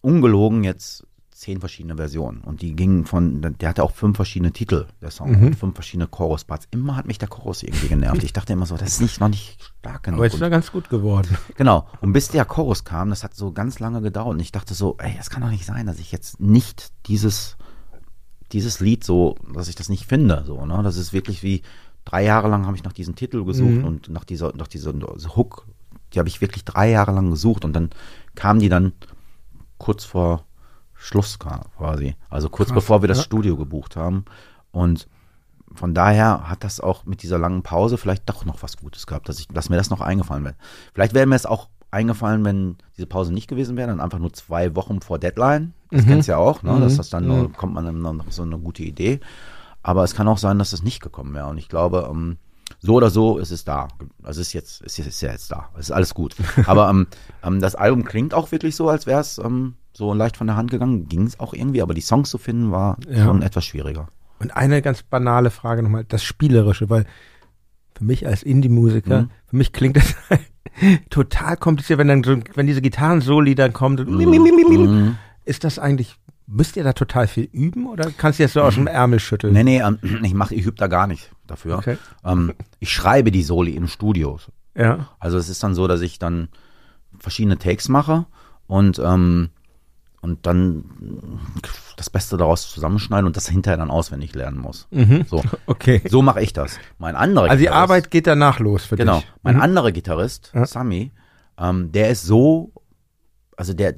ungelogen 0.00 0.64
jetzt 0.64 1.06
zehn 1.44 1.60
verschiedene 1.60 1.96
Versionen. 1.96 2.40
Und 2.40 2.62
die 2.62 2.74
gingen 2.74 3.04
von, 3.04 3.40
der 3.60 3.68
hatte 3.68 3.82
auch 3.84 3.92
fünf 3.92 4.16
verschiedene 4.16 4.52
Titel, 4.52 4.86
der 5.02 5.10
Song, 5.10 5.30
Mhm. 5.38 5.46
und 5.48 5.54
fünf 5.56 5.74
verschiedene 5.74 6.06
Chorusparts. 6.08 6.66
Immer 6.70 6.96
hat 6.96 7.06
mich 7.06 7.18
der 7.18 7.28
Chorus 7.28 7.62
irgendwie 7.62 7.88
genervt. 7.88 8.22
Ich 8.24 8.32
dachte 8.32 8.52
immer 8.54 8.66
so, 8.66 8.76
das 8.76 8.88
ist 8.94 9.00
nicht, 9.02 9.20
noch 9.20 9.28
nicht 9.28 9.62
stark 9.78 10.02
genug. 10.04 10.18
Aber 10.18 10.24
jetzt 10.24 10.34
ist 10.34 10.40
er 10.40 10.50
ganz 10.50 10.72
gut 10.72 10.88
geworden. 10.88 11.36
Genau. 11.56 11.86
Und 12.00 12.12
bis 12.12 12.28
der 12.28 12.44
Chorus 12.44 12.84
kam, 12.84 13.10
das 13.10 13.22
hat 13.24 13.34
so 13.34 13.52
ganz 13.52 13.78
lange 13.78 14.00
gedauert. 14.00 14.34
Und 14.34 14.40
ich 14.40 14.52
dachte 14.52 14.74
so, 14.74 14.96
ey, 14.98 15.14
das 15.16 15.30
kann 15.30 15.42
doch 15.42 15.50
nicht 15.50 15.66
sein, 15.66 15.86
dass 15.86 15.98
ich 15.98 16.10
jetzt 16.12 16.40
nicht 16.40 16.92
dieses, 17.06 17.56
dieses 18.52 18.80
Lied 18.80 19.04
so, 19.04 19.36
dass 19.52 19.68
ich 19.68 19.74
das 19.74 19.88
nicht 19.88 20.06
finde. 20.06 20.44
So, 20.46 20.64
ne? 20.64 20.80
Das 20.82 20.96
ist 20.96 21.12
wirklich 21.12 21.42
wie 21.42 21.62
drei 22.04 22.24
Jahre 22.24 22.48
lang 22.48 22.66
habe 22.66 22.76
ich 22.76 22.84
nach 22.84 22.92
diesem 22.92 23.14
Titel 23.16 23.44
gesucht 23.44 23.70
Mhm. 23.78 23.84
und 23.84 24.08
nach 24.08 24.24
dieser, 24.24 24.54
nach 24.56 24.68
dieser 24.68 24.92
Hook, 25.36 25.66
die 26.12 26.18
habe 26.18 26.28
ich 26.28 26.40
wirklich 26.40 26.64
drei 26.64 26.90
Jahre 26.90 27.12
lang 27.12 27.30
gesucht 27.30 27.64
und 27.64 27.72
dann 27.74 27.90
kam 28.34 28.58
die 28.60 28.68
dann 28.68 28.92
kurz 29.78 30.04
vor 30.04 30.44
Schluss 31.04 31.38
quasi. 31.38 32.16
Also 32.30 32.48
kurz 32.48 32.68
Krass, 32.70 32.76
bevor 32.76 33.02
wir 33.02 33.08
das 33.08 33.18
ja. 33.18 33.24
Studio 33.24 33.56
gebucht 33.56 33.94
haben. 33.96 34.24
Und 34.72 35.06
von 35.74 35.92
daher 35.92 36.48
hat 36.48 36.64
das 36.64 36.80
auch 36.80 37.04
mit 37.04 37.22
dieser 37.22 37.38
langen 37.38 37.62
Pause 37.62 37.98
vielleicht 37.98 38.28
doch 38.28 38.44
noch 38.44 38.62
was 38.62 38.76
Gutes 38.78 39.06
gehabt, 39.06 39.28
dass, 39.28 39.38
ich, 39.38 39.48
dass 39.48 39.68
mir 39.68 39.76
das 39.76 39.90
noch 39.90 40.00
eingefallen 40.00 40.44
wäre. 40.44 40.54
Vielleicht 40.94 41.12
wäre 41.14 41.26
mir 41.26 41.34
es 41.34 41.46
auch 41.46 41.68
eingefallen, 41.90 42.44
wenn 42.44 42.76
diese 42.96 43.06
Pause 43.06 43.32
nicht 43.34 43.48
gewesen 43.48 43.76
wäre, 43.76 43.88
dann 43.88 44.00
einfach 44.00 44.18
nur 44.18 44.32
zwei 44.32 44.74
Wochen 44.76 45.00
vor 45.00 45.18
Deadline. 45.18 45.74
Das 45.90 46.04
Mhm. 46.04 46.08
kennst 46.08 46.28
ja 46.28 46.38
auch, 46.38 46.62
ne? 46.62 46.72
Mhm. 46.72 46.80
dass 46.80 46.96
das 46.96 47.10
dann 47.10 47.24
Mhm. 47.24 47.28
noch, 47.28 47.52
kommt 47.52 47.74
man 47.74 47.84
dann 47.84 48.00
noch 48.00 48.24
so 48.30 48.42
eine 48.42 48.58
gute 48.58 48.82
Idee. 48.82 49.20
Aber 49.82 50.04
es 50.04 50.14
kann 50.14 50.26
auch 50.26 50.38
sein, 50.38 50.58
dass 50.58 50.70
das 50.70 50.82
nicht 50.82 51.02
gekommen 51.02 51.34
wäre. 51.34 51.46
Und 51.48 51.58
ich 51.58 51.68
glaube, 51.68 52.08
ähm, 52.10 52.38
so 52.86 52.94
oder 52.94 53.08
so 53.10 53.38
ist 53.38 53.50
es 53.50 53.64
da. 53.64 53.88
Also 54.22 54.40
es 54.42 54.48
ist 54.48 54.52
jetzt, 54.52 54.82
es 54.84 54.98
ist 54.98 55.20
ja 55.22 55.32
jetzt 55.32 55.50
da. 55.50 55.70
Es 55.78 55.86
ist 55.86 55.90
alles 55.90 56.12
gut. 56.14 56.36
Aber 56.66 56.90
ähm, 56.90 57.06
ähm, 57.42 57.60
das 57.60 57.74
Album 57.74 58.04
klingt 58.04 58.34
auch 58.34 58.52
wirklich 58.52 58.76
so, 58.76 58.88
als 58.90 59.06
wäre 59.06 59.20
es 59.20 59.38
ähm, 59.38 59.74
so 59.94 60.12
leicht 60.12 60.36
von 60.36 60.46
der 60.46 60.56
Hand 60.56 60.70
gegangen. 60.70 61.08
Ging 61.08 61.26
es 61.26 61.40
auch 61.40 61.54
irgendwie, 61.54 61.80
aber 61.82 61.94
die 61.94 62.02
Songs 62.02 62.28
zu 62.30 62.36
finden 62.38 62.70
war 62.72 62.98
Ja. 63.08 63.24
schon 63.24 63.40
etwas 63.42 63.64
schwieriger. 63.64 64.08
Und 64.38 64.54
eine 64.54 64.82
ganz 64.82 65.02
banale 65.02 65.50
Frage 65.50 65.82
nochmal, 65.82 66.04
das 66.04 66.22
Spielerische, 66.24 66.90
weil 66.90 67.06
für 67.96 68.04
mich 68.04 68.26
als 68.26 68.42
Indie-Musiker, 68.42 69.22
Mhm. 69.22 69.30
für 69.46 69.56
mich 69.56 69.72
klingt 69.72 69.96
das 69.96 70.14
total 71.10 71.56
kompliziert, 71.56 71.98
wenn 71.98 72.08
dann 72.08 72.24
so, 72.24 72.36
wenn 72.54 72.66
diese 72.66 72.82
Gitarren-Soli 72.82 73.54
dann 73.54 73.72
kommen, 73.72 73.96
so, 73.96 74.04
Mhm. 74.04 75.16
ist 75.44 75.64
das 75.64 75.78
eigentlich, 75.78 76.16
müsst 76.46 76.76
ihr 76.76 76.84
da 76.84 76.92
total 76.92 77.26
viel 77.26 77.44
üben 77.52 77.86
oder 77.86 78.10
kannst 78.16 78.38
du 78.38 78.42
jetzt 78.42 78.52
so 78.52 78.60
aus 78.62 78.74
dem 78.74 78.86
Ärmel 78.86 79.18
schütteln? 79.20 79.52
Nee, 79.54 79.64
nee, 79.64 79.80
ähm, 79.80 79.98
ich 80.24 80.34
mache, 80.34 80.54
ich 80.54 80.64
übe 80.66 80.76
da 80.76 80.86
gar 80.86 81.06
nicht 81.06 81.30
dafür. 81.46 81.78
Okay. 81.78 81.96
Ähm, 82.24 82.52
ich 82.80 82.92
schreibe 82.92 83.30
die 83.30 83.42
Soli 83.42 83.72
im 83.72 83.88
Studio. 83.88 84.38
Ja. 84.76 85.08
Also 85.18 85.38
es 85.38 85.48
ist 85.48 85.62
dann 85.62 85.74
so, 85.74 85.86
dass 85.86 86.00
ich 86.00 86.18
dann 86.18 86.48
verschiedene 87.18 87.58
Takes 87.58 87.88
mache 87.88 88.26
und 88.66 88.98
ähm, 88.98 89.50
und 90.20 90.46
dann 90.46 90.84
das 91.98 92.08
Beste 92.08 92.38
daraus 92.38 92.70
zusammenschneiden 92.70 93.26
und 93.26 93.36
das 93.36 93.46
hinterher 93.48 93.76
dann 93.76 93.90
auswendig 93.90 94.34
lernen 94.34 94.58
muss. 94.58 94.88
Mhm. 94.90 95.26
So, 95.28 95.42
Okay. 95.66 96.00
so 96.08 96.22
mache 96.22 96.40
ich 96.42 96.54
das. 96.54 96.78
Mein 96.98 97.14
anderer 97.14 97.50
Also 97.50 97.60
die 97.60 97.68
Arbeit 97.68 98.10
geht 98.10 98.26
danach 98.26 98.58
los 98.58 98.86
für 98.86 98.96
Genau. 98.96 99.18
dich. 99.18 99.32
Mein 99.42 99.56
Mhm. 99.56 99.60
anderer 99.62 99.92
Gitarrist, 99.92 100.50
Ja. 100.54 100.64
Sami, 100.64 101.12
ähm, 101.58 101.92
der 101.92 102.08
ist 102.08 102.22
so, 102.22 102.72
also 103.56 103.72
der, 103.74 103.94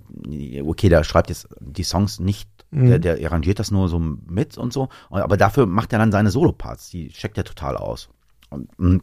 okay, 0.65 0.89
der 0.89 1.05
schreibt 1.05 1.29
jetzt 1.31 1.49
die 1.61 1.83
Songs 1.85 2.21
nicht, 2.21 2.49
Mhm. 2.73 2.89
der, 2.89 2.99
der 2.99 3.25
arrangiert 3.27 3.61
das 3.61 3.71
nur 3.71 3.89
so 3.89 4.01
mit 4.01 4.59
und 4.59 4.73
so, 4.73 4.89
aber 5.09 5.37
dafür 5.37 5.67
macht 5.67 5.93
er 5.93 6.01
dann 6.01 6.11
seine 6.11 6.31
Soloparts, 6.33 6.91
die 6.91 7.09
checkt 7.11 7.39
er 7.39 7.45
total 7.45 7.77
aus. 7.77 8.09
Und, 8.51 8.69
mm, 8.79 8.99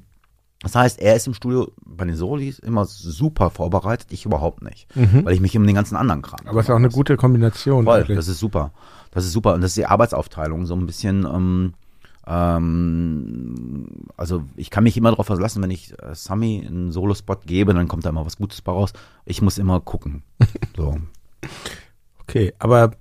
das 0.62 0.76
heißt, 0.76 1.00
er 1.00 1.16
ist 1.16 1.28
im 1.28 1.34
Studio 1.34 1.72
bei 1.86 2.04
den 2.04 2.16
Solis 2.18 2.60
immer 2.60 2.84
super 2.86 3.50
vorbereitet, 3.50 4.08
ich 4.12 4.26
überhaupt 4.26 4.64
nicht, 4.64 4.94
Mhm. 4.98 5.24
weil 5.24 5.34
ich 5.34 5.40
mich 5.40 5.56
um 5.58 5.66
den 5.66 5.76
ganzen 5.76 5.96
anderen 5.96 6.22
Kram 6.22 6.46
Aber 6.46 6.60
es 6.60 6.66
ist 6.66 6.72
auch 6.72 6.76
eine 6.76 6.90
gute 6.90 7.16
Kombination. 7.16 7.86
Voll, 7.86 8.00
eigentlich. 8.02 8.18
das 8.18 8.28
ist 8.28 8.40
super. 8.40 8.72
Das 9.12 9.24
ist 9.26 9.32
super. 9.32 9.54
Und 9.54 9.62
das 9.62 9.72
ist 9.72 9.78
die 9.78 9.86
Arbeitsaufteilung, 9.86 10.66
so 10.66 10.76
ein 10.76 10.86
bisschen, 10.86 11.26
ähm, 11.26 11.74
ähm, 12.26 13.86
also 14.16 14.44
ich 14.56 14.70
kann 14.70 14.84
mich 14.84 14.96
immer 14.96 15.12
darauf 15.12 15.26
verlassen, 15.26 15.62
wenn 15.62 15.72
ich 15.72 15.92
äh, 16.02 16.16
Sami 16.16 16.64
einen 16.66 16.92
Solo-Spot 16.92 17.38
gebe, 17.46 17.74
dann 17.74 17.88
kommt 17.88 18.06
da 18.06 18.10
immer 18.10 18.26
was 18.26 18.38
Gutes 18.38 18.62
bei 18.62 18.72
raus. 18.72 18.94
Ich 19.26 19.42
muss 19.42 19.58
immer 19.58 19.80
gucken. 19.80 20.24
So. 20.76 20.98
Okay, 22.20 22.54
aber 22.58 22.94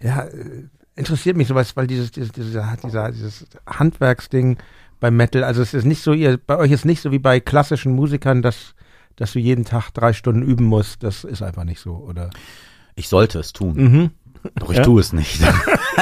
ja, 0.00 0.22
äh, 0.24 0.64
interessiert 0.96 1.36
mich 1.36 1.48
sowas, 1.48 1.76
weil 1.76 1.86
dieses, 1.86 2.10
dieses, 2.10 2.32
dieser, 2.32 2.76
dieser, 2.82 3.12
dieses 3.12 3.46
Handwerksding 3.66 4.56
beim 4.98 5.16
Metal, 5.16 5.44
also 5.44 5.62
es 5.62 5.74
ist 5.74 5.84
nicht 5.84 6.02
so, 6.02 6.12
ihr, 6.12 6.38
bei 6.38 6.56
euch 6.56 6.72
ist 6.72 6.84
nicht 6.84 7.02
so 7.02 7.12
wie 7.12 7.18
bei 7.18 7.38
klassischen 7.38 7.92
Musikern, 7.92 8.42
dass, 8.42 8.74
dass 9.14 9.32
du 9.32 9.38
jeden 9.38 9.64
Tag 9.64 9.90
drei 9.90 10.12
Stunden 10.14 10.42
üben 10.42 10.64
musst. 10.64 11.02
Das 11.02 11.22
ist 11.22 11.42
einfach 11.42 11.64
nicht 11.64 11.80
so, 11.80 11.96
oder? 11.96 12.30
Ich 12.94 13.08
sollte 13.08 13.38
es 13.38 13.52
tun. 13.52 13.76
Mhm. 13.76 14.10
Doch 14.56 14.70
ich 14.70 14.78
Ja. 14.78 14.84
tue 14.84 15.00
es 15.00 15.12
nicht. 15.12 15.40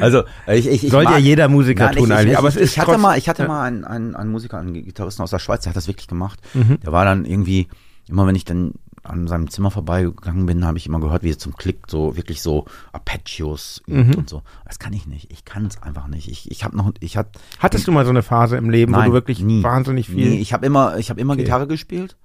also 0.00 0.24
ich, 0.46 0.66
ich, 0.66 0.84
ich 0.84 0.90
Sollte 0.90 1.12
ja 1.12 1.18
jeder 1.18 1.48
Musiker 1.48 1.86
Nein, 1.86 1.96
tun 1.96 2.10
ich, 2.10 2.16
eigentlich, 2.16 2.32
ich, 2.32 2.38
aber 2.38 2.48
es 2.48 2.56
ich, 2.56 2.62
ist 2.62 2.72
ich 2.72 2.78
hatte 2.80 2.98
mal, 2.98 3.18
ich 3.18 3.28
hatte 3.28 3.42
ja. 3.42 3.48
mal 3.48 3.62
einen, 3.64 3.84
einen, 3.84 4.16
einen 4.16 4.30
Musiker, 4.30 4.58
einen 4.58 4.74
Gitarristen 4.74 5.22
aus 5.22 5.30
der 5.30 5.38
Schweiz, 5.38 5.62
der 5.62 5.70
hat 5.70 5.76
das 5.76 5.88
wirklich 5.88 6.08
gemacht. 6.08 6.40
Mhm. 6.54 6.80
Der 6.80 6.92
war 6.92 7.04
dann 7.04 7.24
irgendwie, 7.24 7.68
immer 8.08 8.26
wenn 8.26 8.34
ich 8.34 8.44
dann 8.44 8.72
an 9.04 9.26
seinem 9.26 9.48
Zimmer 9.48 9.70
vorbeigegangen 9.70 10.44
bin, 10.44 10.66
habe 10.66 10.76
ich 10.76 10.86
immer 10.86 11.00
gehört, 11.00 11.22
wie 11.22 11.30
er 11.30 11.38
zum 11.38 11.56
Klick 11.56 11.84
so 11.88 12.16
wirklich 12.16 12.42
so 12.42 12.66
Arpeggios 12.92 13.80
übt 13.86 14.02
Mhm. 14.10 14.14
und 14.16 14.28
so. 14.28 14.42
Das 14.66 14.78
kann 14.78 14.92
ich 14.92 15.06
nicht. 15.06 15.32
Ich 15.32 15.46
kann 15.46 15.64
es 15.64 15.80
einfach 15.82 16.08
nicht. 16.08 16.28
Ich, 16.30 16.50
ich 16.50 16.62
habe 16.64 16.76
noch, 16.76 16.92
ich 17.00 17.16
habe 17.16 17.30
Hattest 17.58 17.86
du 17.86 17.92
mal 17.92 18.04
so 18.04 18.10
eine 18.10 18.22
Phase 18.22 18.56
im 18.58 18.68
Leben, 18.68 18.92
wo 18.92 18.98
Nein, 18.98 19.08
du 19.08 19.12
wirklich 19.14 19.40
nie. 19.40 19.62
wahnsinnig 19.62 20.08
viel. 20.08 20.28
Nee, 20.30 20.40
ich 20.40 20.52
habe 20.52 20.66
immer, 20.66 20.98
ich 20.98 21.08
habe 21.08 21.20
immer 21.20 21.34
Okay. 21.34 21.44
Gitarre 21.44 21.66
gespielt, 21.66 22.16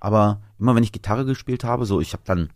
aber 0.00 0.40
immer 0.58 0.74
wenn 0.74 0.82
ich 0.82 0.90
Gitarre 0.90 1.24
gespielt 1.26 1.62
habe, 1.62 1.86
so 1.86 2.00
ich 2.00 2.12
habe 2.12 2.22
dann 2.24 2.48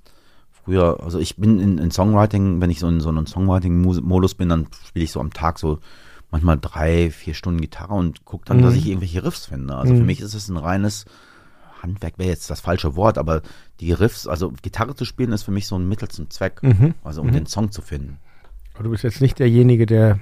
früher, 0.64 0.98
also 1.02 1.18
ich 1.18 1.36
bin 1.36 1.58
in, 1.60 1.78
in 1.78 1.90
Songwriting, 1.90 2.60
wenn 2.60 2.70
ich 2.70 2.78
so 2.80 2.88
in 2.88 3.00
so 3.00 3.08
einem 3.08 3.26
Songwriting-Modus 3.26 4.34
bin, 4.34 4.48
dann 4.48 4.66
spiele 4.86 5.04
ich 5.04 5.12
so 5.12 5.20
am 5.20 5.32
Tag 5.32 5.58
so 5.58 5.78
manchmal 6.30 6.58
drei, 6.60 7.10
vier 7.10 7.34
Stunden 7.34 7.60
Gitarre 7.60 7.94
und 7.94 8.24
gucke 8.24 8.44
dann, 8.46 8.58
Mhm. 8.58 8.62
dass 8.62 8.74
ich 8.74 8.86
irgendwelche 8.86 9.24
Riffs 9.24 9.46
finde. 9.46 9.74
Also 9.74 9.94
für 9.94 10.00
Mhm. 10.00 10.06
mich 10.06 10.20
ist 10.20 10.34
es 10.34 10.48
ein 10.48 10.56
reines 10.56 11.04
Handwerk, 11.82 12.18
wäre 12.18 12.28
jetzt 12.28 12.50
das 12.50 12.60
falsche 12.60 12.94
Wort, 12.94 13.18
aber 13.18 13.42
die 13.80 13.92
Riffs, 13.92 14.26
also 14.26 14.52
Gitarre 14.62 14.94
zu 14.94 15.04
spielen, 15.04 15.32
ist 15.32 15.42
für 15.42 15.50
mich 15.50 15.66
so 15.66 15.76
ein 15.76 15.88
Mittel 15.88 16.08
zum 16.08 16.30
Zweck, 16.30 16.62
Mhm. 16.62 16.94
also 17.02 17.20
um 17.22 17.28
Mhm. 17.28 17.32
den 17.32 17.46
Song 17.46 17.72
zu 17.72 17.80
finden. 17.82 18.18
Aber 18.74 18.84
du 18.84 18.90
bist 18.90 19.02
jetzt 19.02 19.20
nicht 19.20 19.38
derjenige, 19.38 19.86
der 19.86 20.20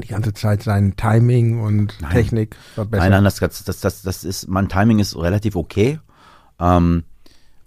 die 0.00 0.08
ganze 0.08 0.32
Zeit 0.32 0.62
sein 0.62 0.94
Timing 0.96 1.60
und 1.60 1.94
Nein. 2.00 2.12
Technik 2.12 2.56
verbessert. 2.74 3.04
Nein, 3.04 3.10
nein, 3.10 3.24
das, 3.24 3.36
das, 3.36 3.64
das, 3.64 3.80
das, 3.80 4.02
das 4.02 4.22
ist, 4.22 4.46
mein 4.48 4.68
Timing 4.68 4.98
ist 5.00 5.16
relativ 5.16 5.56
okay. 5.56 5.98
Ähm, 6.60 7.02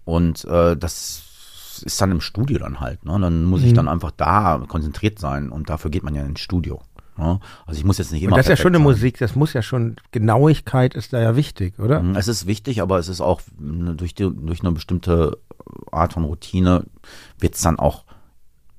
und 0.05 0.45
äh, 0.45 0.77
das 0.77 1.23
ist 1.83 1.99
dann 2.01 2.11
im 2.11 2.21
Studio 2.21 2.59
dann 2.59 2.79
halt. 2.79 3.05
Ne? 3.05 3.17
Dann 3.19 3.43
muss 3.45 3.63
ich 3.63 3.71
Mhm. 3.71 3.75
dann 3.75 3.87
einfach 3.87 4.11
da 4.11 4.63
konzentriert 4.67 5.19
sein 5.19 5.49
und 5.49 5.69
dafür 5.69 5.91
geht 5.91 6.03
man 6.03 6.15
ja 6.15 6.23
ins 6.23 6.39
Studio. 6.39 6.81
Ne? 7.17 7.39
Also 7.65 7.77
ich 7.77 7.85
muss 7.85 7.97
jetzt 7.97 8.11
nicht 8.11 8.23
immer. 8.23 8.33
Und 8.33 8.37
das 8.37 8.45
ist 8.45 8.49
ja 8.51 8.55
schon 8.57 8.69
eine 8.71 8.77
sein. 8.77 8.83
Musik, 8.83 9.17
das 9.19 9.35
muss 9.35 9.53
ja 9.53 9.61
schon, 9.61 9.97
Genauigkeit 10.11 10.95
ist 10.95 11.13
da 11.13 11.19
ja 11.21 11.35
wichtig, 11.35 11.77
oder? 11.79 12.01
Mhm, 12.01 12.15
Es 12.15 12.27
ist 12.27 12.47
wichtig, 12.47 12.81
aber 12.81 12.97
es 12.99 13.07
ist 13.09 13.21
auch 13.21 13.41
mh, 13.59 13.93
durch, 13.93 14.15
die, 14.15 14.29
durch 14.33 14.61
eine 14.61 14.71
bestimmte 14.71 15.37
Art 15.91 16.13
von 16.13 16.23
Routine 16.23 16.85
wird 17.39 17.55
es 17.55 17.61
dann 17.61 17.77
auch 17.79 18.05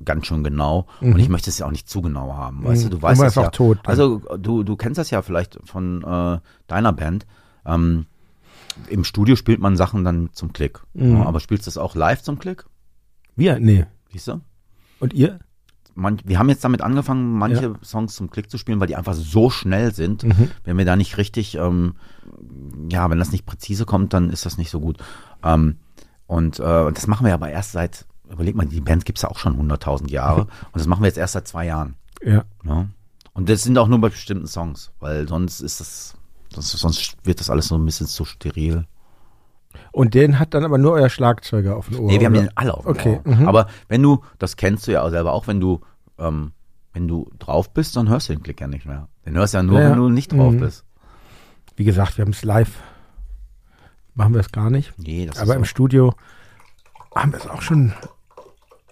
ganz 0.04 0.26
schön 0.26 0.42
genau. 0.42 0.86
Mhm. 1.00 1.12
Und 1.12 1.18
ich 1.20 1.28
möchte 1.28 1.50
es 1.50 1.58
ja 1.58 1.66
auch 1.66 1.70
nicht 1.70 1.88
zu 1.88 2.02
genau 2.02 2.34
haben. 2.34 2.64
Weißt 2.64 2.86
Mhm. 2.86 2.90
du, 2.90 2.96
du 2.96 3.02
weißt 3.02 3.20
das 3.22 3.32
ist 3.34 3.38
auch 3.38 3.42
ja. 3.44 3.50
tot. 3.50 3.78
Also 3.84 4.20
du, 4.38 4.64
du 4.64 4.76
kennst 4.76 4.98
das 4.98 5.10
ja 5.10 5.22
vielleicht 5.22 5.58
von 5.64 6.02
äh, 6.02 6.38
deiner 6.66 6.92
Band. 6.92 7.26
Ähm, 7.64 8.06
Im 8.88 9.04
Studio 9.04 9.36
spielt 9.36 9.60
man 9.60 9.76
Sachen 9.76 10.02
dann 10.02 10.30
zum 10.32 10.52
Klick. 10.52 10.80
Mhm. 10.94 11.18
Ja, 11.18 11.26
aber 11.26 11.38
spielst 11.38 11.66
du 11.66 11.68
das 11.68 11.78
auch 11.78 11.94
live 11.94 12.22
zum 12.22 12.38
Klick? 12.38 12.64
Wir? 13.36 13.58
Nee. 13.58 13.86
Siehst 14.12 14.28
du? 14.28 14.40
Und 15.00 15.12
ihr? 15.14 15.38
Man, 15.94 16.18
wir 16.24 16.38
haben 16.38 16.48
jetzt 16.48 16.64
damit 16.64 16.80
angefangen, 16.80 17.36
manche 17.36 17.74
Songs 17.84 18.14
zum 18.14 18.30
Klick 18.30 18.50
zu 18.50 18.56
spielen, 18.56 18.80
weil 18.80 18.86
die 18.86 18.96
einfach 18.96 19.14
so 19.14 19.50
schnell 19.50 19.92
sind. 19.94 20.22
Mhm. 20.22 20.50
Wenn 20.64 20.78
wir 20.78 20.86
da 20.86 20.96
nicht 20.96 21.18
richtig, 21.18 21.56
ähm, 21.56 21.96
ja, 22.90 23.10
wenn 23.10 23.18
das 23.18 23.30
nicht 23.32 23.44
präzise 23.44 23.84
kommt, 23.84 24.14
dann 24.14 24.30
ist 24.30 24.46
das 24.46 24.56
nicht 24.56 24.70
so 24.70 24.80
gut. 24.80 24.98
Ähm, 25.42 25.76
Und 26.26 26.58
äh, 26.60 26.92
das 26.92 27.06
machen 27.08 27.26
wir 27.26 27.34
aber 27.34 27.50
erst 27.50 27.72
seit, 27.72 28.06
überleg 28.30 28.54
mal, 28.54 28.64
die 28.64 28.80
Band 28.80 29.04
gibt's 29.04 29.20
ja 29.20 29.28
auch 29.30 29.38
schon 29.38 29.58
100.000 29.60 30.08
Jahre. 30.10 30.42
und 30.42 30.76
das 30.76 30.86
machen 30.86 31.02
wir 31.02 31.08
jetzt 31.08 31.18
erst 31.18 31.34
seit 31.34 31.46
zwei 31.46 31.66
Jahren. 31.66 31.94
Ja. 32.24 32.44
Ja. 32.64 32.86
Und 33.34 33.48
das 33.50 33.62
sind 33.62 33.76
auch 33.76 33.88
nur 33.88 34.00
bei 34.00 34.08
bestimmten 34.08 34.46
Songs, 34.46 34.92
weil 34.98 35.28
sonst 35.28 35.60
ist 35.60 35.80
das, 35.80 36.14
sonst, 36.54 36.70
sonst 36.72 37.16
wird 37.24 37.40
das 37.40 37.50
alles 37.50 37.68
so 37.68 37.76
ein 37.76 37.84
bisschen 37.84 38.06
zu 38.06 38.24
steril. 38.24 38.86
Und 39.92 40.14
den 40.14 40.38
hat 40.38 40.54
dann 40.54 40.64
aber 40.64 40.78
nur 40.78 40.92
euer 40.92 41.08
Schlagzeuger 41.08 41.76
auf 41.76 41.88
dem 41.88 42.00
Ohr. 42.00 42.06
Nee, 42.06 42.20
wir 42.20 42.26
haben 42.26 42.34
oder? 42.34 42.42
den 42.44 42.56
alle 42.56 42.74
auf 42.74 42.84
dem 42.84 42.90
Okay, 42.90 43.20
Ohr. 43.24 43.34
mhm. 43.34 43.48
Aber 43.48 43.66
wenn 43.88 44.02
du, 44.02 44.20
das 44.38 44.56
kennst 44.56 44.86
du 44.86 44.92
ja 44.92 45.02
auch 45.02 45.10
selber 45.10 45.32
auch, 45.32 45.46
wenn 45.46 45.60
du, 45.60 45.80
ähm, 46.18 46.52
wenn 46.92 47.08
du 47.08 47.30
drauf 47.38 47.72
bist, 47.72 47.96
dann 47.96 48.08
hörst 48.08 48.28
du 48.28 48.34
den 48.34 48.42
Klick 48.42 48.60
ja 48.60 48.66
nicht 48.66 48.86
mehr. 48.86 49.08
Den 49.26 49.34
hörst 49.36 49.54
du 49.54 49.58
ja 49.58 49.62
nur, 49.62 49.78
Ja, 49.78 49.84
ja. 49.86 49.90
wenn 49.92 49.98
du 49.98 50.08
nicht 50.08 50.32
drauf 50.32 50.52
Mhm. 50.52 50.60
bist. 50.60 50.84
Wie 51.76 51.84
gesagt, 51.84 52.18
wir 52.18 52.24
haben 52.24 52.32
es 52.32 52.44
live. 52.44 52.72
Machen 54.14 54.34
wir 54.34 54.40
es 54.40 54.52
gar 54.52 54.68
nicht. 54.70 54.92
Nee, 54.98 55.26
das 55.26 55.38
Aber 55.38 55.56
im 55.56 55.64
Studio 55.64 56.14
haben 57.14 57.32
wir 57.32 57.38
es 57.38 57.46
auch 57.48 57.62
schon 57.62 57.92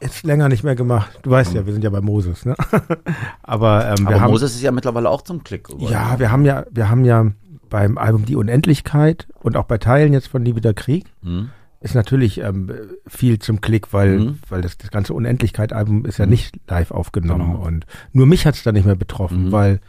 jetzt 0.01 0.23
länger 0.23 0.49
nicht 0.49 0.65
mehr 0.65 0.75
gemacht. 0.77 1.19
Du 1.23 1.31
weißt 1.31 1.53
ja, 1.53 1.67
wir 1.67 1.75
sind 1.75 1.85
ja 1.85 1.91
bei 1.91 2.01
Moses, 2.01 2.47
ne? 2.47 2.55
aber 3.43 3.87
ähm, 3.99 4.07
Aber 4.07 4.21
haben, 4.21 4.31
Moses 4.31 4.55
ist 4.55 4.63
ja 4.63 4.73
mittlerweile 4.73 5.11
auch 5.11 5.21
zum 5.23 5.45
Klick. 5.45 5.65
geworden. 5.65 5.93
ja, 5.93 6.19
wir 6.19 6.31
haben 6.31 6.45
ja, 6.47 6.65
wir 6.71 6.89
haben 6.89 7.05
ja 7.05 7.27
beim 7.71 7.97
Album 7.97 8.25
Die 8.27 8.37
Unendlichkeit 8.37 9.27
und 9.43 9.57
auch 9.57 9.65
bei 9.65 9.79
Teilen 9.79 10.13
jetzt 10.13 10.29
von 10.29 10.43
Nie 10.43 10.55
wieder 10.57 10.75
Krieg 10.75 11.07
Hm? 11.23 11.49
ist 11.81 11.95
natürlich 11.95 12.39
ähm, 12.43 12.71
viel 13.07 13.39
zum 13.39 13.63
Klick, 13.63 13.93
weil, 13.95 14.19
Mhm. 14.19 14.39
weil 14.51 14.61
das, 14.61 14.77
das 14.77 14.91
ganze 14.91 15.15
Unendlichkeit-Album 15.15 16.05
ist 16.05 16.19
ja 16.19 16.27
nicht 16.27 16.59
live 16.69 16.91
aufgenommen. 16.91 17.53
Genau. 17.55 17.65
Und 17.67 17.87
nur 18.13 18.27
mich 18.27 18.45
hat's 18.45 18.63
da 18.63 18.73
nicht 18.73 18.85
mehr 18.85 18.97
betroffen, 18.97 19.47
Mhm. 19.47 19.53
weil 19.53 19.81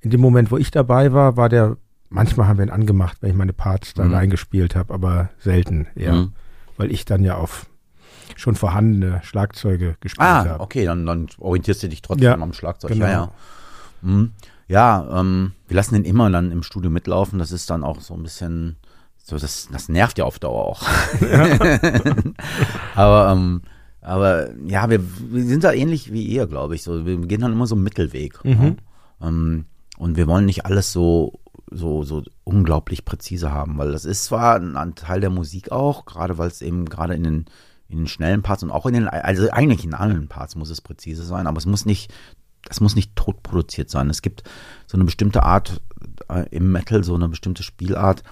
in 0.00 0.10
dem 0.10 0.20
Moment, 0.20 0.52
wo 0.52 0.58
ich 0.58 0.70
dabei 0.70 1.12
war, 1.12 1.36
war 1.36 1.48
der, 1.48 1.76
manchmal 2.08 2.46
haben 2.46 2.58
wir 2.58 2.64
ihn 2.66 2.70
angemacht, 2.70 3.16
wenn 3.20 3.30
ich 3.30 3.36
meine 3.36 3.52
Parts 3.54 3.94
da 3.94 4.04
Mhm. 4.04 4.14
reingespielt 4.14 4.76
habe, 4.76 4.94
aber 4.94 5.30
selten 5.40 5.88
eher. 5.96 6.12
Mhm. 6.12 6.32
Weil 6.76 6.92
ich 6.92 7.04
dann 7.04 7.24
ja 7.24 7.36
auf 7.36 7.66
schon 8.36 8.54
vorhandene 8.54 9.20
Schlagzeuge 9.24 9.96
gespielt 10.00 10.26
Ah, 10.28 10.44
habe. 10.48 10.60
okay, 10.60 10.84
dann, 10.84 11.04
dann 11.06 11.26
orientierst 11.38 11.82
du 11.82 11.88
dich 11.88 12.02
trotzdem 12.02 12.24
Ja, 12.24 12.34
am 12.38 12.52
Schlagzeug. 12.52 12.92
genau. 12.92 13.04
Ja, 13.06 13.10
ja. 13.12 14.28
Ja, 14.68 15.20
ähm, 15.20 15.52
wir 15.68 15.76
lassen 15.76 15.94
den 15.94 16.04
immer 16.04 16.30
dann 16.30 16.50
im 16.52 16.62
Studio 16.62 16.90
mitlaufen. 16.90 17.38
Das 17.38 17.52
ist 17.52 17.70
dann 17.70 17.84
auch 17.84 18.00
so 18.00 18.14
ein 18.14 18.22
bisschen, 18.22 18.76
so 19.22 19.38
das, 19.38 19.68
das 19.70 19.88
nervt 19.88 20.18
ja 20.18 20.24
auf 20.24 20.38
Dauer 20.38 20.64
auch. 20.64 20.82
aber, 22.94 23.32
ähm, 23.32 23.62
aber 24.00 24.50
ja, 24.66 24.88
wir, 24.88 25.00
wir 25.02 25.44
sind 25.44 25.64
da 25.64 25.72
ähnlich 25.72 26.12
wie 26.12 26.24
ihr, 26.24 26.46
glaube 26.46 26.74
ich. 26.74 26.82
So, 26.82 27.04
wir 27.06 27.16
gehen 27.18 27.40
dann 27.40 27.52
immer 27.52 27.66
so 27.66 27.74
einen 27.74 27.84
Mittelweg. 27.84 28.44
Mhm. 28.44 28.50
Ne? 28.50 28.76
Ähm, 29.20 29.64
und 29.96 30.16
wir 30.16 30.26
wollen 30.26 30.46
nicht 30.46 30.66
alles 30.66 30.92
so, 30.92 31.40
so, 31.70 32.02
so 32.02 32.22
unglaublich 32.44 33.04
präzise 33.04 33.52
haben, 33.52 33.78
weil 33.78 33.92
das 33.92 34.04
ist 34.04 34.24
zwar 34.24 34.56
ein, 34.56 34.76
ein 34.76 34.94
Teil 34.94 35.20
der 35.20 35.30
Musik 35.30 35.72
auch, 35.72 36.04
gerade 36.04 36.38
weil 36.38 36.48
es 36.48 36.62
eben 36.62 36.86
gerade 36.86 37.14
in 37.14 37.22
den, 37.22 37.44
in 37.88 37.98
den 37.98 38.06
schnellen 38.06 38.42
Parts 38.42 38.62
und 38.62 38.70
auch 38.70 38.86
in 38.86 38.94
den, 38.94 39.08
also 39.08 39.50
eigentlich 39.50 39.84
in 39.84 39.94
allen 39.94 40.28
Parts 40.28 40.56
muss 40.56 40.70
es 40.70 40.80
präzise 40.80 41.24
sein, 41.24 41.46
aber 41.46 41.58
es 41.58 41.66
muss 41.66 41.86
nicht, 41.86 42.12
das 42.66 42.80
muss 42.80 42.94
nicht 42.96 43.14
tot 43.16 43.42
produziert 43.42 43.90
sein. 43.90 44.08
Es 44.10 44.22
gibt 44.22 44.42
so 44.86 44.96
eine 44.96 45.04
bestimmte 45.04 45.42
Art 45.42 45.80
äh, 46.28 46.48
im 46.50 46.70
Metal, 46.72 47.04
so 47.04 47.14
eine 47.14 47.28
bestimmte 47.28 47.62
Spielart, 47.62 48.22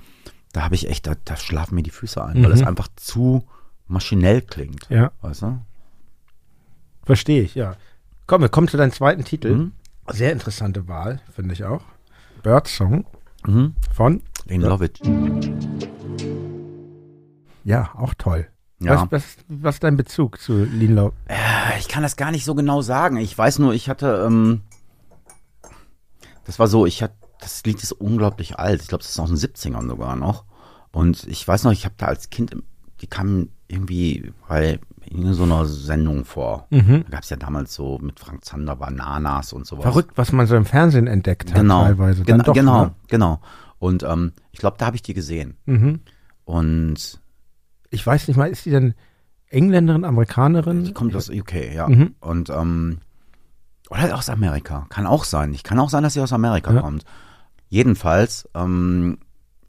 da 0.53 0.63
habe 0.63 0.75
ich 0.75 0.89
echt, 0.89 1.07
da, 1.07 1.15
da 1.25 1.37
schlafen 1.37 1.75
mir 1.77 1.83
die 1.83 1.91
Füße 1.91 2.23
ein, 2.23 2.43
weil 2.43 2.51
Mhm. 2.51 2.57
es 2.57 2.63
einfach 2.63 2.89
zu 2.97 3.45
maschinell 3.89 4.43
klingt. 4.43 4.87
Ja, 4.91 5.13
Weißt 5.23 5.43
du? 5.43 5.59
verstehe 7.05 7.43
ich, 7.43 7.55
ja. 7.55 7.77
Komm, 8.27 8.43
wir 8.43 8.49
kommen 8.49 8.69
zu 8.69 8.77
deinem 8.77 8.93
zweiten 8.93 9.25
Titel. 9.25 9.55
Mhm. 9.55 9.73
Sehr 10.11 10.33
interessante 10.33 10.89
Wahl, 10.89 11.21
finde 11.33 11.55
ich 11.55 11.65
auch. 11.65 11.83
Birdsong 12.43 13.05
Mhm. 13.47 13.75
von, 13.95 14.23
Love 14.49 14.85
It. 14.87 15.01
ja, 17.65 17.91
auch 17.95 18.15
toll. 18.15 18.47
Ja. 18.85 19.03
Was, 19.03 19.13
was, 19.13 19.25
was 19.49 19.75
ist 19.77 19.85
dein 19.85 19.97
Bezug 19.97 20.41
zu 20.41 20.65
Love? 20.65 21.13
Äh, 21.29 21.79
Ich 21.79 21.89
kann 21.89 22.03
das 22.03 22.17
gar 22.17 22.31
nicht 22.31 22.45
so 22.45 22.55
genau 22.55 22.83
sagen. 22.83 23.17
Ich 23.17 23.37
weiß 23.37 23.59
nur, 23.59 23.73
ich 23.75 23.89
hatte, 23.89 24.25
ähm, 24.27 24.63
das 26.45 26.59
war 26.59 26.67
so, 26.69 26.87
ich 26.87 27.03
hatte, 27.03 27.15
das 27.41 27.63
Lied 27.65 27.83
ist 27.83 27.93
unglaublich 27.93 28.59
alt. 28.59 28.83
Ich 28.83 28.89
glaube, 28.89 29.03
das 29.03 29.11
ist 29.11 29.19
aus 29.21 29.29
den 29.29 29.39
70ern 29.39 29.89
sogar 29.89 30.17
noch. 30.17 30.45
Und 30.93 31.25
ich 31.27 31.47
weiß 31.47 31.65
noch, 31.65 31.73
ich 31.73 31.85
habe 31.85 31.95
da 31.99 32.07
als 32.07 32.31
Kind, 32.31 32.57
die 33.01 33.07
kamen 33.07 33.51
irgendwie 33.69 34.33
bei 34.49 34.79
in 35.07 35.35
so 35.35 35.43
einer 35.43 35.67
Sendung 35.67 36.25
vor. 36.25 36.67
Mhm. 36.71 37.03
Da 37.05 37.11
gab 37.11 37.23
es 37.25 37.31
ja 37.31 37.37
damals 37.37 37.75
so 37.75 37.99
mit 37.99 38.21
Frank 38.21 38.45
Zander 38.45 38.77
Bananas 38.77 39.53
und 39.53 39.67
sowas. 39.67 39.83
Verrückt, 39.83 40.13
was 40.17 40.33
man 40.33 40.47
so 40.47 40.55
im 40.57 40.65
Fernsehen 40.65 41.07
entdeckt 41.07 41.51
hat 41.51 41.61
Genau, 41.61 41.83
teilweise. 41.85 42.23
Genau, 42.23 42.45
doch, 42.45 42.55
genau, 42.55 42.85
Ne? 42.85 42.95
genau. 43.09 43.41
Und 43.79 44.05
ähm, 44.05 44.33
ich 44.53 44.61
glaube, 44.61 44.77
da 44.79 44.87
habe 44.87 44.97
ich 44.97 45.03
die 45.03 45.15
gesehen. 45.15 45.57
Mhm. 45.67 46.01
Und 46.45 47.21
Ich 47.93 48.07
weiß 48.07 48.27
nicht 48.27 48.37
mal, 48.37 48.51
ist 48.51 48.65
die 48.67 48.71
denn 48.71 48.95
Engländerin, 49.51 50.05
Amerikanerin? 50.05 50.85
die 50.85 50.93
kommt 50.93 51.15
aus 51.15 51.29
UK, 51.29 51.75
ja. 51.75 51.89
Mhm. 51.89 52.15
Und 52.21 52.51
ähm, 52.51 52.99
oder 53.91 54.17
aus 54.17 54.31
Amerika. 54.31 54.87
Kann 54.89 55.07
auch 55.07 55.25
sein. 55.25 55.53
Ich 55.53 55.63
kann 55.63 55.79
auch 55.79 55.91
sein, 55.91 56.03
dass 56.03 56.15
sie 56.15 56.21
aus 56.23 56.33
Amerika 56.33 56.73
Ja. 56.73 56.81
kommt. 56.81 57.05
Jedenfalls 57.69 58.49
ähm, 58.55 59.19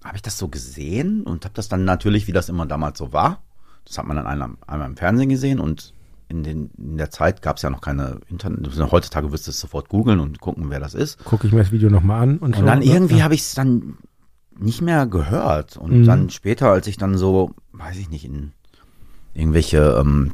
habe 0.04 0.16
ich 0.16 0.22
das 0.22 0.38
so 0.38 0.48
gesehen 0.48 1.24
und 1.24 1.44
habe 1.46 1.54
das 1.54 1.68
dann 1.68 1.84
natürlich, 1.86 2.28
wie 2.28 2.32
das 2.32 2.50
immer 2.50 2.66
damals 2.66 2.98
so 2.98 3.12
war, 3.14 3.42
das 3.86 3.98
hat 3.98 4.06
man 4.08 4.16
dann 4.16 4.26
einmal, 4.28 4.52
einmal 4.68 4.88
im 4.90 4.96
Fernsehen 4.98 5.30
gesehen 5.30 5.60
und 5.60 5.94
in, 6.30 6.44
den, 6.44 6.72
in 6.78 6.98
der 6.98 7.12
Zeit 7.12 7.42
gab 7.42 7.58
es 7.58 7.64
ja 7.64 7.70
noch 7.70 7.82
keine 7.82 8.20
Internet. 8.30 8.68
Heutzutage 8.92 9.32
wirst 9.34 9.48
du 9.48 9.52
es 9.52 9.60
sofort 9.60 9.90
googeln 9.90 10.20
und 10.22 10.40
gucken, 10.40 10.70
wer 10.70 10.80
das 10.80 10.94
ist. 10.94 11.24
Gucke 11.26 11.46
ich 11.48 11.54
mir 11.54 11.60
das 11.60 11.72
Video 11.74 11.90
nochmal 11.90 12.24
an 12.24 12.38
und, 12.38 12.58
Und 12.58 12.66
dann 12.66 12.80
ne? 12.80 12.86
irgendwie 12.86 13.22
habe 13.24 13.36
ich 13.36 13.42
es 13.42 13.54
dann 13.54 13.98
nicht 14.58 14.82
mehr 14.82 15.06
gehört. 15.08 15.78
Und 15.78 16.02
Mhm. 16.02 16.06
dann 16.06 16.30
später, 16.30 16.70
als 16.72 16.88
ich 16.88 16.98
dann 16.98 17.18
so, 17.18 17.52
weiß 17.72 17.98
ich 17.98 18.10
nicht, 18.10 18.26
in 18.26 18.52
irgendwelche 19.34 19.98
ähm, 20.00 20.32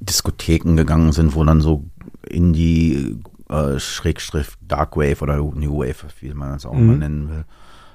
Diskotheken 0.00 0.74
gegangen 0.76 1.12
sind, 1.12 1.34
wo 1.34 1.44
dann 1.44 1.60
so 1.60 1.84
Indie, 2.28 3.16
äh, 3.48 3.78
Schrägstrich, 3.78 4.48
Dark 4.66 4.96
Wave 4.96 5.20
oder 5.22 5.36
New 5.36 5.78
Wave, 5.78 6.06
wie 6.20 6.34
man 6.34 6.52
das 6.52 6.66
auch 6.66 6.74
Mhm. 6.74 6.86
mal 6.86 6.96
nennen 6.98 7.28
will, 7.28 7.44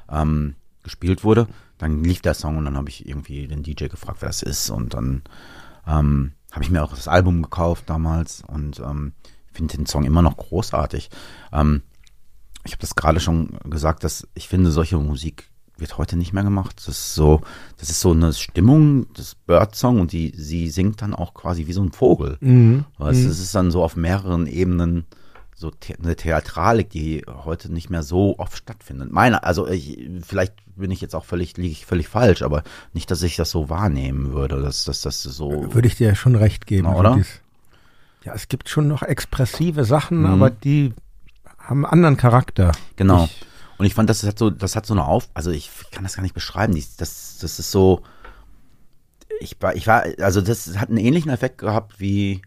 ähm, 0.10 0.56
gespielt 0.84 1.24
wurde. 1.24 1.48
Dann 1.78 2.04
lief 2.04 2.22
der 2.22 2.34
Song 2.34 2.58
und 2.58 2.66
dann 2.66 2.78
habe 2.78 2.90
ich 2.90 3.08
irgendwie 3.08 3.48
den 3.48 3.62
DJ 3.64 3.86
gefragt, 3.88 4.18
wer 4.22 4.30
das 4.30 4.42
ist. 4.42 4.70
Und 4.70 4.94
dann 4.94 5.24
ähm, 5.86 6.32
habe 6.52 6.64
ich 6.64 6.72
mir 6.72 6.84
auch 6.84 6.90
das 6.94 7.08
Album 7.08 7.42
gekauft 7.42 7.84
damals 7.90 8.44
und 8.48 8.80
ähm, 8.80 9.12
finde 9.52 9.76
den 9.78 9.86
Song 9.86 10.06
immer 10.06 10.22
noch 10.22 10.38
großartig. 10.38 11.10
Ähm, 11.52 11.82
ich 12.68 12.74
habe 12.74 12.82
das 12.82 12.96
gerade 12.96 13.20
schon 13.20 13.58
gesagt, 13.70 14.04
dass 14.04 14.28
ich 14.36 14.48
finde, 14.48 14.72
solche 14.72 14.98
Musik 14.98 15.50
wird 15.78 15.98
heute 15.98 16.18
nicht 16.18 16.34
mehr 16.34 16.44
gemacht. 16.44 16.76
Das 16.78 16.88
ist 16.88 17.16
so, 17.16 17.42
das 17.78 17.90
ist 17.90 18.02
so 18.02 18.12
eine 18.12 18.34
Stimmung, 18.34 19.06
das 19.14 19.36
Bird-Song 19.36 20.00
und 20.02 20.12
die, 20.12 20.34
sie 20.36 20.70
singt 20.70 21.02
dann 21.02 21.14
auch 21.14 21.34
quasi 21.34 21.68
wie 21.68 21.74
so 21.74 21.84
ein 21.84 21.92
Vogel. 21.92 22.38
Mhm. 22.42 22.86
Weißt, 22.98 23.22
Mhm. 23.22 23.30
Es 23.30 23.40
ist 23.40 23.54
dann 23.56 23.72
so 23.72 23.84
auf 23.84 23.96
mehreren 23.96 24.48
Ebenen 24.48 25.06
so 25.56 25.72
the 25.84 25.96
eine 25.96 26.16
Theatralik, 26.16 26.90
die 26.92 27.24
heute 27.28 27.72
nicht 27.72 27.90
mehr 27.90 28.04
so 28.04 28.38
oft 28.38 28.58
stattfindet. 28.58 29.12
Meine, 29.12 29.44
also 29.44 29.68
ich, 29.68 30.08
vielleicht 30.24 30.54
bin 30.76 30.92
ich 30.92 31.02
jetzt 31.02 31.16
auch 31.16 31.26
völlig, 31.26 31.58
liege 31.58 31.72
ich 31.72 31.86
völlig 31.86 32.08
falsch, 32.08 32.44
aber 32.44 32.64
nicht, 32.94 33.10
dass 33.10 33.24
ich 33.24 33.36
das 33.36 33.50
so 33.50 33.68
wahrnehmen 33.70 34.34
würde, 34.34 34.62
dass, 34.62 34.84
das 34.86 35.02
so. 35.24 35.74
Würde 35.74 35.88
ich 35.88 35.96
dir 35.96 36.14
schon 36.16 36.36
recht 36.36 36.68
geben. 36.68 36.88
Na, 36.90 36.96
oder? 36.96 37.22
ja, 38.24 38.34
es 38.34 38.48
gibt 38.50 38.70
schon 38.70 38.88
noch 38.88 39.02
expressive 39.04 39.84
Sachen, 39.86 40.20
Mhm. 40.20 40.26
aber 40.26 40.50
die 40.52 40.94
haben 41.68 41.86
einen 41.86 41.94
anderen 41.94 42.18
Charakter. 42.18 42.72
Genau. 42.96 43.26
Ich, 43.26 43.46
Und 43.78 43.86
ich 43.86 43.94
fand, 43.94 44.10
das 44.10 44.24
hat 44.24 44.40
so, 44.40 44.50
das 44.50 44.76
hat 44.76 44.86
so 44.86 44.94
eine 44.94 45.06
Auf, 45.06 45.30
also 45.34 45.52
ich 45.52 45.70
kann 45.92 46.04
das 46.04 46.16
gar 46.16 46.24
nicht 46.24 46.34
beschreiben. 46.36 46.74
Das, 46.74 47.38
das 47.40 47.60
ist 47.60 47.72
so, 47.72 48.02
ich 49.40 49.56
war, 49.60 49.76
ich 49.76 49.86
war, 49.88 50.04
also 50.20 50.42
das 50.42 50.78
hat 50.78 50.90
einen 50.90 50.98
ähnlichen 50.98 51.30
Effekt 51.32 51.60
gehabt 51.60 52.00
wie, 52.00 52.42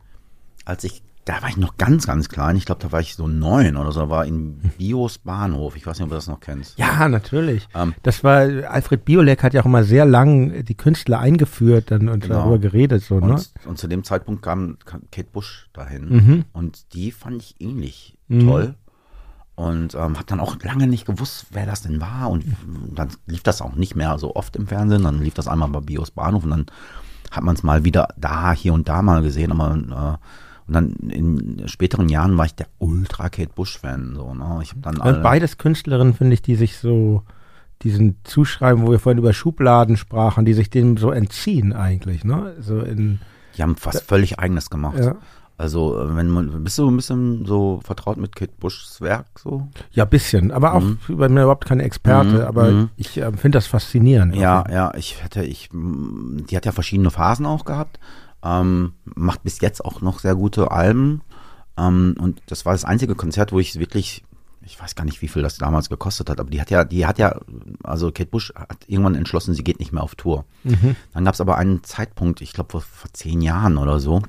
als 0.65 0.85
ich, 0.85 1.03
da 1.27 1.43
war 1.43 1.49
ich 1.51 1.57
noch 1.59 1.77
ganz, 1.77 2.07
ganz 2.07 2.29
klein. 2.29 2.57
Ich 2.57 2.65
glaube, 2.65 2.81
da 2.83 2.91
war 2.91 3.01
ich 3.01 3.15
so 3.15 3.29
neun 3.29 3.77
oder 3.77 3.93
so, 3.93 4.09
war 4.09 4.25
in 4.25 4.59
Bios 4.79 5.19
Bahnhof. 5.19 5.77
Ich 5.77 5.87
weiß 5.87 5.99
nicht, 5.99 6.05
ob 6.05 6.09
du 6.11 6.17
das 6.17 6.27
noch 6.27 6.41
kennst. 6.41 6.79
ja, 6.79 7.09
natürlich. 7.09 7.69
Ähm, 7.75 7.95
Das 8.03 8.25
war, 8.25 8.41
Alfred 8.69 9.05
Biolek 9.05 9.43
hat 9.45 9.55
ja 9.55 9.61
auch 9.61 9.67
immer 9.67 9.85
sehr 9.85 10.07
lang 10.07 10.65
die 10.65 10.75
Künstler 10.75 11.21
eingeführt 11.21 11.91
dann 11.93 12.09
und 12.09 12.21
Genau. 12.25 12.35
darüber 12.37 12.59
geredet, 12.59 13.05
so, 13.05 13.21
ne? 13.21 13.35
und, 13.35 13.51
und 13.67 13.79
zu 13.79 13.87
dem 13.87 14.03
Zeitpunkt 14.03 14.43
kam, 14.43 14.79
kam 14.85 15.03
Kate 15.13 15.29
Bush 15.31 15.69
dahin. 15.75 16.09
Mhm. 16.09 16.45
Und 16.53 16.95
die 16.95 17.13
fand 17.13 17.43
ich 17.43 17.55
ähnlich 17.61 18.17
Mhm. 18.27 18.47
toll. 18.47 18.75
Und 19.61 19.95
ähm, 19.95 20.17
habe 20.17 20.25
dann 20.25 20.41
auch 20.41 20.57
lange 20.63 20.87
nicht 20.87 21.05
gewusst, 21.05 21.49
wer 21.51 21.67
das 21.67 21.83
denn 21.83 22.01
war. 22.01 22.31
Und 22.31 22.45
dann 22.95 23.09
lief 23.27 23.43
das 23.43 23.61
auch 23.61 23.75
nicht 23.75 23.95
mehr 23.95 24.19
so 24.19 24.35
oft 24.35 24.57
im 24.57 24.67
Fernsehen. 24.67 25.03
Dann 25.03 25.21
lief 25.21 25.35
das 25.35 25.49
einmal 25.49 25.69
bei 25.69 25.81
Bios 25.81 26.11
Bahnhof 26.11 26.45
und 26.45 26.51
dann 26.51 26.67
hat 27.31 27.45
man 27.45 27.57
es 27.57 27.63
mal 27.63 27.85
wieder 27.85 28.09
da, 28.17 28.53
hier 28.53 28.73
und 28.73 28.89
da 28.89 29.03
mal 29.03 29.23
gesehen. 29.23 29.53
Aber 29.53 29.75
äh, 29.77 30.27
und 30.67 30.75
dann 30.75 30.93
in 31.11 31.69
späteren 31.69 32.09
Jahren 32.09 32.39
war 32.39 32.47
ich 32.47 32.55
der 32.55 32.69
Ultra 32.79 33.29
Kate 33.29 33.51
Bush-Fan. 33.55 34.15
So, 34.15 34.33
ne? 34.33 34.61
Ich 34.63 34.73
dann 34.77 34.99
alle, 34.99 35.17
Und 35.17 35.23
beides 35.23 35.59
Künstlerinnen, 35.59 36.15
finde 36.15 36.33
ich, 36.33 36.43
die 36.43 36.55
sich 36.55 36.79
so 36.79 37.25
diesen 37.83 38.17
Zuschreiben, 38.25 38.87
wo 38.87 38.91
wir 38.91 38.99
vorhin 38.99 39.19
über 39.19 39.35
Schubladen 39.35 39.99
sprachen, 39.99 40.47
die 40.47 40.55
sich 40.55 40.71
dem 40.71 40.97
so 40.97 41.11
entziehen 41.11 41.75
eigentlich, 41.75 42.25
ne? 42.25 42.55
So 42.61 42.81
in, 42.81 43.19
die 43.59 43.63
haben 43.63 43.77
was 43.83 44.01
völlig 44.01 44.39
eigenes 44.39 44.71
gemacht. 44.71 45.01
ja. 45.01 45.17
Also, 45.61 46.01
äh, 46.01 46.17
wenn 46.17 46.29
man, 46.31 46.65
bist 46.65 46.79
du 46.79 46.91
ein 46.91 46.97
bisschen 46.97 47.45
so 47.45 47.81
vertraut 47.85 48.17
mit 48.17 48.35
Kate 48.35 48.53
Bushs 48.59 49.01
Werk 49.03 49.27
so? 49.39 49.69
Ja, 49.93 50.07
bisschen, 50.07 50.53
aber 50.53 50.73
auch, 50.73 50.81
Mhm. 50.81 50.99
ich 51.07 51.17
bin 51.17 51.35
mir 51.35 51.43
überhaupt 51.43 51.67
keine 51.67 51.83
Experte, 51.83 52.31
Mhm, 52.39 52.41
aber 52.41 52.71
mhm. 52.71 52.89
ich 52.97 53.19
äh, 53.19 53.31
finde 53.33 53.59
das 53.59 53.67
faszinierend. 53.67 54.35
Ja, 54.35 54.65
ja, 54.71 54.95
ich 54.97 55.23
hätte, 55.23 55.45
ich, 55.45 55.69
die 55.71 56.57
hat 56.57 56.65
ja 56.65 56.73
verschiedene 56.73 57.11
Phasen 57.11 57.45
auch 57.45 57.67
gehabt. 57.67 58.01
Ähm, 58.43 58.95
macht 59.05 59.43
bis 59.43 59.61
jetzt 59.61 59.85
auch 59.85 60.01
noch 60.01 60.19
sehr 60.21 60.35
gute 60.35 60.71
Alben. 60.71 61.21
Ähm, 61.77 62.15
und 62.19 62.41
das 62.47 62.65
war 62.65 62.73
das 62.73 62.87
einzige 62.87 63.15
Konzert, 63.15 63.53
wo 63.53 63.61
ich 63.61 63.79
wirklich, 63.79 64.25
ich 64.65 64.81
weiß 64.81 64.95
gar 64.95 65.05
nicht, 65.05 65.21
wie 65.21 65.29
viel 65.29 65.43
das 65.43 65.59
damals 65.59 65.91
gekostet 65.91 66.31
hat, 66.31 66.41
aber 66.41 66.49
die 66.49 66.63
hat 66.63 66.71
ja, 66.71 66.85
die 66.85 67.05
hat 67.05 67.19
ja, 67.19 67.39
also 67.83 68.11
Kate 68.13 68.31
Bush 68.31 68.51
hat 68.57 68.79
irgendwann 68.87 69.15
entschlossen, 69.15 69.53
sie 69.53 69.63
geht 69.63 69.79
nicht 69.79 69.93
mehr 69.93 70.03
auf 70.03 70.15
Tour. 70.15 70.47
Mhm. 70.65 70.97
Dann 71.13 71.27
gab 71.27 71.35
es 71.35 71.41
aber 71.43 71.59
einen 71.59 71.85
Zeitpunkt, 71.85 72.41
ich 72.41 72.55
glaube 72.55 72.71
vor, 72.71 72.81
vor 72.81 73.11
zehn 73.13 73.43
Jahren 73.43 73.77
oder 73.77 74.01
so, 74.01 74.23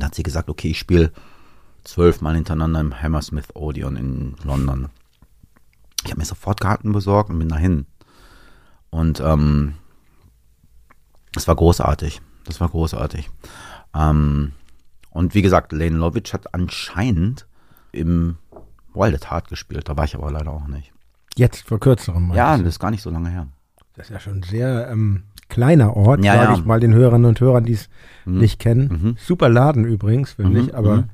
da 0.00 0.06
hat 0.06 0.14
sie 0.14 0.22
gesagt, 0.22 0.48
okay, 0.48 0.70
ich 0.70 0.78
spiele 0.78 1.12
zwölfmal 1.84 2.34
hintereinander 2.34 2.80
im 2.80 3.02
Hammersmith 3.02 3.54
Odeon 3.54 3.96
in 3.96 4.36
London. 4.44 4.88
Ich 6.04 6.10
habe 6.10 6.20
mir 6.20 6.26
sofort 6.26 6.60
Karten 6.60 6.92
besorgt 6.92 7.30
und 7.30 7.38
bin 7.38 7.48
dahin. 7.48 7.86
Und 8.90 9.20
ähm, 9.20 9.74
das 11.32 11.48
war 11.48 11.56
großartig. 11.56 12.20
Das 12.44 12.60
war 12.60 12.68
großartig. 12.68 13.30
Ähm, 13.94 14.52
und 15.10 15.34
wie 15.34 15.42
gesagt, 15.42 15.72
Lane 15.72 15.96
Lovitch 15.96 16.32
hat 16.32 16.54
anscheinend 16.54 17.46
im 17.92 18.38
Wild 18.94 19.14
at 19.14 19.30
Heart 19.30 19.48
gespielt. 19.48 19.88
Da 19.88 19.96
war 19.96 20.04
ich 20.04 20.14
aber 20.14 20.30
leider 20.30 20.52
auch 20.52 20.66
nicht. 20.66 20.92
Jetzt 21.36 21.68
vor 21.68 21.80
kürzerem. 21.80 22.32
Ja, 22.34 22.56
das 22.56 22.66
ist 22.66 22.78
gar 22.78 22.90
nicht 22.90 23.02
so 23.02 23.10
lange 23.10 23.30
her. 23.30 23.48
Das 23.94 24.06
ist 24.06 24.12
ja 24.12 24.20
schon 24.20 24.42
sehr 24.42 24.88
ähm, 24.90 25.24
kleiner 25.48 25.96
Ort, 25.96 26.24
Ja, 26.24 26.34
sage 26.34 26.52
ja. 26.52 26.58
ich 26.58 26.64
mal 26.64 26.80
den 26.80 26.92
Hörerinnen 26.94 27.26
und 27.26 27.40
Hörern, 27.40 27.64
die 27.64 27.72
es 27.74 27.88
Mhm. 28.24 28.38
nicht 28.38 28.58
kennen. 28.58 28.88
Mhm. 29.02 29.16
Super 29.18 29.48
Laden 29.48 29.84
übrigens, 29.84 30.32
finde 30.32 30.60
Mhm, 30.60 30.68
ich, 30.68 30.74
aber, 30.76 30.96
mhm. 30.96 31.04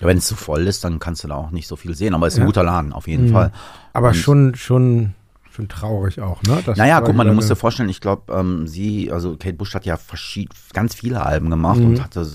Ja, 0.00 0.08
wenn 0.08 0.18
es 0.18 0.26
zu 0.26 0.34
voll 0.34 0.66
ist, 0.66 0.84
dann 0.84 0.98
kannst 0.98 1.22
du 1.24 1.28
da 1.28 1.34
auch 1.36 1.50
nicht 1.50 1.68
so 1.68 1.76
viel 1.76 1.94
sehen. 1.94 2.14
Aber 2.14 2.26
es 2.26 2.34
ist 2.34 2.40
ein 2.40 2.46
guter 2.46 2.64
Laden, 2.64 2.92
auf 2.92 3.06
jeden 3.08 3.28
Mhm. 3.28 3.32
Fall. 3.32 3.52
aber 3.92 4.08
Und- 4.08 4.14
schon, 4.14 4.54
schon, 4.56 5.14
schon 5.50 5.68
traurig 5.68 6.20
auch, 6.20 6.42
ne? 6.42 6.58
Dass 6.66 6.76
Naja, 6.76 7.00
guck 7.00 7.14
mal, 7.14 7.24
du 7.24 7.32
musst 7.32 7.48
dir 7.48 7.54
vorstellen, 7.56 7.88
ich 7.88 8.00
glaube, 8.00 8.32
ähm, 8.32 8.66
sie, 8.66 9.12
also 9.12 9.36
Kate 9.36 9.54
Bush 9.54 9.72
hat 9.74 9.86
ja 9.86 9.96
verschied 9.96 10.50
ganz 10.72 10.94
viele 10.94 11.24
Alben 11.24 11.48
gemacht 11.48 11.78
Mhm. 11.78 11.86
und 11.86 12.02
hatte 12.02 12.26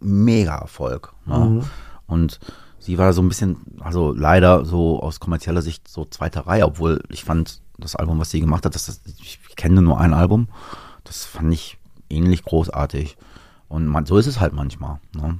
mega 0.00 0.56
Erfolg. 0.56 1.12
Ne? 1.24 1.38
Mhm. 1.38 1.62
Und 2.06 2.38
sie 2.78 2.98
war 2.98 3.12
so 3.14 3.22
ein 3.22 3.28
bisschen, 3.28 3.56
also 3.80 4.12
leider 4.12 4.64
so 4.66 5.00
aus 5.02 5.18
kommerzieller 5.18 5.62
Sicht 5.62 5.88
so 5.88 6.04
zweite 6.04 6.46
Reihe, 6.46 6.66
obwohl 6.66 7.02
ich 7.08 7.24
fand 7.24 7.62
das 7.78 7.96
Album, 7.96 8.18
was 8.18 8.30
sie 8.30 8.40
gemacht 8.40 8.64
hat, 8.64 8.74
das, 8.74 8.86
das, 8.86 9.00
ich 9.20 9.38
kenne 9.56 9.82
nur 9.82 9.98
ein 10.00 10.12
Album, 10.12 10.48
das 11.04 11.24
fand 11.24 11.52
ich 11.52 11.78
ähnlich 12.10 12.42
großartig. 12.44 13.16
Und 13.68 13.86
man, 13.86 14.06
so 14.06 14.16
ist 14.16 14.26
es 14.26 14.40
halt 14.40 14.52
manchmal. 14.52 14.98
Ne? 15.14 15.38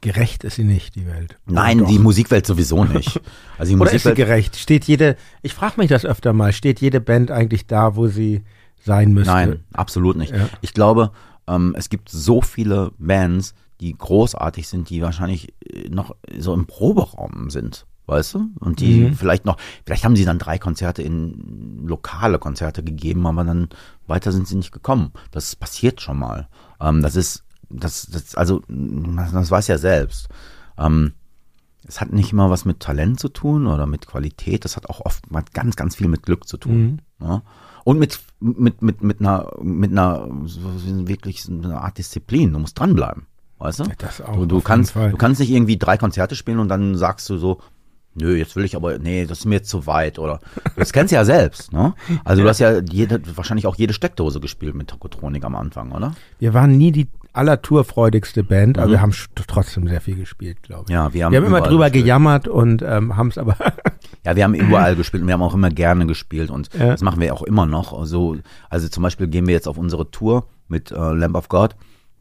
Gerecht 0.00 0.44
ist 0.44 0.54
sie 0.54 0.64
nicht, 0.64 0.94
die 0.94 1.06
Welt. 1.06 1.36
Nein, 1.46 1.84
die? 1.84 1.98
Musikwelt 1.98 2.46
sowieso 2.46 2.84
nicht. 2.84 3.20
Also 3.58 3.72
die 3.72 3.80
Oder 3.80 3.92
ist 3.92 4.02
sie 4.02 4.08
Musikwelt, 4.08 4.16
gerecht? 4.16 4.56
Steht 4.56 4.84
jede, 4.84 5.16
ich 5.42 5.52
frage 5.52 5.80
mich 5.80 5.88
das 5.88 6.04
öfter 6.04 6.32
mal, 6.32 6.52
steht 6.52 6.80
jede 6.80 7.00
Band 7.00 7.32
eigentlich 7.32 7.66
da, 7.66 7.96
wo 7.96 8.06
sie 8.06 8.42
sein 8.84 9.12
müsste? 9.12 9.32
Nein, 9.32 9.64
absolut 9.72 10.16
nicht. 10.16 10.32
Ja. 10.32 10.48
Ich 10.60 10.72
glaube, 10.74 11.10
ähm, 11.48 11.74
es 11.76 11.88
gibt 11.88 12.08
so 12.08 12.40
viele 12.40 12.92
Bands, 12.98 13.54
die 13.80 13.96
großartig 13.96 14.68
sind, 14.68 14.90
die 14.90 15.02
wahrscheinlich 15.02 15.54
äh, 15.64 15.88
noch 15.88 16.14
so 16.38 16.54
im 16.54 16.66
Proberaum 16.66 17.50
sind, 17.50 17.86
weißt 18.08 18.34
du? 18.34 18.48
Und 18.58 18.80
die 18.80 19.00
Mhm. 19.00 19.14
vielleicht 19.14 19.44
noch, 19.44 19.58
vielleicht 19.84 20.04
haben 20.04 20.16
sie 20.16 20.24
dann 20.24 20.38
drei 20.38 20.58
Konzerte 20.58 21.02
in 21.02 21.86
lokale 21.86 22.38
Konzerte 22.38 22.82
gegeben, 22.82 23.26
aber 23.26 23.44
dann 23.44 23.68
weiter 24.06 24.32
sind 24.32 24.48
sie 24.48 24.56
nicht 24.56 24.72
gekommen. 24.72 25.12
Das 25.30 25.54
passiert 25.54 26.00
schon 26.00 26.18
mal. 26.18 26.48
Ähm, 26.80 27.02
das 27.02 27.14
ist, 27.14 27.44
das, 27.68 28.06
das, 28.06 28.34
also, 28.34 28.62
das, 28.68 29.32
das 29.32 29.50
weiß 29.50 29.68
ja 29.68 29.78
selbst. 29.78 30.28
Ähm, 30.78 31.12
es 31.86 32.00
hat 32.00 32.12
nicht 32.12 32.32
immer 32.32 32.50
was 32.50 32.64
mit 32.64 32.80
Talent 32.80 33.20
zu 33.20 33.28
tun 33.28 33.66
oder 33.66 33.86
mit 33.86 34.06
Qualität, 34.06 34.64
das 34.64 34.76
hat 34.76 34.88
auch 34.90 35.00
oft 35.04 35.30
mal 35.30 35.44
ganz, 35.54 35.76
ganz 35.76 35.96
viel 35.96 36.08
mit 36.08 36.22
Glück 36.22 36.48
zu 36.48 36.56
tun. 36.56 37.00
Mhm. 37.20 37.26
Ja? 37.26 37.42
Und 37.84 37.98
mit, 37.98 38.20
mit, 38.40 38.82
mit, 38.82 39.02
mit 39.02 39.20
einer, 39.20 39.50
mit 39.62 39.92
einer, 39.92 40.26
wirklich 40.28 41.42
so 41.42 41.52
einer 41.52 41.82
Art 41.82 41.96
Disziplin. 41.96 42.52
Du 42.52 42.58
musst 42.58 42.78
dranbleiben. 42.78 43.26
Weißt 43.58 43.80
du? 43.80 43.84
Das 43.98 44.20
auch, 44.20 44.36
du, 44.36 44.46
du 44.46 44.60
kannst, 44.60 44.92
Fall. 44.92 45.10
du 45.10 45.16
kannst 45.16 45.40
nicht 45.40 45.50
irgendwie 45.50 45.78
drei 45.78 45.96
Konzerte 45.96 46.36
spielen 46.36 46.58
und 46.58 46.68
dann 46.68 46.96
sagst 46.96 47.28
du 47.30 47.38
so, 47.38 47.60
nö, 48.20 48.36
jetzt 48.36 48.56
will 48.56 48.64
ich 48.64 48.76
aber, 48.76 48.98
nee, 48.98 49.24
das 49.26 49.40
ist 49.40 49.44
mir 49.46 49.56
jetzt 49.56 49.68
zu 49.70 49.86
weit 49.86 50.18
oder, 50.18 50.40
das 50.76 50.92
kennst 50.92 51.12
du 51.12 51.16
ja 51.16 51.24
selbst, 51.24 51.72
ne? 51.72 51.94
Also 52.24 52.42
du 52.42 52.48
hast 52.48 52.58
ja 52.58 52.80
jede, 52.80 53.20
wahrscheinlich 53.36 53.66
auch 53.66 53.76
jede 53.76 53.92
Steckdose 53.94 54.40
gespielt 54.40 54.74
mit 54.74 54.88
Tokotronik 54.88 55.44
am 55.44 55.54
Anfang, 55.56 55.92
oder? 55.92 56.14
Wir 56.38 56.54
waren 56.54 56.76
nie 56.76 56.92
die 56.92 57.08
allertourfreudigste 57.32 58.42
Band, 58.44 58.78
aber 58.78 58.88
Mhm. 58.88 58.90
wir 58.92 59.00
haben 59.02 59.14
trotzdem 59.46 59.86
sehr 59.88 60.00
viel 60.00 60.16
gespielt, 60.16 60.62
glaube 60.62 60.84
ich. 60.88 60.90
Ja, 60.92 61.12
wir 61.12 61.24
haben, 61.24 61.32
wir 61.32 61.38
haben 61.38 61.46
immer 61.46 61.60
drüber 61.60 61.84
gespielt. 61.86 62.04
gejammert 62.04 62.48
und 62.48 62.82
ähm, 62.82 63.16
haben 63.16 63.28
es 63.28 63.38
aber 63.38 63.56
Ja, 64.24 64.36
wir 64.36 64.44
haben 64.44 64.54
überall 64.54 64.96
gespielt 64.96 65.22
und 65.22 65.26
wir 65.28 65.34
haben 65.34 65.42
auch 65.42 65.54
immer 65.54 65.70
gerne 65.70 66.06
gespielt 66.06 66.50
und 66.50 66.70
Ja. 66.74 66.88
das 66.88 67.02
machen 67.02 67.20
wir 67.20 67.32
auch 67.34 67.42
immer 67.42 67.66
noch. 67.66 67.92
Also, 67.98 68.36
also 68.70 68.88
zum 68.88 69.02
Beispiel 69.02 69.28
gehen 69.28 69.46
wir 69.46 69.54
jetzt 69.54 69.68
auf 69.68 69.78
unsere 69.78 70.10
Tour 70.10 70.46
mit 70.68 70.90
äh, 70.90 70.94
Lamb 71.12 71.36
of 71.36 71.48
God. 71.48 71.76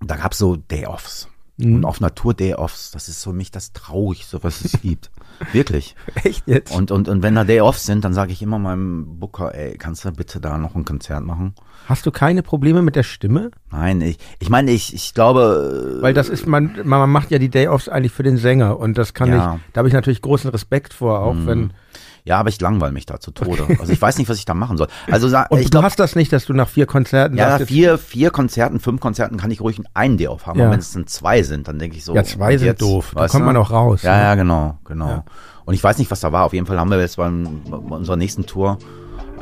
Da 0.05 0.15
gab's 0.15 0.37
so 0.37 0.55
Day-Offs. 0.55 1.27
Mhm. 1.57 1.75
Und 1.77 1.85
auf 1.85 1.99
Tour 2.15 2.33
Day-Offs, 2.33 2.91
das 2.91 3.09
ist 3.09 3.23
für 3.23 3.33
mich 3.33 3.49
das 3.51 3.73
Traurigste, 3.73 4.43
was 4.43 4.63
es 4.63 4.73
gibt. 4.81 5.09
Wirklich. 5.53 5.95
echt 6.23 6.47
jetzt. 6.47 6.75
Und, 6.75 6.91
und, 6.91 7.07
und 7.07 7.23
wenn 7.23 7.35
da 7.35 7.43
Day-Offs 7.43 7.85
sind, 7.85 8.03
dann 8.05 8.13
sage 8.13 8.31
ich 8.31 8.41
immer 8.41 8.59
meinem 8.59 9.19
Booker, 9.19 9.53
ey, 9.55 9.77
kannst 9.77 10.05
du 10.05 10.11
bitte 10.11 10.39
da 10.39 10.57
noch 10.57 10.75
ein 10.75 10.85
Konzert 10.85 11.23
machen? 11.23 11.53
Hast 11.87 12.05
du 12.05 12.11
keine 12.11 12.43
Probleme 12.43 12.81
mit 12.81 12.95
der 12.95 13.03
Stimme? 13.03 13.51
Nein, 13.71 14.01
ich, 14.01 14.17
ich 14.39 14.49
meine, 14.49 14.71
ich, 14.71 14.93
ich 14.93 15.13
glaube. 15.13 15.97
äh, 15.99 16.01
Weil 16.01 16.13
das 16.13 16.27
ist, 16.27 16.45
man, 16.45 16.77
man 16.83 17.09
macht 17.09 17.31
ja 17.31 17.39
die 17.39 17.49
Day-Offs 17.49 17.87
eigentlich 17.87 18.11
für 18.11 18.23
den 18.23 18.37
Sänger 18.37 18.77
und 18.79 18.97
das 18.97 19.13
kann 19.13 19.29
Ja. 19.29 19.55
ich, 19.55 19.61
da 19.73 19.79
habe 19.79 19.87
ich 19.87 19.93
natürlich 19.93 20.21
großen 20.21 20.49
Respekt 20.49 20.93
vor, 20.93 21.19
auch 21.21 21.35
wenn, 21.45 21.71
Ja, 22.27 22.39
aber 22.39 22.49
ich 22.49 22.59
langweile 22.59 22.91
mich 22.91 23.05
da 23.05 23.21
zu 23.21 23.31
Tode. 23.31 23.65
Also 23.79 23.93
ich 23.93 24.01
weiß 24.01 24.17
nicht, 24.17 24.29
was 24.29 24.37
ich 24.37 24.43
da 24.43 24.53
machen 24.53 24.75
soll. 24.77 24.87
Also 25.09 25.27
und 25.49 25.59
ich 25.59 25.65
du 25.65 25.71
glaub, 25.71 25.85
hast 25.85 25.97
das 25.97 26.15
nicht, 26.17 26.33
dass 26.33 26.45
du 26.45 26.53
nach 26.53 26.67
vier 26.67 26.85
Konzerten 26.85 27.37
Ja, 27.37 27.57
nach 27.57 27.65
vier, 27.65 27.97
vier 27.97 28.31
Konzerten, 28.31 28.81
fünf 28.81 28.99
Konzerten 28.99 29.37
kann 29.37 29.49
ich 29.49 29.61
ruhig 29.61 29.79
einen 29.93 30.17
Day 30.17 30.27
off 30.27 30.45
haben. 30.45 30.59
Ja. 30.59 30.65
Aber 30.65 30.73
wenn 30.73 30.79
es 30.79 30.91
dann 30.91 31.07
zwei 31.07 31.41
sind, 31.43 31.69
dann 31.69 31.79
denke 31.79 31.95
ich 31.95 32.03
so. 32.03 32.13
Ja, 32.13 32.25
zwei 32.25 32.57
sind 32.57 32.67
jetzt, 32.67 32.81
doof. 32.81 33.13
Da 33.15 33.29
kommt 33.29 33.43
du? 33.43 33.45
man 33.45 33.55
auch 33.55 33.71
raus, 33.71 34.01
Ja, 34.03 34.17
ne? 34.17 34.23
ja, 34.23 34.35
genau, 34.35 34.77
genau. 34.83 35.07
Ja. 35.07 35.25
Und 35.63 35.73
ich 35.73 35.81
weiß 35.81 35.97
nicht, 35.99 36.11
was 36.11 36.19
da 36.19 36.33
war. 36.33 36.43
Auf 36.43 36.53
jeden 36.53 36.65
Fall 36.65 36.77
haben 36.77 36.91
wir 36.91 36.99
jetzt 36.99 37.15
beim, 37.15 37.61
bei 37.63 37.95
unserer 37.95 38.17
nächsten 38.17 38.45
Tour 38.45 38.77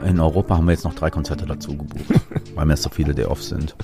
in 0.05 0.19
Europa 0.19 0.55
haben 0.55 0.65
wir 0.65 0.73
jetzt 0.73 0.83
noch 0.83 0.93
drei 0.93 1.09
Konzerte 1.09 1.47
dazu 1.47 1.75
gebucht, 1.77 2.21
weil 2.55 2.67
mir 2.67 2.77
so 2.77 2.89
viele 2.89 3.15
Day 3.15 3.25
Offs 3.25 3.49
sind. 3.49 3.75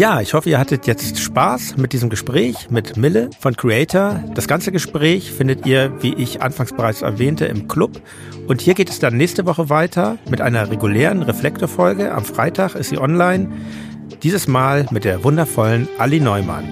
Ja, 0.00 0.22
ich 0.22 0.32
hoffe, 0.32 0.48
ihr 0.48 0.58
hattet 0.58 0.86
jetzt 0.86 1.18
Spaß 1.18 1.76
mit 1.76 1.92
diesem 1.92 2.08
Gespräch 2.08 2.70
mit 2.70 2.96
Mille 2.96 3.28
von 3.38 3.54
Creator. 3.54 4.24
Das 4.34 4.48
ganze 4.48 4.72
Gespräch 4.72 5.30
findet 5.30 5.66
ihr, 5.66 5.92
wie 6.00 6.14
ich 6.14 6.40
anfangs 6.40 6.72
bereits 6.72 7.02
erwähnte, 7.02 7.44
im 7.44 7.68
Club. 7.68 8.00
Und 8.48 8.62
hier 8.62 8.72
geht 8.72 8.88
es 8.88 8.98
dann 8.98 9.18
nächste 9.18 9.44
Woche 9.44 9.68
weiter 9.68 10.16
mit 10.30 10.40
einer 10.40 10.70
regulären 10.70 11.20
Reflektorfolge. 11.22 12.14
Am 12.14 12.24
Freitag 12.24 12.76
ist 12.76 12.88
sie 12.88 12.96
online. 12.96 13.50
Dieses 14.22 14.48
Mal 14.48 14.86
mit 14.90 15.04
der 15.04 15.22
wundervollen 15.22 15.86
Ali 15.98 16.18
Neumann. 16.18 16.64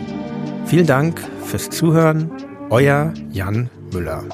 Vielen 0.65 0.87
Dank 0.87 1.21
fürs 1.45 1.69
Zuhören. 1.69 2.31
Euer 2.71 3.13
Jan 3.31 3.69
Müller. 3.93 4.25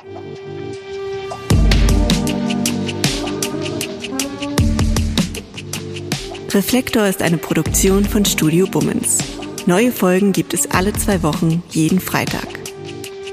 Reflektor 6.55 7.09
ist 7.09 7.21
eine 7.21 7.37
Produktion 7.37 8.05
von 8.05 8.25
Studio 8.25 8.69
Bummens. 8.69 9.19
Neue 9.67 9.91
Folgen 9.91 10.33
gibt 10.33 10.55
es 10.55 10.71
alle 10.71 10.93
zwei 10.93 11.25
Wochen, 11.25 11.65
jeden 11.71 11.99
Freitag. 11.99 12.47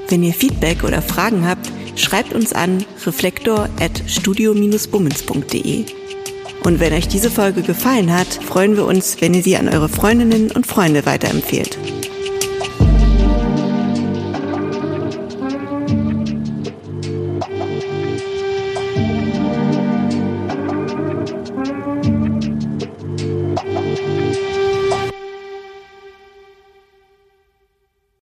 Wenn 0.08 0.24
ihr 0.24 0.34
Feedback 0.34 0.82
oder 0.82 1.00
Fragen 1.02 1.46
habt, 1.46 1.70
schreibt 1.94 2.32
uns 2.32 2.52
an 2.52 2.84
reflektor 3.06 3.68
at 3.78 4.02
studio-bummens.de. 4.08 5.84
Und 6.64 6.80
wenn 6.80 6.92
euch 6.92 7.06
diese 7.06 7.30
Folge 7.30 7.62
gefallen 7.62 8.12
hat, 8.12 8.26
freuen 8.26 8.76
wir 8.76 8.86
uns, 8.86 9.20
wenn 9.20 9.34
ihr 9.34 9.42
sie 9.44 9.56
an 9.56 9.68
eure 9.68 9.88
Freundinnen 9.88 10.50
und 10.50 10.66
Freunde 10.66 11.06
weiterempfehlt. 11.06 11.78